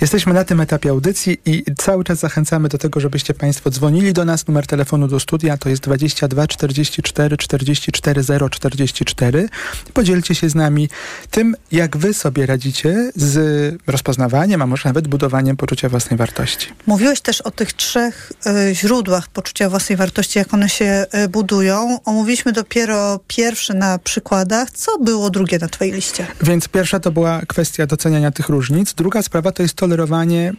Jesteśmy 0.01 0.33
na 0.33 0.43
tym 0.43 0.61
etapie 0.61 0.89
audycji 0.89 1.37
i 1.45 1.63
cały 1.77 2.03
czas 2.03 2.19
zachęcamy 2.19 2.69
do 2.69 2.77
tego, 2.77 2.99
żebyście 2.99 3.33
Państwo 3.33 3.69
dzwonili 3.69 4.13
do 4.13 4.25
nas. 4.25 4.47
Numer 4.47 4.67
telefonu 4.67 5.07
do 5.07 5.19
studia 5.19 5.57
to 5.57 5.69
jest 5.69 5.80
22 5.81 6.47
44 6.47 7.37
44 7.37 8.23
0 8.23 8.49
44. 8.49 9.49
Podzielcie 9.93 10.35
się 10.35 10.49
z 10.49 10.55
nami 10.55 10.89
tym, 11.31 11.55
jak 11.71 11.97
Wy 11.97 12.13
sobie 12.13 12.45
radzicie 12.45 13.11
z 13.15 13.75
rozpoznawaniem, 13.87 14.61
a 14.61 14.65
może 14.65 14.89
nawet 14.89 15.07
budowaniem 15.07 15.57
poczucia 15.57 15.89
własnej 15.89 16.17
wartości. 16.17 16.67
Mówiłeś 16.87 17.21
też 17.21 17.41
o 17.41 17.51
tych 17.51 17.73
trzech 17.73 18.31
y, 18.69 18.75
źródłach 18.75 19.27
poczucia 19.27 19.69
własnej 19.69 19.97
wartości, 19.97 20.39
jak 20.39 20.53
one 20.53 20.69
się 20.69 21.05
y, 21.25 21.27
budują. 21.29 21.99
Omówiliśmy 22.05 22.51
dopiero 22.51 23.19
pierwszy 23.27 23.73
na 23.73 23.99
przykładach. 23.99 24.71
Co 24.71 24.99
było 24.99 25.29
drugie 25.29 25.59
na 25.59 25.67
Twojej 25.67 25.93
liście? 25.93 26.27
Więc 26.41 26.67
pierwsza 26.67 26.99
to 26.99 27.11
była 27.11 27.41
kwestia 27.47 27.87
doceniania 27.87 28.31
tych 28.31 28.49
różnic. 28.49 28.93
Druga 28.93 29.21
sprawa 29.21 29.51
to 29.51 29.63
jest 29.63 29.75
tolerowanie 29.75 30.53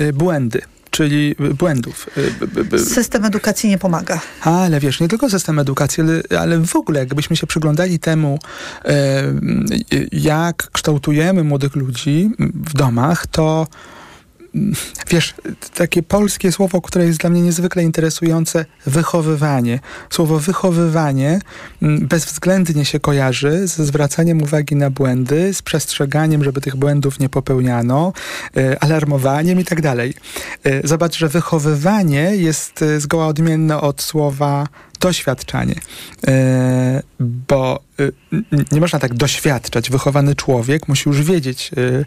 y, 0.00 0.12
błędy 0.12 0.62
czyli 0.90 1.34
błędów. 1.58 2.10
System 2.78 3.24
edukacji 3.24 3.70
nie 3.70 3.78
pomaga. 3.78 4.20
Ale 4.40 4.80
wiesz, 4.80 5.00
nie 5.00 5.08
tylko 5.08 5.30
system 5.30 5.58
edukacji, 5.58 6.02
ale, 6.02 6.40
ale 6.40 6.58
w 6.58 6.76
ogóle 6.76 7.00
jakbyśmy 7.00 7.36
się 7.36 7.46
przyglądali 7.46 7.98
temu, 7.98 8.38
jak 10.12 10.70
kształtujemy 10.72 11.44
młodych 11.44 11.76
ludzi 11.76 12.30
w 12.38 12.74
domach, 12.74 13.26
to 13.26 13.66
wiesz, 15.10 15.34
takie 15.74 16.02
polskie 16.02 16.52
słowo, 16.52 16.80
które 16.80 17.06
jest 17.06 17.18
dla 17.18 17.30
mnie 17.30 17.42
niezwykle 17.42 17.82
interesujące, 17.82 18.64
wychowywanie. 18.86 19.80
Słowo 20.10 20.38
wychowywanie 20.38 21.40
mm, 21.82 22.06
bezwzględnie 22.06 22.84
się 22.84 23.00
kojarzy 23.00 23.66
ze 23.66 23.84
zwracaniem 23.84 24.42
uwagi 24.42 24.76
na 24.76 24.90
błędy, 24.90 25.54
z 25.54 25.62
przestrzeganiem, 25.62 26.44
żeby 26.44 26.60
tych 26.60 26.76
błędów 26.76 27.18
nie 27.18 27.28
popełniano, 27.28 28.12
e, 28.56 28.82
alarmowaniem 28.82 29.60
i 29.60 29.64
tak 29.64 29.80
dalej. 29.80 30.14
E, 30.64 30.88
zobacz, 30.88 31.18
że 31.18 31.28
wychowywanie 31.28 32.36
jest 32.36 32.84
zgoła 32.98 33.26
odmienne 33.26 33.80
od 33.80 34.02
słowa 34.02 34.66
doświadczanie. 35.00 35.74
E, 36.26 37.02
bo 37.20 37.80
e, 37.98 38.08
nie 38.72 38.80
można 38.80 38.98
tak 38.98 39.14
doświadczać. 39.14 39.90
Wychowany 39.90 40.34
człowiek 40.34 40.88
musi 40.88 41.08
już 41.08 41.22
wiedzieć, 41.22 41.70
e, 41.76 42.04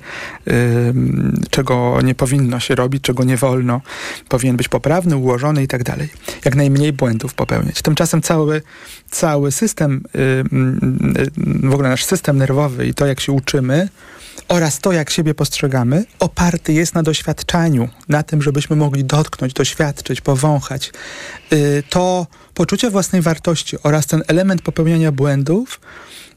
czego 1.50 2.02
nie 2.04 2.16
powinno 2.16 2.60
się 2.60 2.76
robić, 2.76 3.04
czego 3.04 3.24
nie 3.24 3.38
wolno. 3.38 3.82
Powinien 4.30 4.58
być 4.58 4.70
poprawny, 4.70 5.18
ułożony 5.18 5.64
i 5.64 5.68
tak 5.68 5.84
dalej. 5.84 6.10
Jak 6.46 6.56
najmniej 6.56 6.94
błędów 6.94 7.34
popełniać. 7.34 7.82
Tymczasem 7.82 8.22
cały, 8.22 8.62
cały 9.12 9.52
system, 9.52 10.04
w 11.64 11.74
ogóle 11.74 11.89
nasz 11.89 12.06
system 12.06 12.38
nerwowy 12.38 12.88
i 12.88 12.94
to, 12.94 13.06
jak 13.06 13.20
się 13.20 13.32
uczymy, 13.32 13.89
oraz 14.48 14.80
to, 14.80 14.92
jak 14.92 15.10
siebie 15.10 15.34
postrzegamy, 15.34 16.06
oparty 16.20 16.74
jest 16.74 16.96
na 16.96 17.04
doświadczaniu, 17.04 17.89
na 18.10 18.24
tym, 18.24 18.42
żebyśmy 18.42 18.76
mogli 18.76 19.04
dotknąć, 19.04 19.54
doświadczyć, 19.54 20.22
powąchać. 20.22 20.92
To 21.89 22.28
poczucie 22.62 22.89
własnej 22.89 23.22
wartości 23.22 23.78
oraz 23.84 24.07
ten 24.07 24.24
element 24.28 24.62
popełniania 24.62 25.12
błędów 25.12 25.80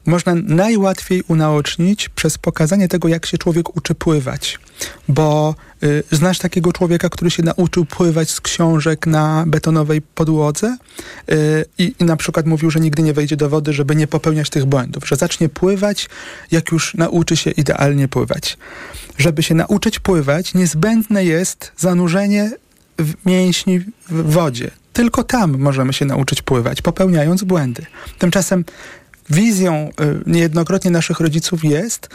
można 0.05 0.35
najłatwiej 0.35 1.23
unaocznić 1.27 2.09
przez 2.09 2.37
pokazanie 2.37 2.87
tego, 2.87 3.07
jak 3.07 3.25
się 3.25 3.37
człowiek 3.37 3.77
uczy 3.77 3.95
pływać. 3.95 4.59
Bo 5.07 5.55
y, 5.83 6.03
znasz 6.11 6.39
takiego 6.39 6.73
człowieka, 6.73 7.09
który 7.09 7.31
się 7.31 7.43
nauczył 7.43 7.85
pływać 7.85 8.29
z 8.29 8.41
książek 8.41 9.07
na 9.07 9.43
betonowej 9.47 10.01
podłodze 10.01 10.77
y, 11.31 11.65
i, 11.77 11.95
na 11.99 12.17
przykład 12.17 12.45
mówił, 12.45 12.71
że 12.71 12.79
nigdy 12.79 13.03
nie 13.03 13.13
wejdzie 13.13 13.37
do 13.37 13.49
wody, 13.49 13.73
żeby 13.73 13.95
nie 13.95 14.07
popełniać 14.07 14.49
tych 14.49 14.65
błędów, 14.65 15.07
że 15.07 15.15
zacznie 15.15 15.49
pływać, 15.49 16.09
jak 16.51 16.71
już 16.71 16.93
nauczy 16.93 17.37
się 17.37 17.51
idealnie 17.51 18.07
pływać. 18.07 18.57
Żeby 19.17 19.43
się 19.43 19.55
nauczyć 19.55 19.99
pływać, 19.99 20.53
niezbędne 20.53 21.25
jest 21.25 21.71
zanurzenie 21.77 22.51
mięśni 23.25 23.79
w 24.09 24.31
wodzie. 24.31 24.71
Tylko 24.93 25.23
tam 25.23 25.57
możemy 25.57 25.93
się 25.93 26.05
nauczyć 26.05 26.41
pływać, 26.41 26.81
popełniając 26.81 27.43
błędy. 27.43 27.85
Tymczasem 28.19 28.65
wizją 29.29 29.89
y, 30.01 30.29
niejednokrotnie 30.29 30.91
naszych 30.91 31.19
rodziców 31.19 31.63
jest 31.63 32.09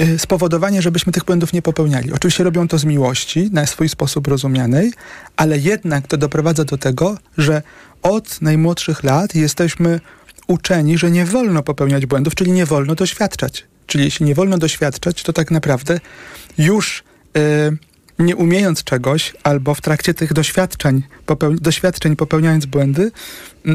y, 0.00 0.18
spowodowanie, 0.18 0.82
żebyśmy 0.82 1.12
tych 1.12 1.24
błędów 1.24 1.52
nie 1.52 1.62
popełniali. 1.62 2.12
Oczywiście 2.12 2.44
robią 2.44 2.68
to 2.68 2.78
z 2.78 2.84
miłości, 2.84 3.50
na 3.52 3.66
swój 3.66 3.88
sposób 3.88 4.26
rozumianej, 4.26 4.92
ale 5.36 5.58
jednak 5.58 6.06
to 6.06 6.16
doprowadza 6.16 6.64
do 6.64 6.78
tego, 6.78 7.18
że 7.38 7.62
od 8.02 8.42
najmłodszych 8.42 9.04
lat 9.04 9.34
jesteśmy 9.34 10.00
uczeni, 10.46 10.98
że 10.98 11.10
nie 11.10 11.24
wolno 11.24 11.62
popełniać 11.62 12.06
błędów, 12.06 12.34
czyli 12.34 12.52
nie 12.52 12.66
wolno 12.66 12.94
doświadczać. 12.94 13.64
Czyli 13.86 14.04
jeśli 14.04 14.26
nie 14.26 14.34
wolno 14.34 14.58
doświadczać, 14.58 15.22
to 15.22 15.32
tak 15.32 15.50
naprawdę 15.50 16.00
już 16.58 17.04
yy, 17.34 17.42
nie 18.18 18.36
umiejąc 18.36 18.84
czegoś, 18.84 19.34
albo 19.42 19.74
w 19.74 19.80
trakcie 19.80 20.14
tych 20.14 20.32
doświadczeń, 20.32 21.02
doświadczeń 21.60 22.16
popełniając 22.16 22.66
błędy 22.66 23.10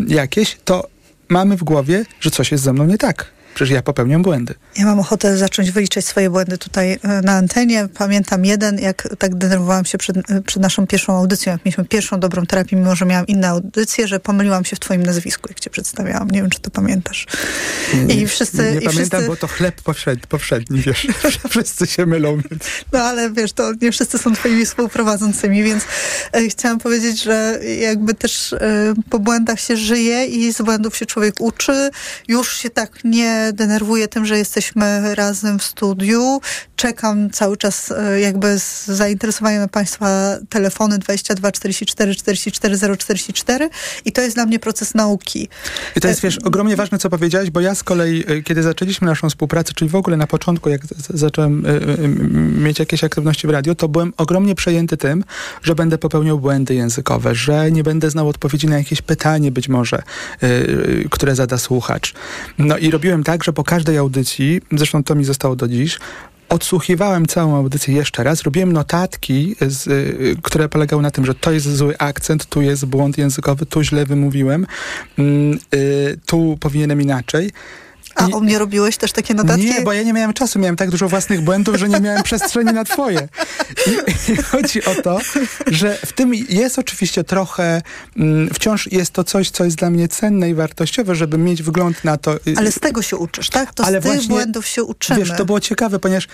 jakieś, 0.08 0.58
to 0.66 0.88
mamy 1.30 1.58
w 1.58 1.64
głowie, 1.64 2.06
że 2.20 2.32
coś 2.32 2.52
jest 2.52 2.64
ze 2.64 2.74
mną 2.74 2.86
nie 2.86 2.98
tak. 2.98 3.41
Przecież 3.54 3.74
ja 3.74 3.82
popełniam 3.82 4.22
błędy. 4.22 4.56
Ja 4.78 4.86
mam 4.86 5.00
ochotę 5.00 5.38
zacząć 5.38 5.72
wyliczać 5.72 6.06
swoje 6.06 6.30
błędy 6.30 6.58
tutaj 6.58 7.00
e, 7.04 7.22
na 7.22 7.32
antenie. 7.34 7.88
Pamiętam 7.98 8.46
jeden, 8.46 8.80
jak 8.80 9.16
tak 9.18 9.36
denerwowałam 9.36 9.86
się 9.86 9.98
przed, 9.98 10.18
e, 10.18 10.42
przed 10.42 10.62
naszą 10.64 10.88
pierwszą 10.88 11.18
audycją, 11.18 11.52
jak 11.52 11.66
mieliśmy 11.66 11.86
pierwszą 11.86 12.20
dobrą 12.20 12.46
terapię, 12.46 12.76
mimo 12.76 12.96
że 12.96 13.06
miałam 13.06 13.28
inne 13.28 13.50
audycje, 13.50 14.08
że 14.08 14.20
pomyliłam 14.20 14.66
się 14.66 14.76
w 14.76 14.80
twoim 14.80 15.04
nazwisku, 15.04 15.50
jak 15.50 15.60
cię 15.60 15.70
przedstawiałam. 15.70 16.32
Nie 16.32 16.42
wiem, 16.42 16.50
czy 16.50 16.60
to 16.60 16.72
pamiętasz. 16.72 17.28
I 18.10 18.28
wszyscy... 18.28 18.58
Nie, 18.58 18.64
nie 18.64 18.78
i 18.78 18.86
pamiętam, 18.86 18.92
wszyscy... 18.92 19.28
bo 19.28 19.36
to 19.36 19.48
chleb 19.48 19.82
powszedni, 19.82 20.28
powszedni 20.30 20.82
wiesz. 20.82 21.08
wszyscy 21.50 21.88
się 21.88 22.06
mylą. 22.06 22.38
Więc... 22.52 22.64
No 22.92 23.00
ale 23.00 23.32
wiesz, 23.32 23.54
to 23.54 23.72
nie 23.82 23.92
wszyscy 23.92 24.18
są 24.18 24.34
twoimi 24.34 24.66
współprowadzącymi, 24.66 25.64
więc 25.64 25.84
e, 26.32 26.48
chciałam 26.48 26.80
powiedzieć, 26.80 27.24
że 27.24 27.60
jakby 27.80 28.14
też 28.14 28.56
po 29.10 29.20
błędach 29.20 29.60
się 29.60 29.78
żyje 29.78 30.26
i 30.26 30.54
z 30.54 30.62
błędów 30.62 30.98
się 30.98 31.06
człowiek 31.06 31.36
uczy. 31.40 31.90
Już 32.28 32.58
się 32.58 32.70
tak 32.70 33.00
nie 33.04 33.41
denerwuję 33.54 34.08
tym, 34.08 34.26
że 34.26 34.38
jesteśmy 34.38 35.16
razem 35.16 35.60
w 35.60 35.64
studiu. 35.64 36.42
Czekam 36.76 37.30
cały 37.30 37.58
czas 37.58 37.92
e, 37.92 38.20
jakby 38.20 38.60
z 38.60 38.86
zainteresowaniem 38.86 39.70
Państwa 39.70 40.38
telefony 40.50 40.98
22 40.98 41.52
44 41.52 42.16
44 42.16 42.98
044 42.98 43.70
i 44.06 44.12
to 44.12 44.22
jest 44.22 44.36
dla 44.36 44.46
mnie 44.46 44.60
proces 44.60 44.96
nauki. 44.96 45.50
I 45.96 46.02
to 46.02 46.08
jest, 46.08 46.22
wiesz, 46.22 46.38
ogromnie 46.38 46.76
ważne, 46.76 46.98
co 46.98 47.10
powiedziałeś, 47.10 47.50
bo 47.50 47.60
ja 47.60 47.76
z 47.76 47.84
kolei, 47.84 48.24
e, 48.28 48.42
kiedy 48.42 48.64
zaczęliśmy 48.64 49.08
naszą 49.08 49.30
współpracę, 49.30 49.74
czyli 49.74 49.90
w 49.90 49.96
ogóle 49.96 50.18
na 50.18 50.28
początku, 50.28 50.70
jak 50.70 50.82
zacząłem 51.10 51.66
e, 51.66 52.08
mieć 52.64 52.80
jakieś 52.80 53.04
aktywności 53.04 53.48
w 53.48 53.50
radio, 53.50 53.76
to 53.76 53.88
byłem 53.88 54.14
ogromnie 54.18 54.56
przejęty 54.56 54.98
tym, 54.98 55.24
że 55.64 55.76
będę 55.76 55.98
popełniał 55.98 56.40
błędy 56.40 56.76
językowe, 56.76 57.36
że 57.36 57.72
nie 57.72 57.84
będę 57.84 58.10
znał 58.10 58.28
odpowiedzi 58.28 58.68
na 58.68 58.78
jakieś 58.78 59.02
pytanie 59.02 59.52
być 59.52 59.70
może, 59.70 60.04
które 61.12 61.36
zada 61.36 61.58
słuchacz. 61.58 62.14
No 62.58 62.78
i 62.78 62.92
robiłem 62.92 63.24
tak, 63.24 63.31
tak, 63.32 63.44
że 63.44 63.54
po 63.54 63.64
każdej 63.64 63.98
audycji, 63.98 64.62
zresztą 64.72 65.04
to 65.04 65.16
mi 65.16 65.24
zostało 65.24 65.56
do 65.56 65.68
dziś, 65.68 66.00
odsłuchiwałem 66.50 67.26
całą 67.26 67.56
audycję 67.56 67.94
jeszcze 67.94 68.24
raz, 68.24 68.44
robiłem 68.44 68.74
notatki, 68.74 69.56
z, 69.62 69.88
y, 69.88 70.36
które 70.44 70.70
polegały 70.70 71.02
na 71.02 71.12
tym, 71.12 71.26
że 71.26 71.36
to 71.36 71.52
jest 71.52 71.76
zły 71.76 71.98
akcent, 71.98 72.46
tu 72.46 72.62
jest 72.62 72.86
błąd 72.86 73.18
językowy, 73.18 73.66
tu 73.66 73.84
źle 73.84 74.06
wymówiłem, 74.06 74.68
y, 75.20 75.24
y, 75.78 76.20
tu 76.26 76.58
powinienem 76.60 77.02
inaczej. 77.02 77.52
A 78.16 78.28
u 78.28 78.42
mnie 78.42 78.60
robiłeś 78.60 78.98
też 78.98 79.12
takie 79.12 79.34
notatki? 79.34 79.66
Nie, 79.66 79.82
bo 79.82 79.94
ja 79.94 80.04
nie 80.04 80.14
miałem 80.14 80.34
czasu, 80.34 80.60
miałem 80.60 80.76
tak 80.76 80.90
dużo 80.90 81.10
własnych 81.10 81.42
błędów, 81.42 81.76
że 81.76 81.90
nie 81.90 82.00
miałem 82.00 82.24
przestrzeni 82.24 82.74
na 82.74 82.84
twoje. 82.84 83.28
I, 83.88 84.32
I, 84.32 84.36
chodzi 84.36 84.86
o 84.86 84.96
to, 85.04 85.20
że 85.68 85.98
w 86.06 86.14
tym 86.14 86.34
jest 86.34 86.80
oczywiście 86.80 87.24
trochę, 87.24 87.82
mm, 88.18 88.50
wciąż 88.54 88.92
jest 88.92 89.12
to 89.12 89.24
coś, 89.24 89.50
co 89.50 89.66
jest 89.66 89.78
dla 89.78 89.90
mnie 89.90 90.08
cenne 90.08 90.50
i 90.50 90.54
wartościowe, 90.54 91.16
żeby 91.16 91.38
mieć 91.38 91.64
wgląd 91.64 92.04
na 92.04 92.18
to. 92.18 92.36
Y, 92.36 92.54
Ale 92.58 92.72
z 92.72 92.80
tego 92.80 93.02
się 93.02 93.18
uczysz, 93.18 93.50
tak? 93.50 93.74
To 93.74 93.86
Ale 93.86 94.00
z 94.00 94.04
tych 94.04 94.14
właśnie, 94.14 94.30
błędów 94.30 94.68
się 94.68 94.84
uczymy. 94.84 95.20
Wiesz, 95.20 95.32
to 95.38 95.46
było 95.46 95.60
ciekawe, 95.60 96.00
ponieważ 96.00 96.28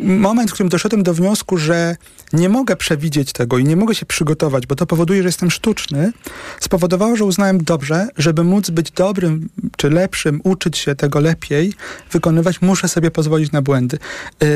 moment, 0.00 0.50
w 0.50 0.54
którym 0.54 0.68
doszedłem 0.70 1.02
do 1.02 1.14
wniosku, 1.14 1.58
że 1.58 1.96
nie 2.32 2.48
mogę 2.48 2.76
przewidzieć 2.76 3.32
tego 3.32 3.58
i 3.58 3.64
nie 3.64 3.76
mogę 3.76 3.94
się 3.94 4.06
przygotować, 4.06 4.66
bo 4.66 4.74
to 4.74 4.86
powoduje, 4.86 5.22
że 5.22 5.28
jestem 5.28 5.50
sztuczny, 5.50 6.12
spowodowało, 6.60 7.16
że 7.16 7.24
uznałem 7.24 7.64
dobrze, 7.64 8.08
żeby 8.16 8.44
móc 8.44 8.70
być 8.70 8.90
dobrym 8.90 9.48
czy 9.76 9.90
lepszym, 9.90 10.40
uczyć 10.44 10.78
się 10.78 10.94
tego 10.94 11.20
lepiej, 11.20 11.72
wykonywać, 12.10 12.62
muszę 12.62 12.88
sobie 12.88 13.10
pozwolić 13.10 13.52
na 13.52 13.62
błędy. 13.62 13.98
Yy, 14.40 14.48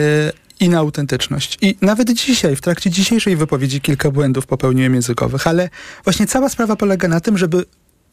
i 0.61 0.68
na 0.68 0.78
autentyczność. 0.78 1.59
I 1.61 1.76
nawet 1.80 2.12
dzisiaj, 2.12 2.57
w 2.57 2.61
trakcie 2.61 2.90
dzisiejszej 2.90 3.36
wypowiedzi 3.36 3.80
kilka 3.80 4.11
błędów 4.11 4.46
popełniłem 4.46 4.94
językowych, 4.94 5.46
ale 5.46 5.68
właśnie 6.05 6.26
cała 6.26 6.48
sprawa 6.48 6.76
polega 6.76 7.09
na 7.09 7.20
tym, 7.20 7.38
żeby, 7.38 7.64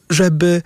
żeby 0.09 0.61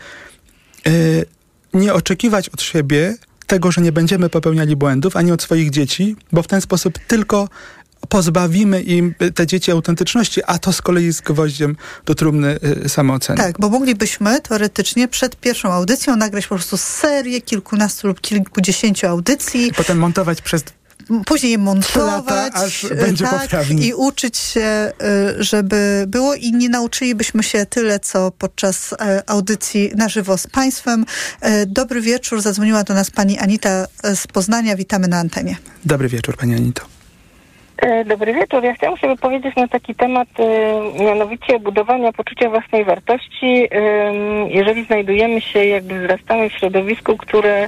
yy, 0.85 1.25
nie 1.73 1.93
oczekiwać 1.93 2.49
od 2.49 2.61
siebie 2.61 3.15
tego, 3.45 3.71
że 3.71 3.81
nie 3.81 3.91
będziemy 3.91 4.29
popełniali 4.29 4.75
błędów, 4.75 5.15
ani 5.15 5.31
od 5.31 5.41
swoich 5.41 5.69
dzieci, 5.69 6.15
bo 6.31 6.43
w 6.43 6.47
ten 6.47 6.61
sposób 6.61 6.99
tylko 7.07 7.49
pozbawimy 8.09 8.81
im 8.81 9.15
te 9.35 9.47
dzieci 9.47 9.71
autentyczności, 9.71 10.41
a 10.47 10.57
to 10.57 10.73
z 10.73 10.81
kolei 10.81 11.05
jest 11.05 11.21
gwoździem 11.21 11.75
do 12.05 12.15
trumny 12.15 12.59
y, 12.85 12.89
samooceny. 12.89 13.37
Tak, 13.37 13.59
bo 13.59 13.69
moglibyśmy 13.69 14.41
teoretycznie 14.41 15.07
przed 15.07 15.35
pierwszą 15.35 15.71
audycją 15.71 16.15
nagrać 16.15 16.47
po 16.47 16.55
prostu 16.55 16.77
serię 16.77 17.41
kilkunastu 17.41 18.07
lub 18.07 18.21
kilkudziesięciu 18.21 19.07
audycji. 19.07 19.71
Potem 19.77 19.97
montować 19.97 20.41
przez 20.41 20.63
później 21.25 21.51
je 21.51 21.57
montować 21.57 22.85
będzie 22.99 23.25
tak, 23.25 23.69
i 23.81 23.93
uczyć 23.93 24.37
się, 24.37 24.91
y, 25.39 25.43
żeby 25.43 26.05
było 26.07 26.35
i 26.35 26.51
nie 26.51 26.69
nauczylibyśmy 26.69 27.43
się 27.43 27.65
tyle, 27.65 27.99
co 27.99 28.31
podczas 28.31 28.93
y, 28.93 28.95
audycji 29.27 29.91
na 29.95 30.09
żywo 30.09 30.37
z 30.37 30.47
Państwem. 30.47 31.05
Y, 31.45 31.65
Dobry 31.65 32.01
wieczór, 32.01 32.41
zadzwoniła 32.41 32.83
do 32.83 32.93
nas 32.93 33.11
pani 33.11 33.39
Anita 33.39 33.87
z 34.03 34.27
Poznania. 34.27 34.75
Witamy 34.75 35.07
na 35.07 35.17
antenie. 35.17 35.55
Dobry 35.85 36.07
wieczór, 36.07 36.37
pani 36.37 36.55
Anito. 36.55 36.81
E, 37.77 38.05
Dobry 38.05 38.33
wieczór. 38.33 38.63
Ja 38.63 38.73
chciałam 38.73 38.97
się 38.97 39.07
wypowiedzieć 39.07 39.55
na 39.55 39.67
taki 39.67 39.95
temat, 39.95 40.27
mianowicie 40.99 41.59
budowania 41.59 42.11
poczucia 42.11 42.49
własnej 42.49 42.85
wartości, 42.85 43.69
jeżeli 44.47 44.85
znajdujemy 44.85 45.41
się, 45.41 45.65
jakby 45.65 45.99
wzrastamy 45.99 46.49
w 46.49 46.53
środowisku, 46.53 47.17
które, 47.17 47.67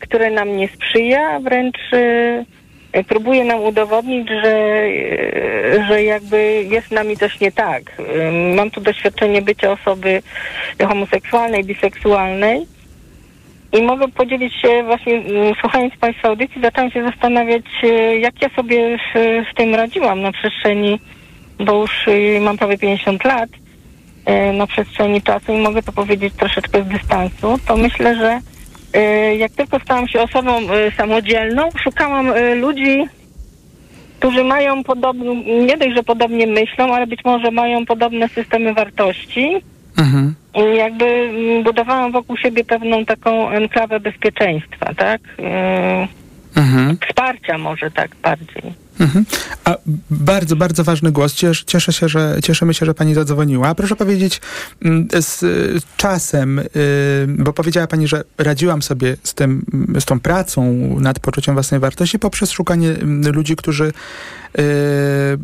które 0.00 0.30
nam 0.30 0.56
nie 0.56 0.68
sprzyja, 0.68 1.40
wręcz 1.40 1.78
e, 1.92 3.04
próbuje 3.04 3.44
nam 3.44 3.60
udowodnić, 3.60 4.28
że, 4.28 4.56
e, 4.56 5.86
że 5.88 6.02
jakby 6.02 6.64
jest 6.70 6.88
z 6.88 6.90
nami 6.90 7.16
coś 7.16 7.40
nie 7.40 7.52
tak. 7.52 7.82
E, 7.98 8.54
Mam 8.56 8.70
tu 8.70 8.80
doświadczenie 8.80 9.42
bycia 9.42 9.72
osoby 9.72 10.22
homoseksualnej, 10.88 11.64
biseksualnej. 11.64 12.66
I 13.72 13.82
mogę 13.82 14.08
podzielić 14.08 14.54
się 14.54 14.82
właśnie, 14.82 15.14
mm, 15.14 15.54
słuchając 15.60 15.96
Państwa 15.96 16.28
audycji, 16.28 16.62
zaczęłam 16.62 16.90
się 16.90 17.04
zastanawiać, 17.04 17.64
e, 17.82 18.18
jak 18.18 18.42
ja 18.42 18.48
sobie 18.48 18.98
w, 18.98 19.18
w 19.52 19.54
tym 19.56 19.74
radziłam 19.74 20.22
na 20.22 20.32
przestrzeni, 20.32 21.00
bo 21.58 21.80
już 21.80 22.08
e, 22.08 22.40
mam 22.40 22.58
prawie 22.58 22.78
50 22.78 23.24
lat, 23.24 23.50
e, 24.24 24.52
na 24.52 24.66
przestrzeni 24.66 25.22
czasu 25.22 25.52
i 25.52 25.62
mogę 25.62 25.82
to 25.82 25.92
powiedzieć 25.92 26.34
troszeczkę 26.34 26.82
z 26.82 26.86
dystansu, 26.86 27.58
to 27.66 27.76
myślę, 27.76 28.16
że 28.16 28.30
e, 28.30 28.53
jak 29.38 29.52
tylko 29.52 29.78
stałam 29.80 30.08
się 30.08 30.22
osobą 30.22 30.52
e, 30.52 30.90
samodzielną, 30.90 31.68
szukałam 31.84 32.30
e, 32.30 32.54
ludzi, 32.54 33.04
którzy 34.18 34.44
mają 34.44 34.84
podobną, 34.84 35.34
nie 35.66 35.76
dość, 35.76 35.96
że 35.96 36.02
podobnie 36.02 36.46
myślą, 36.46 36.94
ale 36.94 37.06
być 37.06 37.24
może 37.24 37.50
mają 37.50 37.86
podobne 37.86 38.28
systemy 38.28 38.74
wartości. 38.74 39.56
Mhm. 39.98 40.34
I 40.54 40.76
jakby 40.76 41.04
mm, 41.04 41.62
budowałam 41.62 42.12
wokół 42.12 42.36
siebie 42.36 42.64
pewną 42.64 43.04
taką 43.04 43.50
enklawę 43.50 44.00
bezpieczeństwa, 44.00 44.94
tak? 44.94 45.20
Mhm. 46.56 46.98
Wsparcia 47.08 47.58
może 47.58 47.90
tak 47.90 48.16
bardziej. 48.22 48.83
Mhm. 49.00 49.24
A 49.64 49.76
bardzo, 50.10 50.56
bardzo 50.56 50.84
ważny 50.84 51.12
głos. 51.12 51.34
Ciesz, 51.34 51.64
cieszę 51.66 51.92
się, 51.92 52.08
że, 52.08 52.38
cieszymy 52.42 52.74
się, 52.74 52.86
że 52.86 52.94
pani 52.94 53.14
zadzwoniła. 53.14 53.74
Proszę 53.74 53.96
powiedzieć 53.96 54.40
mm, 54.82 55.08
z 55.20 55.44
czasem, 55.96 56.58
y, 56.58 56.64
bo 57.28 57.52
powiedziała 57.52 57.86
pani, 57.86 58.08
że 58.08 58.24
radziłam 58.38 58.82
sobie 58.82 59.16
z, 59.22 59.34
tym, 59.34 59.66
z 60.00 60.04
tą 60.04 60.20
pracą 60.20 60.74
nad 61.00 61.18
poczuciem 61.18 61.54
własnej 61.54 61.80
wartości 61.80 62.18
poprzez 62.18 62.50
szukanie 62.50 62.90
mm, 62.90 63.32
ludzi, 63.34 63.56
którzy 63.56 63.92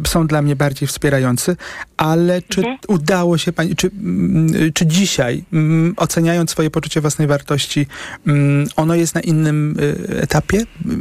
są 0.07 0.27
dla 0.27 0.43
mnie 0.43 0.57
bardziej 0.57 0.89
wspierający, 0.89 1.57
ale 1.97 2.43
czy 2.43 2.63
udało 2.89 3.39
się 3.39 3.53
pani, 3.53 3.77
czy, 3.77 3.91
mm, 4.03 4.73
czy 4.75 4.87
dzisiaj, 4.87 5.45
mm, 5.53 5.95
oceniając 5.97 6.51
swoje 6.51 6.71
poczucie 6.71 7.01
własnej 7.01 7.29
wartości, 7.29 7.87
mm, 8.27 8.67
ono 8.77 8.95
jest 8.95 9.15
na 9.15 9.21
innym 9.21 9.77
y, 9.81 10.23
etapie? 10.23 10.59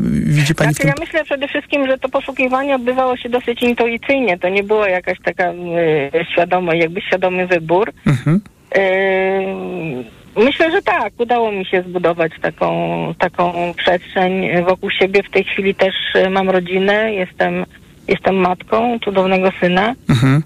Widzi 0.10 0.56
pani 0.56 0.74
w 0.74 0.76
Znaczy, 0.76 0.82
tym 0.82 0.88
ja 0.88 1.06
myślę 1.06 1.24
przede 1.24 1.48
wszystkim, 1.48 1.88
że 1.88 1.98
to 1.98 2.10
poszukiwanie 2.10 2.76
odbywało 2.76 3.18
się 3.18 3.30
dosyć 3.30 3.64
intuicyjnie. 3.64 4.40
To 4.40 4.50
nie 4.50 4.64
była 4.64 4.90
jakaś 4.90 5.18
taka 5.24 5.54
świadoma, 6.32 6.76
jakby 6.76 7.02
świadomy 7.02 7.48
wybór. 7.48 7.92
Mhm. 8.06 8.42
Myślę, 10.36 10.72
że 10.72 10.82
tak. 10.82 11.14
Udało 11.18 11.52
mi 11.52 11.66
się 11.66 11.84
zbudować 11.88 12.32
taką, 12.42 12.70
taką 13.20 13.74
przestrzeń 13.78 14.64
wokół 14.64 14.92
siebie. 14.92 15.24
W 15.24 15.30
tej 15.30 15.44
chwili 15.44 15.76
też 15.76 15.96
y, 16.16 16.30
mam 16.30 16.50
rodzinę, 16.50 17.14
jestem, 17.14 17.66
jestem 18.10 18.36
matką 18.36 19.00
cudownego 19.00 19.52
syna. 19.60 19.96
Mhm. 20.10 20.44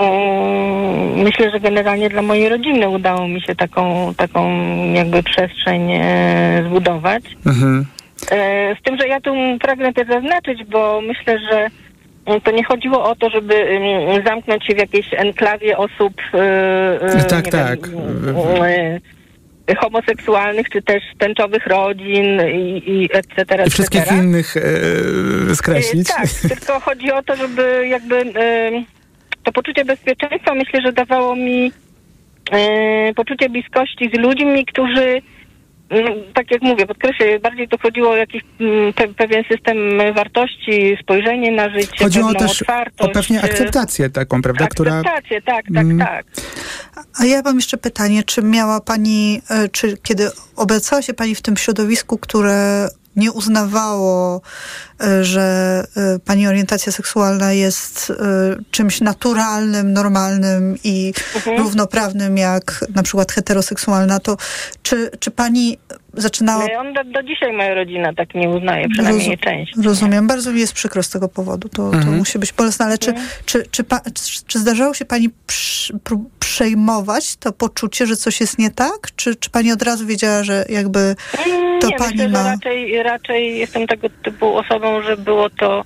Yy, 0.00 1.22
Myślę, 1.24 1.50
że 1.50 1.60
generalnie 1.60 2.08
dla 2.08 2.22
mojej 2.22 2.48
rodziny 2.48 2.88
udało 2.88 3.28
mi 3.28 3.40
się 3.40 3.54
taką, 3.54 4.14
taką 4.16 4.50
jakby 4.92 5.22
przestrzeń 5.22 5.92
e, 5.92 6.64
zbudować. 6.68 7.24
Mhm. 7.46 7.86
E, 8.30 8.74
Z 8.80 8.82
tym, 8.82 8.96
że 9.00 9.08
ja 9.08 9.20
tu 9.20 9.34
pragnę 9.60 9.92
też 9.92 10.08
zaznaczyć, 10.08 10.64
bo 10.64 11.00
myślę, 11.00 11.38
że 11.50 11.66
e, 12.26 12.40
to 12.40 12.50
nie 12.50 12.64
chodziło 12.64 13.04
o 13.10 13.14
to, 13.16 13.30
żeby 13.30 13.54
zamknąć 14.26 14.66
się 14.66 14.74
w 14.74 14.78
jakiejś 14.78 15.06
enklawie 15.12 15.78
osób 15.78 16.12
e, 16.34 16.38
e, 17.02 17.24
Tak, 17.24 17.48
tak. 17.48 17.88
Wiem, 17.88 18.36
e, 18.62 19.00
homoseksualnych, 19.74 20.68
czy 20.70 20.82
też 20.82 21.02
tęczowych 21.18 21.66
rodzin 21.66 22.40
i, 22.54 22.82
i 22.86 23.08
etc. 23.12 23.64
I 23.66 23.70
wszystkich 23.70 24.00
etc. 24.00 24.16
innych 24.16 24.56
e, 24.56 25.54
skreślić. 25.54 26.10
E, 26.10 26.14
Tak, 26.14 26.28
tylko 26.48 26.80
chodzi 26.80 27.12
o 27.12 27.22
to, 27.22 27.36
żeby 27.36 27.88
jakby 27.88 28.16
e, 28.16 28.70
to 29.42 29.52
poczucie 29.52 29.84
bezpieczeństwa 29.84 30.54
myślę, 30.54 30.80
że 30.84 30.92
dawało 30.92 31.36
mi 31.36 31.72
e, 32.52 33.14
poczucie 33.14 33.48
bliskości 33.48 34.10
z 34.14 34.18
ludźmi, 34.18 34.66
którzy 34.66 35.22
tak 36.34 36.50
jak 36.50 36.62
mówię, 36.62 36.86
podkreślę, 36.86 37.38
bardziej 37.40 37.68
to 37.68 37.78
chodziło 37.78 38.10
o 38.10 38.16
jakiś 38.16 38.42
mm, 38.60 38.92
pe, 38.92 39.08
pewien 39.08 39.44
system 39.50 39.76
przejrzystości, 40.42 40.96
spojrzenie 41.02 41.52
na 41.52 41.68
życie, 41.70 42.04
Chodziło 42.04 42.34
też 42.34 42.50
o 42.50 42.62
otwartość. 42.62 43.12
pewnie 43.14 43.38
e, 43.40 43.42
akceptację 43.44 44.10
taką, 44.10 44.42
prawda, 44.42 44.66
która... 44.66 44.94
Akceptację, 44.98 45.42
tak, 45.42 45.64
tak, 45.74 45.84
Mm. 45.84 45.98
tak. 45.98 46.26
A 47.20 47.24
ja 47.24 47.42
mam 47.44 47.56
jeszcze 47.56 47.76
pytanie, 47.76 48.22
czy 48.22 48.42
miała 48.42 48.80
pani, 48.80 49.40
e, 49.50 49.68
czy 49.68 49.96
kiedy 50.02 50.30
obracała 50.56 51.02
się 51.02 51.14
pani 51.14 51.34
w 51.34 51.42
tym 51.42 51.56
środowisku, 51.56 52.18
które 52.18 52.88
nie 53.16 53.32
uznawało, 53.32 54.40
e, 55.00 55.24
że 55.24 55.84
e, 55.96 56.18
pani 56.18 56.48
orientacja 56.48 56.92
seksualna 56.92 57.52
jest 57.52 58.10
e, 58.10 58.14
czymś 58.70 59.00
naturalnym, 59.00 59.92
normalnym 59.92 60.78
i 60.84 61.14
równoprawnym, 61.58 62.38
jak 62.38 62.84
na 62.94 63.02
przykład 63.02 63.32
heteroseksualna, 63.32 64.20
to 64.20 64.36
czy, 64.82 65.10
czy 65.20 65.30
pani 65.30 65.78
zaczynała... 66.14 66.66
No 66.74 66.80
On 66.80 66.92
do, 66.92 67.04
do 67.04 67.22
dzisiaj 67.22 67.52
moja 67.52 67.74
rodzina 67.74 68.12
tak 68.14 68.34
nie 68.34 68.48
uznaje, 68.48 68.88
przynajmniej 68.88 69.36
Rozum- 69.36 69.40
część. 69.40 69.72
Rozumiem. 69.84 70.26
Bardzo 70.26 70.52
mi 70.52 70.60
jest 70.60 70.72
przykro 70.72 71.02
z 71.02 71.10
tego 71.10 71.28
powodu. 71.28 71.68
To, 71.68 71.90
to 71.90 71.96
Mhm. 71.96 72.16
musi 72.16 72.38
być 72.38 72.52
bolesne. 72.52 72.84
Ale 72.86 72.98
czy, 72.98 73.14
czy, 73.46 73.66
czy, 73.70 73.84
pa, 73.84 74.00
czy, 74.00 74.44
czy 74.46 74.58
zdarzało 74.58 74.94
się 74.94 75.04
pani 75.04 75.28
przy, 75.46 75.92
przejmować 76.38 77.36
to 77.36 77.52
poczucie, 77.52 78.06
że 78.06 78.16
coś 78.16 78.40
jest 78.40 78.58
nie 78.58 78.70
tak? 78.70 79.08
Czy, 79.16 79.36
czy 79.36 79.50
pani 79.50 79.72
od 79.72 79.82
razu 79.82 80.06
wiedziała, 80.06 80.44
że 80.44 80.64
jakby 80.68 81.14
to 81.80 81.88
nie, 81.88 81.96
pani 81.96 82.12
myślę, 82.16 82.28
ma... 82.28 82.42
że 82.42 82.50
raczej, 82.50 83.02
raczej 83.02 83.58
jestem 83.58 83.86
tego 83.86 84.08
typu 84.24 84.56
osobą, 84.56 85.02
że 85.02 85.16
było 85.16 85.50
to 85.50 85.84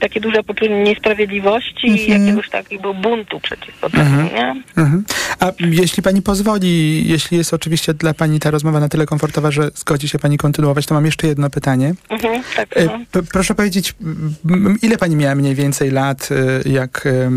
takie 0.00 0.20
duże 0.20 0.42
poczucie 0.42 0.82
niesprawiedliwości 0.84 1.86
i 1.88 1.90
Mhm. 2.02 2.20
jakiegoś 2.22 2.48
takiego 2.50 2.94
buntu 2.94 3.40
przeciwko 3.40 3.90
temu, 3.90 4.02
Mhm. 4.02 4.26
nie? 4.34 4.62
Mhm. 4.82 5.04
A 5.40 5.52
jeśli 5.60 6.02
pani 6.02 6.22
pozwoli, 6.22 7.04
jeśli 7.08 7.38
jest 7.38 7.54
oczywiście 7.54 7.94
dla 7.94 8.14
pani 8.14 8.40
ta 8.40 8.50
rozmowa 8.50 8.80
na 8.80 8.88
tyle 8.88 9.06
komfortowa, 9.06 9.50
że 9.50 9.70
zgodzi 9.74 10.08
się 10.08 10.18
pani 10.18 10.38
kontynuować, 10.38 10.86
to 10.86 10.94
mam 10.94 11.06
jeszcze 11.06 11.26
jedno 11.26 11.50
pytanie. 11.50 11.94
Tak, 12.56 12.68
E, 12.76 12.84
no. 12.84 13.22
proszę 13.32 13.54
powiedzieć, 13.54 13.94
ile 14.82 14.98
pani 14.98 15.16
miała 15.16 15.34
mniej 15.34 15.54
więcej 15.54 15.90
lat, 15.90 16.28
e, 16.66 16.68
jak 16.70 17.06
e, 17.06 17.30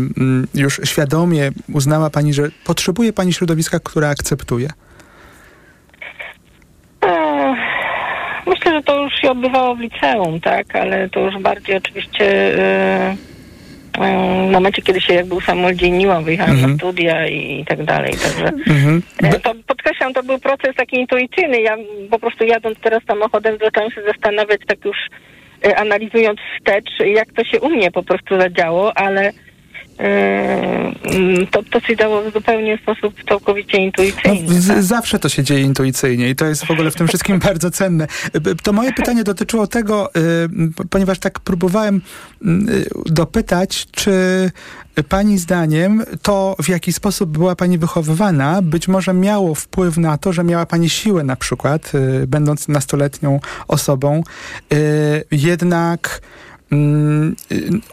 już 0.54 0.80
świadomie 0.84 1.50
uznała 1.72 2.10
pani, 2.10 2.34
że 2.34 2.50
potrzebuje 2.64 3.12
pani 3.12 3.32
środowiska, 3.32 3.80
które 3.80 4.08
akceptuje? 4.08 4.68
Ech, 7.02 7.58
Myślę, 8.46 8.72
że 8.72 8.82
to 8.82 9.02
już 9.02 9.12
się 9.14 9.30
odbywało 9.30 9.74
w 9.74 9.80
liceum, 9.80 10.40
tak, 10.40 10.76
ale 10.76 11.08
to 11.08 11.20
już 11.20 11.38
bardziej 11.38 11.76
oczywiście 11.76 12.24
e, 12.58 13.16
e, 13.98 14.48
w 14.48 14.52
momencie, 14.52 14.82
kiedy 14.82 15.00
się 15.00 15.14
jakby 15.14 15.34
usamodzielniłam, 15.34 16.24
wyjechałam 16.24 16.52
Mhm. 16.52 16.70
na 16.70 16.76
studia 16.78 17.26
i 17.28 17.64
tak 17.68 17.84
dalej, 17.84 18.12
także 18.12 18.46
Mhm. 18.46 19.02
e, 19.22 19.40
to 19.40 19.52
podkreślam, 19.66 20.12
to 20.14 20.22
był 20.22 20.38
proces 20.38 20.76
taki 20.76 20.96
intuicyjny. 20.96 21.60
Ja 21.60 21.76
po 22.10 22.18
prostu 22.18 22.44
jadąc 22.44 22.78
teraz 22.80 23.02
samochodem 23.06 23.58
zaczęłam 23.64 23.90
się 23.90 24.02
zastanawiać 24.02 24.60
tak 24.66 24.84
już 24.84 24.96
e, 25.66 25.76
analizując 25.76 26.38
wstecz, 26.58 26.90
jak 27.14 27.32
to 27.32 27.44
się 27.44 27.60
u 27.60 27.70
mnie 27.70 27.90
po 27.90 28.02
prostu 28.02 28.40
zadziało, 28.40 28.96
ale 28.98 29.24
Yy, 29.24 29.53
to, 31.50 31.62
to 31.70 31.80
się 31.80 31.96
dało 31.96 32.30
zupełnie 32.30 32.78
w 32.78 32.80
sposób 32.80 33.14
całkowicie 33.28 33.78
intuicyjny. 33.78 34.46
No, 34.48 34.54
z, 34.54 34.84
zawsze 34.84 35.18
to 35.18 35.28
się 35.28 35.42
dzieje 35.42 35.60
intuicyjnie 35.60 36.30
i 36.30 36.36
to 36.36 36.46
jest 36.46 36.64
w 36.64 36.70
ogóle 36.70 36.90
w 36.90 36.94
tym 36.94 37.08
wszystkim 37.08 37.38
bardzo 37.48 37.70
cenne. 37.70 38.06
To 38.62 38.72
moje 38.72 38.92
pytanie 38.92 39.24
dotyczyło 39.24 39.66
tego, 39.66 40.10
ponieważ 40.90 41.18
tak 41.18 41.40
próbowałem 41.40 42.00
dopytać, 43.06 43.86
czy 43.90 44.50
Pani 45.08 45.38
zdaniem 45.38 46.04
to, 46.22 46.56
w 46.62 46.68
jaki 46.68 46.92
sposób 46.92 47.30
była 47.30 47.56
Pani 47.56 47.78
wychowywana, 47.78 48.62
być 48.62 48.88
może 48.88 49.14
miało 49.14 49.54
wpływ 49.54 49.96
na 49.96 50.18
to, 50.18 50.32
że 50.32 50.44
miała 50.44 50.66
Pani 50.66 50.90
siłę 50.90 51.24
na 51.24 51.36
przykład, 51.36 51.92
będąc 52.26 52.68
nastoletnią 52.68 53.40
osobą, 53.68 54.22
jednak 55.30 56.20
Mm, 56.74 57.36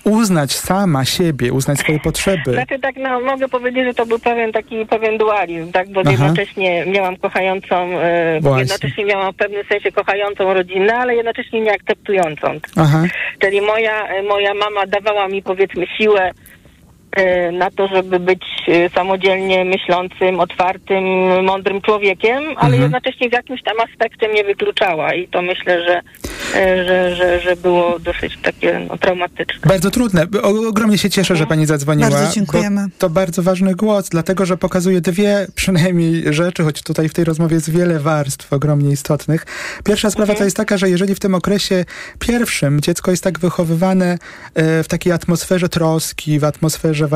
uznać 0.04 0.52
sama 0.52 1.06
siebie, 1.06 1.54
uznać 1.54 1.80
swoje 1.80 2.00
potrzeby. 2.00 2.54
Znaczy 2.54 2.80
tak, 2.80 2.96
no, 2.96 3.20
mogę 3.20 3.48
powiedzieć, 3.48 3.86
że 3.86 3.94
to 3.94 4.06
był 4.06 4.20
pewien 4.20 4.52
taki 4.52 4.86
pewien 4.86 5.18
dualizm, 5.18 5.72
tak, 5.72 5.90
bo 5.90 6.02
Aha. 6.02 6.12
jednocześnie 6.12 6.86
miałam 6.86 7.18
kochającą, 7.18 8.00
e, 8.00 8.40
jednocześnie 8.58 9.06
miałam 9.06 9.34
w 9.34 9.36
pewnym 9.36 9.64
sensie 9.70 9.92
kochającą 9.92 10.54
rodzinę, 10.54 10.94
ale 10.96 11.16
jednocześnie 11.16 11.62
nieakceptującą. 11.62 12.60
Aha. 12.76 13.04
Czyli 13.40 13.62
moja, 13.62 14.08
moja 14.30 14.54
mama 14.54 14.86
dawała 14.88 15.28
mi 15.28 15.44
powiedzmy 15.44 15.86
siłę 15.98 16.32
E, 17.12 17.52
na 17.52 17.72
to, 17.72 17.88
żeby 17.88 18.20
być 18.20 18.44
e, 18.68 18.90
samodzielnie 18.90 19.66
myślącym, 19.66 20.40
otwartym, 20.40 21.04
mądrym 21.46 21.82
człowiekiem, 21.82 22.44
ale 22.44 22.76
mhm. 22.76 22.82
jednocześnie 22.82 23.30
w 23.30 23.34
jakimś 23.34 23.64
tam 23.64 23.80
aspekcie 23.80 24.28
mnie 24.28 24.44
wykluczała 24.44 25.14
i 25.14 25.28
to 25.28 25.42
myślę, 25.42 25.84
że, 25.84 25.96
e, 25.98 26.02
że, 26.54 27.16
że, 27.16 27.40
że 27.42 27.56
było 27.56 28.00
dosyć 28.00 28.38
takie 28.44 28.80
no, 28.90 28.98
traumatyczne. 28.98 29.62
Bardzo 29.66 29.92
trudne. 29.92 30.26
O, 30.44 30.68
ogromnie 30.68 30.98
się 30.98 31.10
cieszę, 31.10 31.36
że 31.36 31.48
pani 31.48 31.66
zadzwoniła. 31.66 32.10
Bardzo 32.10 32.34
dziękujemy. 32.34 32.86
To 32.98 33.10
bardzo 33.10 33.44
ważny 33.44 33.76
głos, 33.76 34.10
dlatego, 34.10 34.46
że 34.46 34.58
pokazuje 34.58 35.02
dwie 35.02 35.48
przynajmniej 35.56 36.34
rzeczy, 36.34 36.64
choć 36.64 36.82
tutaj 36.82 37.10
w 37.10 37.14
tej 37.14 37.26
rozmowie 37.26 37.56
jest 37.56 37.70
wiele 37.70 38.00
warstw 38.00 38.54
ogromnie 38.54 38.92
istotnych. 38.92 39.46
Pierwsza 39.84 40.12
sprawa 40.12 40.32
mhm. 40.32 40.38
to 40.38 40.44
jest 40.44 40.58
taka, 40.58 40.78
że 40.78 40.90
jeżeli 40.90 41.16
w 41.16 41.20
tym 41.20 41.36
okresie 41.36 41.86
pierwszym 42.20 42.82
dziecko 42.82 43.12
jest 43.12 43.24
tak 43.24 43.40
wychowywane 43.40 44.18
w 44.56 44.86
takiej 44.88 45.14
atmosferze 45.14 45.70
troski, 45.70 46.40
w 46.40 46.44
atmosferze 46.44 47.08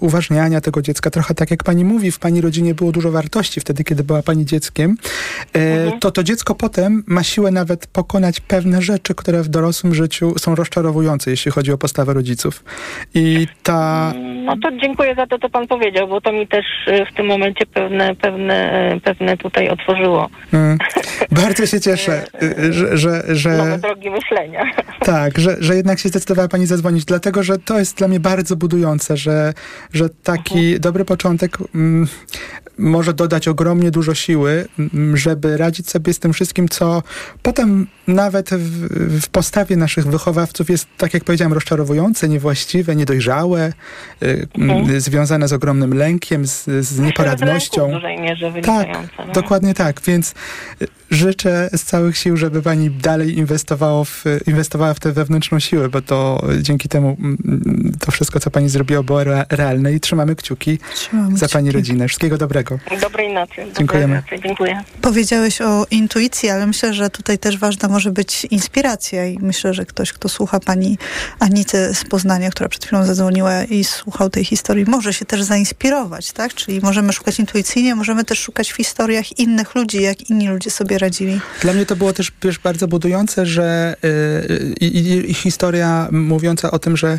uważniania 0.00 0.60
tego 0.60 0.82
dziecka, 0.82 1.10
trochę 1.10 1.34
tak 1.34 1.50
jak 1.50 1.64
pani 1.64 1.84
mówi, 1.84 2.10
w 2.10 2.18
pani 2.18 2.40
rodzinie 2.40 2.74
było 2.74 2.92
dużo 2.92 3.10
wartości 3.10 3.60
wtedy, 3.60 3.84
kiedy 3.84 4.04
była 4.04 4.22
pani 4.22 4.46
dzieckiem, 4.46 4.96
e, 5.54 5.58
mhm. 5.58 6.00
to 6.00 6.10
to 6.10 6.22
dziecko 6.22 6.54
potem 6.54 7.04
ma 7.06 7.22
siłę 7.22 7.50
nawet 7.50 7.86
pokonać 7.86 8.40
pewne 8.40 8.77
rzeczy, 8.82 9.14
które 9.14 9.42
w 9.42 9.48
dorosłym 9.48 9.94
życiu 9.94 10.38
są 10.38 10.54
rozczarowujące, 10.54 11.30
jeśli 11.30 11.52
chodzi 11.52 11.72
o 11.72 11.78
postawę 11.78 12.14
rodziców. 12.14 12.64
I 13.14 13.46
ta... 13.62 14.12
No 14.44 14.54
to 14.62 14.68
dziękuję 14.82 15.14
za 15.14 15.26
to, 15.26 15.38
co 15.38 15.50
pan 15.50 15.66
powiedział, 15.66 16.08
bo 16.08 16.20
to 16.20 16.32
mi 16.32 16.48
też 16.48 16.66
e, 16.86 17.06
w 17.06 17.14
tym 17.14 17.26
momencie 17.26 17.66
pewne, 17.66 18.14
pewne, 18.14 18.72
e, 18.92 19.00
pewne 19.00 19.36
tutaj 19.36 19.68
otworzyło. 19.68 20.28
Mm. 20.52 20.78
Bardzo 21.30 21.66
się 21.66 21.80
cieszę, 21.80 22.24
że, 22.70 22.96
że, 22.96 23.22
że... 23.28 23.56
Nowe 23.56 23.78
drogi 23.78 24.10
myślenia. 24.10 24.64
Tak, 25.00 25.38
że, 25.38 25.56
że 25.60 25.76
jednak 25.76 25.98
się 25.98 26.08
zdecydowała 26.08 26.48
pani 26.48 26.66
zadzwonić, 26.66 27.04
dlatego, 27.04 27.42
że 27.42 27.58
to 27.58 27.78
jest 27.78 27.98
dla 27.98 28.08
mnie 28.08 28.20
bardzo 28.20 28.56
budujące, 28.56 29.16
że 29.16 29.28
że, 29.28 29.52
że 29.92 30.08
taki 30.08 30.58
mhm. 30.58 30.80
dobry 30.80 31.04
początek 31.04 31.58
mm, 31.74 32.06
może 32.78 33.14
dodać 33.14 33.48
ogromnie 33.48 33.90
dużo 33.90 34.14
siły, 34.14 34.68
mm, 34.78 35.16
żeby 35.16 35.56
radzić 35.56 35.90
sobie 35.90 36.14
z 36.14 36.18
tym 36.18 36.32
wszystkim, 36.32 36.68
co 36.68 37.02
potem 37.42 37.86
nawet 38.06 38.50
w, 38.50 38.67
w 39.20 39.28
postawie 39.28 39.76
naszych 39.76 40.06
wychowawców 40.06 40.70
jest, 40.70 40.86
tak 40.96 41.14
jak 41.14 41.24
powiedziałem, 41.24 41.52
rozczarowujące, 41.52 42.28
niewłaściwe, 42.28 42.96
niedojrzałe, 42.96 43.72
y, 44.22 44.46
mhm. 44.58 45.00
związane 45.00 45.48
z 45.48 45.52
ogromnym 45.52 45.94
lękiem, 45.94 46.46
z, 46.46 46.64
z 46.64 46.98
nieporadnością. 46.98 47.88
W 47.88 47.92
dużej 47.92 48.20
mierze 48.20 48.52
tak, 48.62 48.88
no. 49.18 49.32
dokładnie 49.32 49.74
tak, 49.74 50.00
więc 50.06 50.34
y, 50.82 50.86
życzę 51.10 51.70
z 51.72 51.82
całych 51.82 52.18
sił, 52.18 52.36
żeby 52.36 52.62
pani 52.62 52.90
dalej 52.90 53.38
inwestowało 53.38 54.04
w, 54.04 54.24
inwestowała 54.46 54.94
w 54.94 55.00
tę 55.00 55.12
wewnętrzną 55.12 55.60
siłę, 55.60 55.88
bo 55.88 56.02
to 56.02 56.46
dzięki 56.60 56.88
temu 56.88 57.16
mm, 57.20 57.92
to 58.00 58.12
wszystko, 58.12 58.40
co 58.40 58.50
pani 58.50 58.68
zrobiła, 58.68 59.02
było 59.02 59.20
realne 59.50 59.92
i 59.92 60.00
trzymamy 60.00 60.36
kciuki 60.36 60.78
trzymamy 60.94 61.36
za 61.36 61.46
kciuki. 61.46 61.52
pani 61.52 61.72
rodzinę. 61.72 62.08
Wszystkiego 62.08 62.38
dobrego. 62.38 62.78
Dobrej 63.00 63.32
nocy. 63.32 63.54
Dziękujemy. 63.78 64.14
Dobrej 64.14 64.38
nocy. 64.38 64.48
Dziękuję. 64.48 64.82
Powiedziałeś 65.00 65.60
o 65.60 65.86
intuicji, 65.90 66.48
ale 66.48 66.66
myślę, 66.66 66.94
że 66.94 67.10
tutaj 67.10 67.38
też 67.38 67.58
ważna 67.58 67.88
może 67.88 68.10
być 68.10 68.44
inspiracja 68.58 69.26
i 69.26 69.38
myślę, 69.38 69.74
że 69.74 69.86
ktoś, 69.86 70.12
kto 70.12 70.28
słucha 70.28 70.60
pani 70.60 70.98
Anity 71.38 71.94
z 71.94 72.04
Poznania, 72.04 72.50
która 72.50 72.68
przed 72.68 72.84
chwilą 72.84 73.04
zadzwoniła 73.04 73.64
i 73.64 73.84
słuchał 73.84 74.30
tej 74.30 74.44
historii, 74.44 74.84
może 74.88 75.12
się 75.12 75.24
też 75.24 75.42
zainspirować, 75.42 76.32
tak? 76.32 76.54
Czyli 76.54 76.80
możemy 76.80 77.12
szukać 77.12 77.38
intuicyjnie, 77.38 77.94
możemy 77.94 78.24
też 78.24 78.38
szukać 78.38 78.72
w 78.72 78.76
historiach 78.76 79.38
innych 79.38 79.74
ludzi, 79.74 80.02
jak 80.02 80.30
inni 80.30 80.48
ludzie 80.48 80.70
sobie 80.70 80.98
radzili. 80.98 81.40
Dla 81.60 81.72
mnie 81.72 81.86
to 81.86 81.96
było 81.96 82.12
też 82.12 82.32
wiesz, 82.42 82.58
bardzo 82.58 82.88
budujące, 82.88 83.46
że 83.46 83.96
yy, 84.80 85.34
historia 85.34 86.08
mówiąca 86.12 86.70
o 86.70 86.78
tym, 86.78 86.96
że 86.96 87.18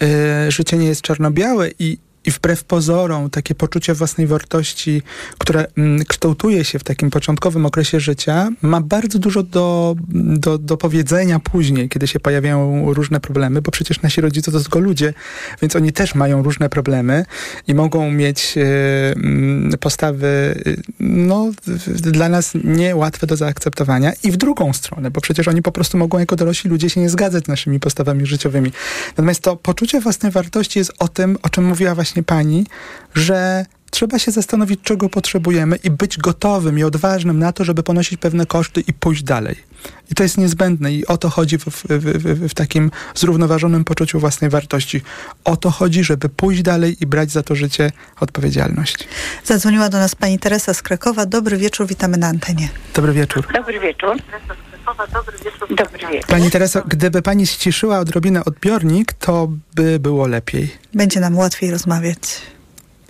yy, 0.00 0.50
życie 0.50 0.76
nie 0.78 0.86
jest 0.86 1.02
czarno-białe 1.02 1.70
i 1.78 1.98
i 2.24 2.30
wbrew 2.30 2.64
pozorom 2.64 3.30
takie 3.30 3.54
poczucie 3.54 3.94
własnej 3.94 4.26
wartości, 4.26 5.02
które 5.38 5.66
mm, 5.76 6.04
kształtuje 6.04 6.64
się 6.64 6.78
w 6.78 6.84
takim 6.84 7.10
początkowym 7.10 7.66
okresie 7.66 8.00
życia, 8.00 8.48
ma 8.62 8.80
bardzo 8.80 9.18
dużo 9.18 9.42
do, 9.42 9.96
do, 10.38 10.58
do 10.58 10.76
powiedzenia 10.76 11.40
później, 11.40 11.88
kiedy 11.88 12.06
się 12.06 12.20
pojawiają 12.20 12.92
różne 12.94 13.20
problemy, 13.20 13.62
bo 13.62 13.70
przecież 13.70 14.02
nasi 14.02 14.20
rodzice 14.20 14.52
to 14.52 14.60
tylko 14.60 14.78
ludzie, 14.78 15.14
więc 15.62 15.76
oni 15.76 15.92
też 15.92 16.14
mają 16.14 16.42
różne 16.42 16.68
problemy 16.68 17.24
i 17.68 17.74
mogą 17.74 18.10
mieć 18.10 18.54
y, 19.72 19.78
postawy 19.78 20.26
y, 20.66 20.82
no, 21.00 21.50
dla 21.88 22.28
nas 22.28 22.52
niełatwe 22.64 23.26
do 23.26 23.36
zaakceptowania 23.36 24.12
i 24.24 24.30
w 24.30 24.36
drugą 24.36 24.72
stronę, 24.72 25.10
bo 25.10 25.20
przecież 25.20 25.48
oni 25.48 25.62
po 25.62 25.72
prostu 25.72 25.98
mogą 25.98 26.18
jako 26.18 26.36
dorośli 26.36 26.70
ludzie 26.70 26.90
się 26.90 27.00
nie 27.00 27.10
zgadzać 27.10 27.44
z 27.44 27.48
naszymi 27.48 27.80
postawami 27.80 28.26
życiowymi. 28.26 28.72
Natomiast 29.08 29.40
to 29.40 29.56
poczucie 29.56 30.00
własnej 30.00 30.32
wartości 30.32 30.78
jest 30.78 30.92
o 30.98 31.08
tym, 31.08 31.38
o 31.42 31.48
czym 31.48 31.64
mówiła 31.64 31.94
właśnie 31.94 32.11
właśnie 32.12 32.22
pani, 32.22 32.66
że 33.14 33.64
trzeba 33.90 34.18
się 34.18 34.30
zastanowić, 34.30 34.80
czego 34.82 35.08
potrzebujemy 35.08 35.76
i 35.76 35.90
być 35.90 36.18
gotowym 36.18 36.78
i 36.78 36.82
odważnym 36.82 37.38
na 37.38 37.52
to, 37.52 37.64
żeby 37.64 37.82
ponosić 37.82 38.20
pewne 38.20 38.46
koszty 38.46 38.80
i 38.80 38.92
pójść 38.92 39.22
dalej. 39.22 39.56
I 40.10 40.14
to 40.14 40.22
jest 40.22 40.38
niezbędne 40.38 40.92
i 40.92 41.06
o 41.06 41.16
to 41.16 41.30
chodzi 41.30 41.58
w, 41.58 41.64
w, 41.64 41.86
w, 41.88 42.48
w, 42.48 42.54
takim 42.54 42.90
zrównoważonym 43.14 43.84
poczuciu 43.84 44.20
własnej 44.20 44.50
wartości. 44.50 45.00
O 45.44 45.56
to 45.56 45.70
chodzi, 45.70 46.04
żeby 46.04 46.28
pójść 46.28 46.62
dalej 46.62 46.96
i 47.00 47.06
brać 47.06 47.30
za 47.30 47.42
to 47.42 47.54
życie 47.54 47.92
odpowiedzialność. 48.20 49.08
Zadzwoniła 49.44 49.88
do 49.88 49.98
nas 49.98 50.14
pani 50.14 50.38
Teresa 50.38 50.74
z 50.74 50.82
Krakowa. 50.82 51.26
Dobry 51.26 51.56
wieczór, 51.56 51.86
witamy 51.86 52.16
na 52.16 52.26
antenie. 52.26 52.68
Dobry 52.94 53.12
wieczór. 53.12 53.46
Dobry 53.54 53.80
wieczór. 53.80 54.16
Dobry 55.12 55.38
wieczór. 55.38 56.26
Pani 56.28 56.50
Tereso, 56.50 56.82
gdyby 56.86 57.22
pani 57.22 57.46
ściszyła 57.46 57.98
odrobinę 57.98 58.44
odbiornik, 58.44 59.12
to 59.12 59.48
by 59.74 59.98
było 59.98 60.26
lepiej. 60.26 60.70
Będzie 60.94 61.20
nam 61.20 61.38
łatwiej 61.38 61.70
rozmawiać. 61.70 62.18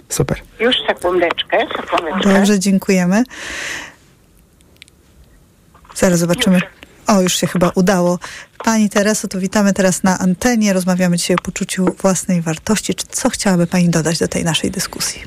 Super. 0.08 0.40
Już 0.60 0.76
sekundeczkę, 0.86 1.58
sekundeczkę. 1.76 2.34
Dobrze, 2.34 2.58
dziękujemy. 2.58 3.22
Zaraz 5.94 6.18
zobaczymy. 6.18 6.60
O, 7.06 7.20
już 7.20 7.36
się 7.36 7.46
chyba 7.46 7.70
udało. 7.74 8.18
Pani 8.64 8.90
Tereso, 8.90 9.28
to 9.28 9.40
witamy 9.40 9.72
teraz 9.72 10.02
na 10.02 10.18
antenie. 10.18 10.72
Rozmawiamy 10.72 11.16
dzisiaj 11.16 11.36
o 11.36 11.42
poczuciu 11.42 11.86
własnej 12.02 12.42
wartości. 12.42 12.94
Co 12.94 13.30
chciałaby 13.30 13.66
Pani 13.66 13.88
dodać 13.88 14.18
do 14.18 14.28
tej 14.28 14.44
naszej 14.44 14.70
dyskusji? 14.70 15.22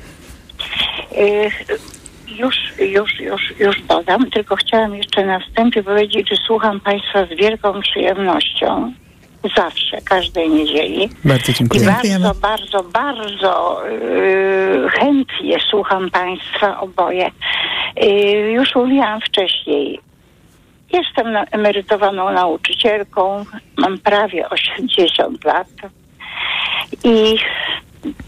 Już, 2.38 2.56
już, 2.78 3.20
już, 3.20 3.54
już 3.58 3.82
dodam, 3.82 4.30
tylko 4.30 4.56
chciałam 4.56 4.94
jeszcze 4.94 5.26
na 5.26 5.40
wstępie 5.40 5.82
powiedzieć, 5.82 6.28
że 6.28 6.36
słucham 6.46 6.80
Państwa 6.80 7.26
z 7.26 7.28
wielką 7.28 7.80
przyjemnością. 7.80 8.92
Zawsze, 9.56 9.98
każdej 10.04 10.50
niedzieli. 10.50 11.08
Bardzo 11.24 11.52
dziękuję. 11.52 11.82
I 11.82 11.86
bardzo, 11.86 12.34
bardzo, 12.40 12.82
bardzo 12.82 13.82
yy, 13.90 14.88
chętnie 14.90 15.58
słucham 15.70 16.10
Państwa 16.10 16.80
oboje. 16.80 17.30
Yy, 17.96 18.52
już 18.52 18.74
mówiłam 18.74 19.20
wcześniej, 19.20 20.00
jestem 20.92 21.32
na, 21.32 21.44
emerytowaną 21.44 22.32
nauczycielką, 22.32 23.44
mam 23.76 23.98
prawie 23.98 24.48
80 24.48 25.44
lat 25.44 25.68
i 27.04 27.36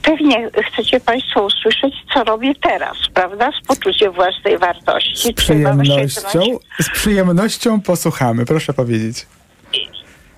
pewnie 0.02 0.50
chcecie 0.72 1.00
Państwo 1.00 1.42
usłyszeć, 1.42 1.94
co 2.14 2.24
robię 2.24 2.54
teraz, 2.54 2.96
prawda? 3.14 3.50
Z 3.62 3.66
poczuciem 3.66 4.12
własnej 4.12 4.58
wartości. 4.58 5.28
Z 5.28 5.32
przyjemnością, 5.32 6.40
z 6.80 6.90
przyjemnością 6.90 7.80
posłuchamy, 7.80 8.44
proszę 8.44 8.72
powiedzieć. 8.72 9.26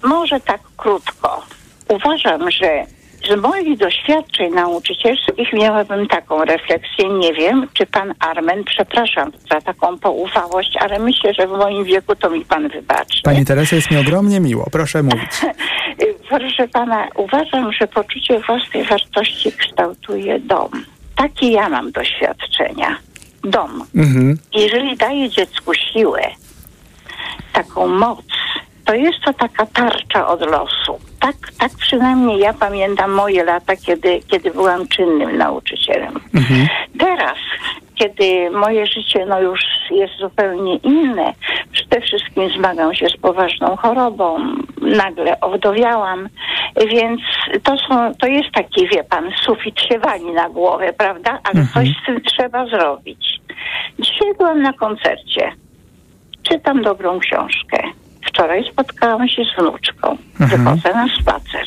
Może 0.02 0.40
tak 0.40 0.60
krótko. 0.76 1.46
Uważam, 1.88 2.50
że 2.50 2.86
Z 3.28 3.40
moich 3.40 3.78
doświadczeń 3.78 4.54
nauczycielskich 4.54 5.52
miałabym 5.52 6.06
taką 6.08 6.44
refleksję. 6.44 7.08
Nie 7.08 7.32
wiem, 7.32 7.66
czy 7.74 7.86
pan 7.86 8.14
Armen, 8.18 8.64
przepraszam 8.64 9.32
za 9.50 9.60
taką 9.60 9.98
poufałość, 9.98 10.76
ale 10.80 10.98
myślę, 10.98 11.34
że 11.34 11.46
w 11.46 11.50
moim 11.50 11.84
wieku 11.84 12.16
to 12.16 12.30
mi 12.30 12.44
pan 12.44 12.68
wybaczy. 12.68 13.22
Pani 13.24 13.44
Teresa, 13.44 13.76
jest 13.76 13.90
mi 13.90 13.96
ogromnie 13.96 14.40
miło. 14.40 14.66
Proszę 14.72 15.02
mówić. 15.02 15.30
Proszę 16.28 16.68
pana, 16.68 17.08
uważam, 17.16 17.72
że 17.72 17.86
poczucie 17.86 18.40
własnej 18.40 18.84
wartości 18.84 19.52
kształtuje 19.52 20.40
dom. 20.40 20.70
Takie 21.16 21.50
ja 21.50 21.68
mam 21.68 21.92
doświadczenia. 21.92 22.96
Dom. 23.44 23.84
Mhm. 23.94 24.38
Jeżeli 24.54 24.96
daje 24.96 25.30
dziecku 25.30 25.72
siłę, 25.74 26.22
taką 27.52 27.86
moc, 27.86 28.26
to 28.90 28.94
jest 28.94 29.20
to 29.24 29.32
taka 29.32 29.66
tarcza 29.66 30.26
od 30.26 30.40
losu. 30.40 30.98
Tak, 31.20 31.36
tak 31.58 31.70
przynajmniej 31.78 32.38
ja 32.38 32.54
pamiętam 32.54 33.12
moje 33.12 33.44
lata, 33.44 33.76
kiedy, 33.76 34.20
kiedy 34.26 34.50
byłam 34.50 34.88
czynnym 34.88 35.38
nauczycielem. 35.38 36.14
Teraz, 36.98 37.38
kiedy 37.94 38.50
moje 38.50 38.86
życie 38.86 39.26
no 39.26 39.40
już 39.40 39.60
jest 39.90 40.16
zupełnie 40.20 40.76
inne, 40.76 41.32
przede 41.72 42.00
wszystkim 42.00 42.50
zmagam 42.56 42.94
się 42.94 43.08
z 43.08 43.16
poważną 43.16 43.76
chorobą, 43.76 44.38
nagle 44.80 45.40
owdowiałam, 45.40 46.28
więc 46.90 47.20
to, 47.62 47.76
są, 47.78 48.14
to 48.14 48.26
jest 48.26 48.50
taki, 48.52 48.88
wie 48.88 49.04
pan, 49.04 49.30
sufit 49.42 49.80
się 49.80 49.98
wali 49.98 50.32
na 50.32 50.48
głowę, 50.48 50.92
prawda? 50.98 51.38
Ale 51.44 51.66
coś 51.74 51.88
z 51.88 52.06
tym 52.06 52.20
trzeba 52.20 52.66
zrobić. 52.66 53.40
Dzisiaj 53.98 54.34
byłam 54.38 54.62
na 54.62 54.72
koncercie. 54.72 55.52
Czytam 56.42 56.82
dobrą 56.82 57.18
książkę. 57.18 57.82
Wczoraj 58.30 58.64
spotkałam 58.72 59.28
się 59.28 59.42
z 59.44 59.60
wnuczką. 59.60 60.16
Wychodzę 60.40 60.94
na 60.94 61.06
spacer. 61.20 61.66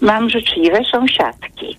Mam 0.00 0.30
życzliwe 0.30 0.78
sąsiadki. 0.92 1.76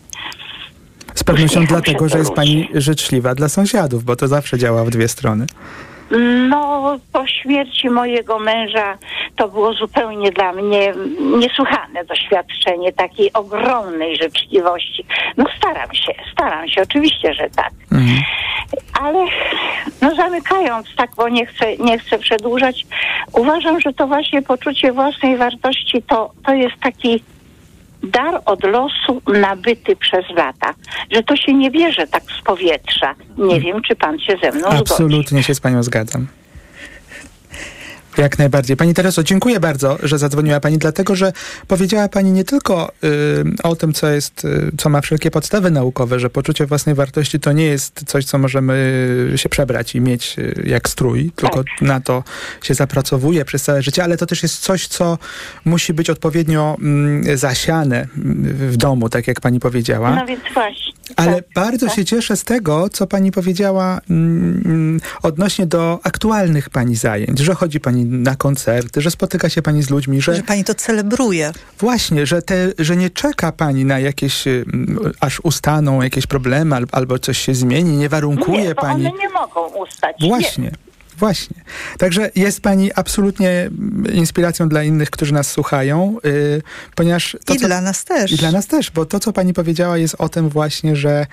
Z 1.15 1.23
pewnością 1.23 1.59
Uśmiecham 1.59 1.65
dlatego, 1.65 2.09
że 2.09 2.17
jest 2.17 2.33
pani 2.33 2.69
życzliwa 2.73 3.35
dla 3.35 3.49
sąsiadów, 3.49 4.03
bo 4.03 4.15
to 4.15 4.27
zawsze 4.27 4.57
działa 4.57 4.83
w 4.83 4.89
dwie 4.89 5.07
strony. 5.07 5.45
No, 6.49 6.99
po 7.11 7.27
śmierci 7.27 7.89
mojego 7.89 8.39
męża 8.39 8.97
to 9.35 9.47
było 9.47 9.73
zupełnie 9.73 10.31
dla 10.31 10.53
mnie 10.53 10.93
niesłychane 11.37 12.05
doświadczenie 12.05 12.93
takiej 12.93 13.33
ogromnej 13.33 14.17
życzliwości. 14.17 15.05
No 15.37 15.45
staram 15.57 15.93
się, 15.93 16.13
staram 16.33 16.67
się, 16.67 16.81
oczywiście, 16.81 17.33
że 17.33 17.49
tak. 17.49 17.71
Ale 19.01 19.25
no 20.01 20.15
zamykając 20.15 20.95
tak, 20.95 21.09
bo 21.17 21.29
nie 21.29 21.45
chcę, 21.45 21.77
nie 21.77 21.99
chcę 21.99 22.19
przedłużać, 22.19 22.85
uważam, 23.33 23.81
że 23.81 23.93
to 23.93 24.07
właśnie 24.07 24.41
poczucie 24.41 24.91
własnej 24.91 25.37
wartości 25.37 26.01
to, 26.01 26.31
to 26.45 26.53
jest 26.53 26.75
taki 26.81 27.23
dar 28.03 28.41
od 28.45 28.63
losu 28.63 29.21
nabyty 29.27 29.95
przez 29.95 30.29
lata. 30.29 30.73
Że 31.11 31.23
to 31.23 31.35
się 31.35 31.53
nie 31.53 31.71
bierze 31.71 32.07
tak 32.07 32.23
z 32.23 32.43
powietrza. 32.43 33.15
Nie 33.37 33.59
wiem, 33.59 33.81
czy 33.81 33.95
pan 33.95 34.19
się 34.19 34.37
ze 34.43 34.51
mną 34.51 34.61
zgodzi. 34.61 34.81
Absolutnie 34.81 35.43
się 35.43 35.55
z 35.55 35.59
panią 35.59 35.83
zgadzam. 35.83 36.27
Jak 38.17 38.39
najbardziej. 38.39 38.77
Pani 38.77 38.93
Tereso, 38.93 39.23
dziękuję 39.23 39.59
bardzo, 39.59 39.97
że 40.03 40.17
zadzwoniła 40.17 40.59
Pani, 40.59 40.77
dlatego 40.77 41.15
że 41.15 41.33
powiedziała 41.67 42.07
Pani 42.07 42.31
nie 42.31 42.43
tylko 42.43 42.91
y, 43.03 43.63
o 43.63 43.75
tym, 43.75 43.93
co 43.93 44.09
jest, 44.09 44.45
y, 44.45 44.71
co 44.77 44.89
ma 44.89 45.01
wszelkie 45.01 45.31
podstawy 45.31 45.71
naukowe, 45.71 46.19
że 46.19 46.29
poczucie 46.29 46.65
własnej 46.65 46.95
wartości 46.95 47.39
to 47.39 47.51
nie 47.51 47.65
jest 47.65 48.03
coś, 48.05 48.25
co 48.25 48.37
możemy 48.37 49.33
się 49.35 49.49
przebrać 49.49 49.95
i 49.95 50.01
mieć 50.01 50.35
y, 50.39 50.63
jak 50.65 50.89
strój, 50.89 51.31
tylko 51.35 51.63
na 51.81 51.99
to 51.99 52.23
się 52.61 52.73
zapracowuje 52.73 53.45
przez 53.45 53.63
całe 53.63 53.81
życie, 53.81 54.03
ale 54.03 54.17
to 54.17 54.25
też 54.25 54.43
jest 54.43 54.59
coś, 54.59 54.87
co 54.87 55.17
musi 55.65 55.93
być 55.93 56.09
odpowiednio 56.09 56.77
mm, 56.79 57.37
zasiane 57.37 58.07
mm, 58.17 58.43
w 58.53 58.77
domu, 58.77 59.09
tak 59.09 59.27
jak 59.27 59.41
Pani 59.41 59.59
powiedziała. 59.59 60.15
No 60.15 60.25
więc 60.25 60.41
właśnie. 60.53 60.93
Ale 61.15 61.35
tak, 61.35 61.45
bardzo 61.55 61.85
tak. 61.85 61.95
się 61.95 62.05
cieszę 62.05 62.37
z 62.37 62.43
tego, 62.43 62.89
co 62.89 63.07
pani 63.07 63.31
powiedziała 63.31 63.99
mm, 64.09 65.01
odnośnie 65.21 65.65
do 65.65 65.99
aktualnych 66.03 66.69
pani 66.69 66.95
zajęć, 66.95 67.39
że 67.39 67.55
chodzi 67.55 67.79
pani 67.79 68.02
na 68.05 68.35
koncerty, 68.35 69.01
że 69.01 69.11
spotyka 69.11 69.49
się 69.49 69.61
pani 69.61 69.83
z 69.83 69.89
ludźmi, 69.89 70.21
że... 70.21 70.35
Że 70.35 70.43
pani 70.43 70.63
to 70.63 70.75
celebruje. 70.75 71.51
Właśnie, 71.79 72.25
że, 72.25 72.41
te, 72.41 72.55
że 72.79 72.95
nie 72.95 73.09
czeka 73.09 73.51
pani 73.51 73.85
na 73.85 73.99
jakieś, 73.99 74.47
mm, 74.47 75.11
aż 75.19 75.39
ustaną 75.39 76.01
jakieś 76.01 76.27
problemy 76.27 76.75
al, 76.75 76.85
albo 76.91 77.19
coś 77.19 77.37
się 77.37 77.55
zmieni, 77.55 77.97
nie 77.97 78.09
warunkuje 78.09 78.63
Nie, 78.63 78.75
bo 78.75 78.81
pani. 78.81 79.07
one 79.07 79.17
nie 79.19 79.29
mogą 79.29 79.67
ustać. 79.67 80.15
Właśnie. 80.21 80.71
Właśnie. 81.17 81.55
Także 81.97 82.31
jest 82.35 82.61
pani 82.61 82.93
absolutnie 82.93 83.49
mm, 83.49 84.13
inspiracją 84.13 84.69
dla 84.69 84.83
innych, 84.83 85.09
którzy 85.09 85.33
nas 85.33 85.51
słuchają, 85.51 86.17
yy, 86.23 86.61
ponieważ... 86.95 87.37
To, 87.45 87.53
I 87.53 87.57
co, 87.57 87.67
dla 87.67 87.81
nas 87.81 88.05
też. 88.05 88.31
I 88.31 88.37
dla 88.37 88.51
nas 88.51 88.67
też, 88.67 88.91
bo 88.91 89.05
to, 89.05 89.19
co 89.19 89.33
pani 89.33 89.53
powiedziała, 89.53 89.97
jest 89.97 90.15
o 90.19 90.29
tym 90.29 90.49
właśnie, 90.49 90.95
że 90.95 91.25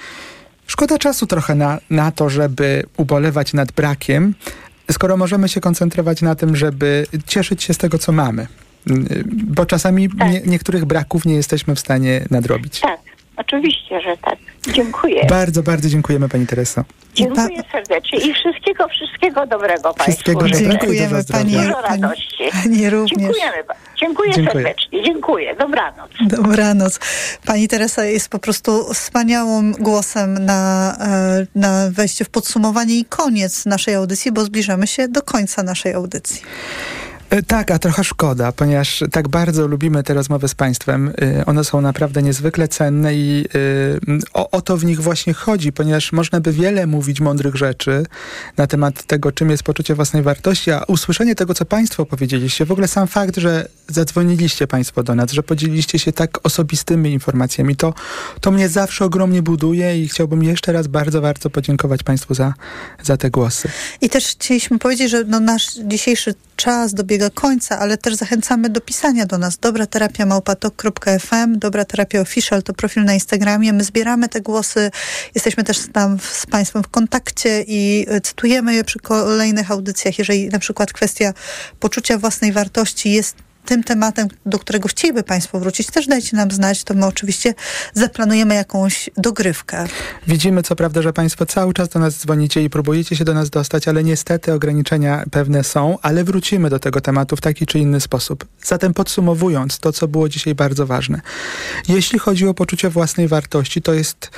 szkoda 0.66 0.98
czasu 0.98 1.26
trochę 1.26 1.54
na, 1.54 1.78
na 1.90 2.12
to, 2.12 2.30
żeby 2.30 2.82
ubolewać 2.96 3.52
nad 3.52 3.72
brakiem, 3.72 4.34
skoro 4.92 5.16
możemy 5.16 5.48
się 5.48 5.60
koncentrować 5.60 6.22
na 6.22 6.34
tym, 6.34 6.56
żeby 6.56 7.06
cieszyć 7.26 7.62
się 7.62 7.74
z 7.74 7.78
tego, 7.78 7.98
co 7.98 8.12
mamy. 8.12 8.46
Bo 9.26 9.66
czasami 9.66 10.08
nie, 10.30 10.40
niektórych 10.40 10.84
braków 10.84 11.24
nie 11.24 11.34
jesteśmy 11.34 11.74
w 11.74 11.80
stanie 11.80 12.24
nadrobić. 12.30 12.80
Tak, 12.80 13.00
oczywiście, 13.40 14.00
że 14.00 14.16
tak. 14.16 14.38
Dziękuję. 14.72 15.26
Bardzo, 15.26 15.62
bardzo 15.62 15.88
dziękujemy 15.88 16.28
pani 16.28 16.46
Tereso. 16.46 16.84
Dziękuję 17.14 17.62
serdecznie 17.72 18.18
i 18.18 18.34
wszystkiego, 18.34 18.88
wszystkiego 18.88 19.46
dobrego 19.46 19.94
Wszystkiego 20.00 20.40
Państwu. 20.40 20.64
dobrego 20.68 21.22
zdrowia. 21.22 21.24
pani- 21.32 21.52
Dużo 21.52 21.80
radości. 21.80 22.44
pani 22.62 22.90
również. 22.90 23.18
Dziękujemy. 23.18 23.52
Dziękuję, 24.00 24.32
Dziękuję. 24.34 24.64
serdecznie. 24.64 25.02
Dziękuję. 25.04 25.54
Dobranoc. 25.56 26.10
Dobranoc. 26.26 27.00
Pani 27.46 27.68
Teresa 27.68 28.04
jest 28.04 28.28
po 28.28 28.38
prostu 28.38 28.94
wspaniałym 28.94 29.72
głosem 29.72 30.44
na, 30.44 30.92
e, 31.00 31.46
na 31.54 31.90
wejście 31.90 32.24
w 32.24 32.30
podsumowanie 32.30 32.94
i 32.98 33.04
koniec 33.04 33.66
naszej 33.66 33.94
audycji, 33.94 34.32
bo 34.32 34.44
zbliżamy 34.44 34.86
się 34.86 35.08
do 35.08 35.22
końca 35.22 35.62
naszej 35.62 35.94
audycji. 35.94 36.42
E, 37.30 37.42
Tak, 37.42 37.70
a 37.70 37.78
trochę 37.78 38.04
szkoda, 38.04 38.52
ponieważ 38.52 39.04
tak 39.12 39.28
bardzo 39.28 39.66
lubimy 39.66 40.02
te 40.02 40.14
rozmowy 40.14 40.48
z 40.48 40.54
Państwem. 40.54 41.12
E, 41.22 41.46
One 41.46 41.64
są 41.64 41.80
naprawdę 41.80 42.22
niezwykle 42.22 42.68
cenne 42.68 43.14
i 43.14 43.44
e, 43.54 44.18
o, 44.34 44.50
o 44.50 44.62
to 44.62 44.76
w 44.76 44.84
nich 44.84 45.00
właśnie 45.00 45.34
chodzi, 45.34 45.72
ponieważ 45.72 46.12
można 46.12 46.40
by 46.40 46.52
wiele 46.52 46.86
mówić 46.86 47.20
mądrych 47.20 47.54
rzeczy 47.54 48.06
na 48.56 48.66
temat 48.66 49.02
tego, 49.02 49.32
czym 49.32 49.50
jest 49.50 49.62
poczucie 49.62 49.94
własnej 49.94 50.22
wartości, 50.22 50.70
a 50.70 50.84
usłyszenie 50.88 51.34
tego, 51.34 51.54
co 51.54 51.64
Państwo 51.64 52.06
powiedzieliście, 52.06 52.66
w 52.66 52.72
ogóle 52.72 52.88
sam 52.88 53.06
fakt, 53.06 53.36
że 53.36 53.68
zadzwoniliście 53.88 54.66
Państwo 54.66 55.02
do 55.02 55.14
nas, 55.14 55.32
że 55.32 55.42
podzieliliście 55.42 55.98
się 55.98 56.12
tak 56.12 56.46
osobistymi 56.46 57.12
informacjami, 57.12 57.76
to, 57.76 57.94
to 58.40 58.50
mnie 58.50 58.68
zawsze 58.68 59.04
ogromnie 59.04 59.42
buduje 59.42 60.02
i 60.02 60.08
chciałbym 60.08 60.42
jeszcze 60.42 60.72
raz 60.72 60.86
bardzo, 60.86 61.20
bardzo 61.20 61.50
podziękować 61.50 62.02
Państwu 62.02 62.34
za, 62.34 62.54
za 63.02 63.16
te 63.16 63.30
głosy. 63.30 63.68
I 64.00 64.10
też 64.10 64.26
chcieliśmy 64.26 64.78
powiedzieć, 64.78 65.10
że 65.10 65.24
no 65.24 65.40
nasz 65.40 65.74
dzisiejszy 65.74 66.34
czas 66.56 66.94
dobiega 66.94 67.19
końca, 67.30 67.78
ale 67.78 67.96
też 67.96 68.14
zachęcamy 68.14 68.68
do 68.68 68.80
pisania 68.80 69.26
do 69.26 69.38
nas. 69.38 69.58
Dobra 69.58 69.86
terapia 69.86 70.26
małpatok.fm, 70.26 71.58
Dobra 71.58 71.84
terapia 71.84 72.20
official 72.20 72.62
to 72.62 72.74
profil 72.74 73.04
na 73.04 73.14
Instagramie. 73.14 73.72
My 73.72 73.84
zbieramy 73.84 74.28
te 74.28 74.40
głosy, 74.40 74.90
jesteśmy 75.34 75.64
też 75.64 75.78
tam 75.92 76.18
z 76.18 76.46
Państwem 76.46 76.82
w 76.82 76.88
kontakcie 76.88 77.64
i 77.66 78.06
y, 78.12 78.20
cytujemy 78.20 78.74
je 78.74 78.84
przy 78.84 78.98
kolejnych 78.98 79.70
audycjach. 79.70 80.18
Jeżeli 80.18 80.48
na 80.48 80.58
przykład 80.58 80.92
kwestia 80.92 81.32
poczucia 81.80 82.18
własnej 82.18 82.52
wartości 82.52 83.12
jest 83.12 83.36
tym 83.64 83.84
tematem, 83.84 84.28
do 84.46 84.58
którego 84.58 84.88
chcieliby 84.88 85.22
Państwo 85.22 85.60
wrócić, 85.60 85.86
też 85.86 86.06
dajcie 86.06 86.36
nam 86.36 86.50
znać, 86.50 86.84
to 86.84 86.94
my 86.94 87.06
oczywiście 87.06 87.54
zaplanujemy 87.94 88.54
jakąś 88.54 89.10
dogrywkę. 89.16 89.86
Widzimy 90.26 90.62
co 90.62 90.76
prawda, 90.76 91.02
że 91.02 91.12
Państwo 91.12 91.46
cały 91.46 91.74
czas 91.74 91.88
do 91.88 92.00
nas 92.00 92.18
dzwonicie 92.18 92.62
i 92.62 92.70
próbujecie 92.70 93.16
się 93.16 93.24
do 93.24 93.34
nas 93.34 93.50
dostać, 93.50 93.88
ale 93.88 94.04
niestety 94.04 94.52
ograniczenia 94.52 95.24
pewne 95.30 95.64
są, 95.64 95.98
ale 96.02 96.24
wrócimy 96.24 96.70
do 96.70 96.78
tego 96.78 97.00
tematu 97.00 97.36
w 97.36 97.40
taki 97.40 97.66
czy 97.66 97.78
inny 97.78 98.00
sposób. 98.00 98.46
Zatem 98.64 98.94
podsumowując 98.94 99.78
to, 99.78 99.92
co 99.92 100.08
było 100.08 100.28
dzisiaj 100.28 100.54
bardzo 100.54 100.86
ważne. 100.86 101.20
Jeśli 101.88 102.18
chodzi 102.18 102.46
o 102.46 102.54
poczucie 102.54 102.90
własnej 102.90 103.28
wartości, 103.28 103.82
to 103.82 103.94
jest 103.94 104.30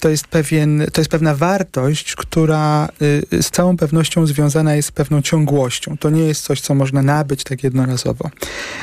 to 0.00 0.08
jest, 0.08 0.26
pewien, 0.26 0.86
to 0.92 1.00
jest 1.00 1.10
pewna 1.10 1.34
wartość, 1.34 2.14
która 2.14 2.88
y, 3.32 3.42
z 3.42 3.50
całą 3.50 3.76
pewnością 3.76 4.26
związana 4.26 4.74
jest 4.74 4.88
z 4.88 4.92
pewną 4.92 5.22
ciągłością. 5.22 5.96
To 5.96 6.10
nie 6.10 6.22
jest 6.22 6.42
coś, 6.42 6.60
co 6.60 6.74
można 6.74 7.02
nabyć 7.02 7.44
tak 7.44 7.64
jednorazowo. 7.64 8.30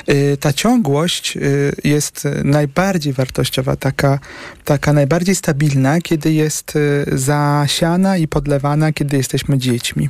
Y, 0.10 0.38
ta 0.40 0.54
ciągłość 0.54 1.38
y, 1.38 1.76
jest 1.84 2.28
najbardziej 2.44 3.14
wartościowa, 3.14 3.76
taka, 3.76 4.20
taka 4.66 4.94
najbardziej 4.94 5.36
stabilna, 5.36 6.02
kiedy 6.02 6.34
jest 6.34 6.74
zasiana 7.12 8.18
i 8.18 8.28
podlewana, 8.28 8.94
kiedy 8.94 9.18
jesteśmy 9.18 9.58
dziećmi. 9.58 10.10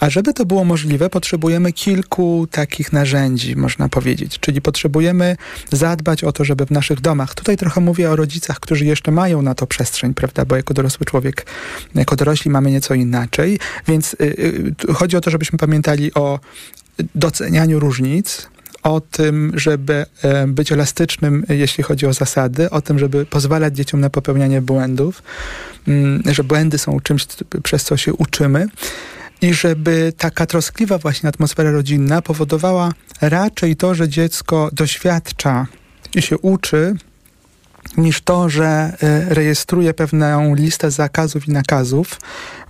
A 0.00 0.10
żeby 0.10 0.32
to 0.34 0.46
było 0.46 0.64
możliwe, 0.64 1.10
potrzebujemy 1.10 1.72
kilku 1.72 2.46
takich 2.50 2.92
narzędzi, 2.92 3.56
można 3.56 3.88
powiedzieć. 3.88 4.38
Czyli 4.40 4.60
potrzebujemy 4.62 5.36
zadbać 5.72 6.24
o 6.24 6.32
to, 6.32 6.44
żeby 6.44 6.66
w 6.66 6.70
naszych 6.70 7.00
domach, 7.00 7.34
tutaj 7.34 7.56
trochę 7.56 7.80
mówię 7.80 8.10
o 8.10 8.16
rodzicach, 8.16 8.60
którzy 8.60 8.84
jeszcze 8.84 9.10
mają 9.10 9.42
na 9.42 9.54
to 9.54 9.66
przestrzeń, 9.66 10.14
prawda, 10.14 10.31
bo 10.46 10.56
jako 10.56 10.74
dorosły 10.74 11.06
człowiek, 11.06 11.46
jako 11.94 12.16
dorośli 12.16 12.50
mamy 12.50 12.70
nieco 12.70 12.94
inaczej, 12.94 13.58
więc 13.88 14.14
y, 14.14 14.16
y, 14.90 14.92
chodzi 14.94 15.16
o 15.16 15.20
to, 15.20 15.30
żebyśmy 15.30 15.58
pamiętali 15.58 16.14
o 16.14 16.40
docenianiu 17.14 17.80
różnic, 17.80 18.48
o 18.82 19.00
tym, 19.00 19.52
żeby 19.54 20.06
e, 20.22 20.46
być 20.46 20.72
elastycznym, 20.72 21.44
jeśli 21.48 21.84
chodzi 21.84 22.06
o 22.06 22.12
zasady, 22.12 22.70
o 22.70 22.80
tym, 22.80 22.98
żeby 22.98 23.26
pozwalać 23.26 23.76
dzieciom 23.76 24.00
na 24.00 24.10
popełnianie 24.10 24.62
błędów, 24.62 25.22
mm, 25.88 26.22
że 26.26 26.44
błędy 26.44 26.78
są 26.78 27.00
czymś, 27.00 27.26
przez 27.62 27.84
co 27.84 27.96
się 27.96 28.14
uczymy 28.14 28.66
i 29.42 29.54
żeby 29.54 30.12
taka 30.18 30.46
troskliwa 30.46 30.98
właśnie 30.98 31.28
atmosfera 31.28 31.70
rodzinna 31.70 32.22
powodowała 32.22 32.92
raczej 33.20 33.76
to, 33.76 33.94
że 33.94 34.08
dziecko 34.08 34.70
doświadcza 34.72 35.66
i 36.14 36.22
się 36.22 36.38
uczy, 36.38 36.94
niż 37.96 38.20
to, 38.20 38.48
że 38.48 38.66
e, 38.66 39.34
rejestruje 39.34 39.94
pewną 39.94 40.54
listę 40.54 40.90
zakazów 40.90 41.48
i 41.48 41.50
nakazów, 41.50 42.20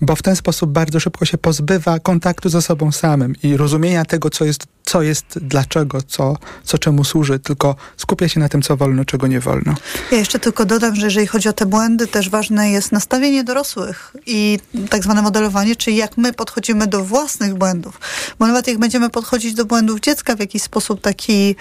bo 0.01 0.17
w 0.17 0.23
ten 0.23 0.37
sposób 0.37 0.71
bardzo 0.71 1.01
szybko 1.01 1.25
się 1.25 1.39
pozbywa 1.39 2.01
kontaktu 2.01 2.49
ze 2.49 2.63
sobą 2.63 2.93
samym 2.93 3.35
i 3.43 3.57
rozumienia 3.57 4.05
tego, 4.05 4.31
co 4.31 4.45
jest, 4.45 4.67
co 4.85 5.03
jest 5.03 5.39
dlaczego, 5.41 6.03
co, 6.03 6.37
co 6.65 6.79
czemu 6.79 7.05
służy, 7.05 7.39
tylko 7.39 7.77
skupia 7.97 8.29
się 8.29 8.41
na 8.41 8.49
tym, 8.49 8.63
co 8.63 8.77
wolno, 8.77 9.05
czego 9.05 9.27
nie 9.27 9.41
wolno. 9.41 9.75
Ja 10.13 10.19
jeszcze 10.19 10.39
tylko 10.39 10.65
dodam, 10.65 10.97
że 10.97 11.07
jeżeli 11.07 11.27
chodzi 11.27 11.49
o 11.49 11.53
te 11.53 11.67
błędy, 11.67 12.07
też 12.07 12.31
ważne 12.31 12.71
jest 12.71 12.93
nastawienie 12.93 13.45
dorosłych 13.45 14.17
i 14.27 14.59
tak 14.91 15.03
zwane 15.03 15.23
modelowanie, 15.23 15.77
czyli 15.77 15.97
jak 15.97 16.17
my 16.17 16.33
podchodzimy 16.33 16.87
do 16.87 17.05
własnych 17.05 17.55
błędów. 17.55 18.01
Bo 18.39 18.47
nawet 18.47 18.67
jak 18.67 18.79
będziemy 18.79 19.11
podchodzić 19.11 19.55
do 19.55 19.65
błędów 19.65 20.01
dziecka 20.01 20.37
w 20.37 20.41
jakiś 20.41 20.63
sposób 20.63 21.01
taki 21.01 21.57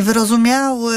wyrozumiały, 0.00 0.96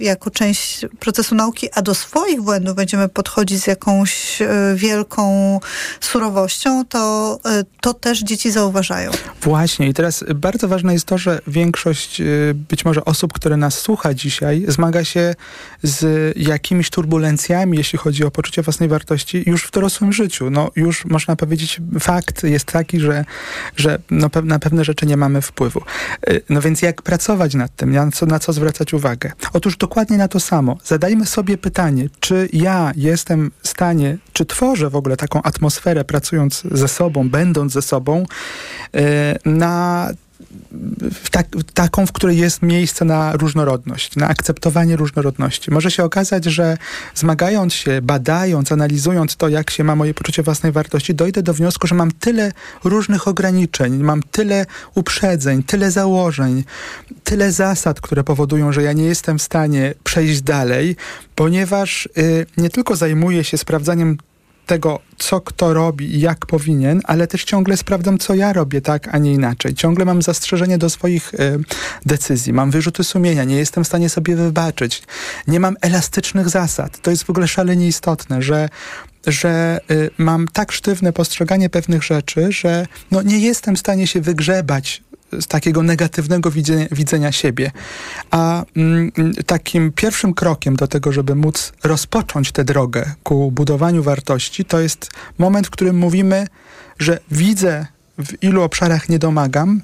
jako 0.00 0.30
część 0.30 0.86
procesu 1.00 1.34
nauki, 1.34 1.68
a 1.74 1.82
do 1.82 1.94
swoich 1.94 2.42
błędów 2.42 2.76
będziemy 2.76 3.08
podchodzić 3.08 3.62
z 3.62 3.66
jakąś 3.66 4.42
e, 4.42 4.48
wielką 4.74 5.60
surowością, 6.00 6.84
to, 6.84 7.38
e, 7.44 7.64
to 7.80 7.94
też 7.94 8.22
dzieci 8.22 8.50
zauważają. 8.50 9.10
Właśnie 9.42 9.88
i 9.88 9.94
teraz 9.94 10.24
bardzo 10.34 10.68
ważne 10.72 10.92
jest 10.92 11.06
to, 11.06 11.18
że 11.18 11.40
większość 11.46 12.20
e, 12.20 12.24
być 12.54 12.84
może 12.84 13.04
osób, 13.04 13.32
które 13.32 13.56
nas 13.56 13.78
słucha 13.78 14.14
dzisiaj, 14.14 14.64
zmaga 14.68 15.04
się 15.04 15.34
z 15.82 16.32
jakimiś 16.38 16.90
turbulencjami, 16.90 17.78
jeśli 17.78 17.98
chodzi 17.98 18.24
o 18.24 18.30
poczucie 18.30 18.62
własnej 18.62 18.88
wartości 18.88 19.42
już 19.46 19.64
w 19.64 19.70
dorosłym 19.70 20.12
życiu. 20.12 20.50
No 20.50 20.70
już 20.76 21.04
można 21.04 21.36
powiedzieć, 21.36 21.80
fakt 22.00 22.44
jest 22.44 22.64
taki, 22.64 23.00
że, 23.00 23.24
że 23.76 23.98
no, 24.10 24.30
na 24.44 24.58
pewne 24.58 24.84
rzeczy 24.84 25.06
nie 25.06 25.16
mamy 25.16 25.42
wpływu. 25.42 25.82
No 26.48 26.60
więc 26.60 26.82
jak 26.82 27.02
pracować 27.02 27.54
nad 27.54 27.76
tym? 27.76 27.92
Na 27.92 28.10
co, 28.10 28.26
na 28.26 28.38
co 28.38 28.52
zwracać 28.52 28.94
uwagę? 28.94 29.32
Otóż 29.52 29.76
dokładnie 29.76 30.16
na 30.18 30.28
to 30.28 30.40
samo. 30.40 30.78
Zadajmy 30.84 31.26
sobie 31.26 31.58
pytanie, 31.58 32.08
czy 32.20 32.48
ja 32.52 32.92
jestem 32.96 33.50
w 33.62 33.68
stanie, 33.68 34.18
czy 34.32 34.46
tworzę 34.46 34.90
w 34.90 34.96
ogóle 34.96 35.16
taką 35.16 35.42
atmosferę 35.42 36.04
pracując 36.04 36.62
ze 36.70 36.88
sobą, 36.88 37.28
będąc 37.28 37.72
ze 37.72 37.82
sobą, 37.82 38.26
e, 38.94 39.38
na 39.44 40.08
tak, 41.30 41.46
taką, 41.74 42.06
w 42.06 42.12
której 42.12 42.38
jest 42.38 42.62
miejsce 42.62 43.04
na 43.04 43.32
różnorodność, 43.32 44.16
na 44.16 44.28
akceptowanie 44.28 44.96
różnorodności. 44.96 45.70
Może 45.70 45.90
się 45.90 46.04
okazać, 46.04 46.44
że 46.44 46.76
zmagając 47.14 47.74
się, 47.74 48.02
badając, 48.02 48.72
analizując 48.72 49.36
to, 49.36 49.48
jak 49.48 49.70
się 49.70 49.84
ma 49.84 49.96
moje 49.96 50.14
poczucie 50.14 50.42
własnej 50.42 50.72
wartości, 50.72 51.14
dojdę 51.14 51.42
do 51.42 51.54
wniosku, 51.54 51.86
że 51.86 51.94
mam 51.94 52.10
tyle 52.10 52.52
różnych 52.84 53.28
ograniczeń, 53.28 54.02
mam 54.02 54.22
tyle 54.22 54.66
uprzedzeń, 54.94 55.62
tyle 55.62 55.90
założeń, 55.90 56.64
tyle 57.24 57.52
zasad, 57.52 58.00
które 58.00 58.24
powodują, 58.24 58.72
że 58.72 58.82
ja 58.82 58.92
nie 58.92 59.04
jestem 59.04 59.38
w 59.38 59.42
stanie 59.42 59.94
przejść 60.04 60.42
dalej, 60.42 60.96
ponieważ 61.34 62.08
y, 62.18 62.46
nie 62.56 62.70
tylko 62.70 62.96
zajmuję 62.96 63.44
się 63.44 63.58
sprawdzaniem 63.58 64.18
tego, 64.66 65.00
co 65.18 65.40
kto 65.40 65.74
robi 65.74 66.14
i 66.16 66.20
jak 66.20 66.46
powinien, 66.46 67.00
ale 67.04 67.26
też 67.26 67.44
ciągle 67.44 67.76
sprawdzam, 67.76 68.18
co 68.18 68.34
ja 68.34 68.52
robię 68.52 68.80
tak, 68.80 69.08
a 69.14 69.18
nie 69.18 69.32
inaczej. 69.32 69.74
Ciągle 69.74 70.04
mam 70.04 70.22
zastrzeżenie 70.22 70.78
do 70.78 70.90
swoich 70.90 71.34
y, 71.34 71.38
decyzji, 72.06 72.52
mam 72.52 72.70
wyrzuty 72.70 73.04
sumienia, 73.04 73.44
nie 73.44 73.56
jestem 73.56 73.84
w 73.84 73.86
stanie 73.86 74.08
sobie 74.08 74.36
wybaczyć, 74.36 75.02
nie 75.46 75.60
mam 75.60 75.76
elastycznych 75.80 76.48
zasad. 76.48 77.00
To 77.00 77.10
jest 77.10 77.24
w 77.24 77.30
ogóle 77.30 77.48
szalenie 77.48 77.86
istotne, 77.86 78.42
że 78.42 78.68
że 79.26 79.80
y, 79.90 80.10
mam 80.18 80.48
tak 80.48 80.72
sztywne 80.72 81.12
postrzeganie 81.12 81.70
pewnych 81.70 82.02
rzeczy, 82.02 82.52
że 82.52 82.86
no, 83.10 83.22
nie 83.22 83.38
jestem 83.38 83.76
w 83.76 83.78
stanie 83.78 84.06
się 84.06 84.20
wygrzebać 84.20 85.02
z 85.40 85.46
takiego 85.46 85.82
negatywnego 85.82 86.50
widzenia, 86.50 86.86
widzenia 86.92 87.32
siebie. 87.32 87.70
A 88.30 88.64
mm, 88.76 89.12
takim 89.46 89.92
pierwszym 89.92 90.34
krokiem 90.34 90.76
do 90.76 90.88
tego, 90.88 91.12
żeby 91.12 91.34
móc 91.34 91.72
rozpocząć 91.84 92.52
tę 92.52 92.64
drogę 92.64 93.14
ku 93.22 93.50
budowaniu 93.50 94.02
wartości, 94.02 94.64
to 94.64 94.80
jest 94.80 95.10
moment, 95.38 95.66
w 95.66 95.70
którym 95.70 95.98
mówimy, 95.98 96.46
że 96.98 97.18
widzę, 97.30 97.86
w 98.18 98.42
ilu 98.42 98.62
obszarach 98.62 99.08
nie 99.08 99.18
domagam, 99.18 99.80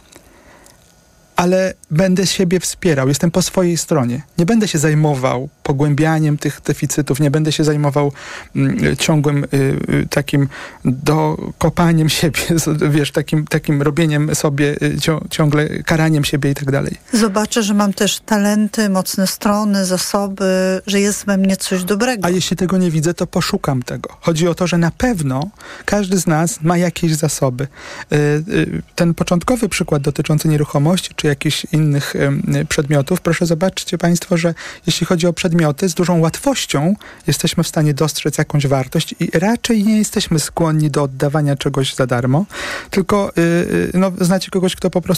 ale 1.39 1.75
będę 1.91 2.27
siebie 2.27 2.61
wspierał, 2.61 3.09
jestem 3.09 3.31
po 3.31 3.43
swojej 3.43 3.77
stronie. 3.77 4.23
Nie 4.39 4.47
będę 4.47 4.69
się 4.69 4.79
zajmował 4.79 5.49
pogłębianiem 5.63 6.39
tych 6.39 6.61
deficytów, 6.67 7.21
nie 7.21 7.31
będę 7.31 7.53
się 7.53 7.65
zajmował 7.65 8.13
mm, 8.57 8.97
ciągłym 8.97 9.45
y, 9.45 9.47
y, 9.55 10.07
takim 10.11 10.49
dokopaniem 10.85 12.09
siebie, 12.09 12.41
wiesz, 12.97 13.13
takim, 13.13 13.47
takim 13.47 13.83
robieniem 13.83 14.35
sobie, 14.35 14.77
y, 14.83 14.97
ciągle 15.31 15.69
karaniem 15.83 16.25
siebie 16.25 16.51
i 16.51 16.55
tak 16.55 16.71
dalej. 16.71 16.97
Zobaczę, 17.13 17.63
że 17.63 17.75
mam 17.75 17.93
też 17.93 18.21
talenty, 18.21 18.89
mocne 18.89 19.27
strony, 19.27 19.85
zasoby, 19.85 20.81
że 20.87 21.01
jest 21.01 21.27
we 21.27 21.37
mnie 21.37 21.57
coś 21.57 21.85
dobrego. 21.85 22.27
A 22.27 22.31
jeśli 22.31 22.57
tego 22.57 22.79
nie 22.79 22.91
widzę, 22.91 23.15
to 23.15 23.27
poszukam 23.27 23.83
tego. 23.83 24.17
Chodzi 24.21 24.49
o 24.49 24.55
to, 24.55 24.67
że 24.67 24.79
na 24.79 24.91
pewno 24.91 25.51
każdy 25.85 26.19
z 26.19 26.27
nas 26.27 26.63
ma 26.63 26.79
jakieś 26.79 27.15
zasoby. 27.15 27.69
Y, 28.13 28.17
y, 28.17 28.83
ten 28.95 29.15
początkowy 29.15 29.69
przykład 29.69 30.03
dotyczący 30.03 30.49
nieruchomości, 30.49 31.11
czy 31.17 31.28
jakichś 31.29 31.67
innych 31.73 32.15
przedmiotów, 32.69 33.21
proszę 33.21 33.47
zobaczcie 33.47 33.99
Państwo, 33.99 34.37
że 34.37 34.55
jeśli 34.87 35.07
chodzi 35.07 35.27
o 35.27 35.33
przedmioty, 35.33 35.89
z 35.89 35.95
dużą 35.95 36.21
łatwością 36.21 36.95
jesteśmy 37.27 37.65
w 37.65 37.69
stanie 37.69 37.95
dostrzec 37.95 38.39
jakąś 38.39 38.67
wartość 38.67 39.15
i 39.21 39.39
raczej 39.39 39.85
nie 39.85 39.99
jesteśmy 39.99 40.39
skłonni 40.39 40.91
do 40.91 41.03
oddawania 41.03 41.57
czegoś 41.57 41.95
za 41.95 42.07
darmo, 42.07 42.47
tylko 42.91 43.33
yy, 43.37 43.91
no, 43.95 44.13
znacie 44.21 44.51
kogoś, 44.51 44.77
kto 44.77 44.91
po 44.91 45.01
prostu 45.01 45.09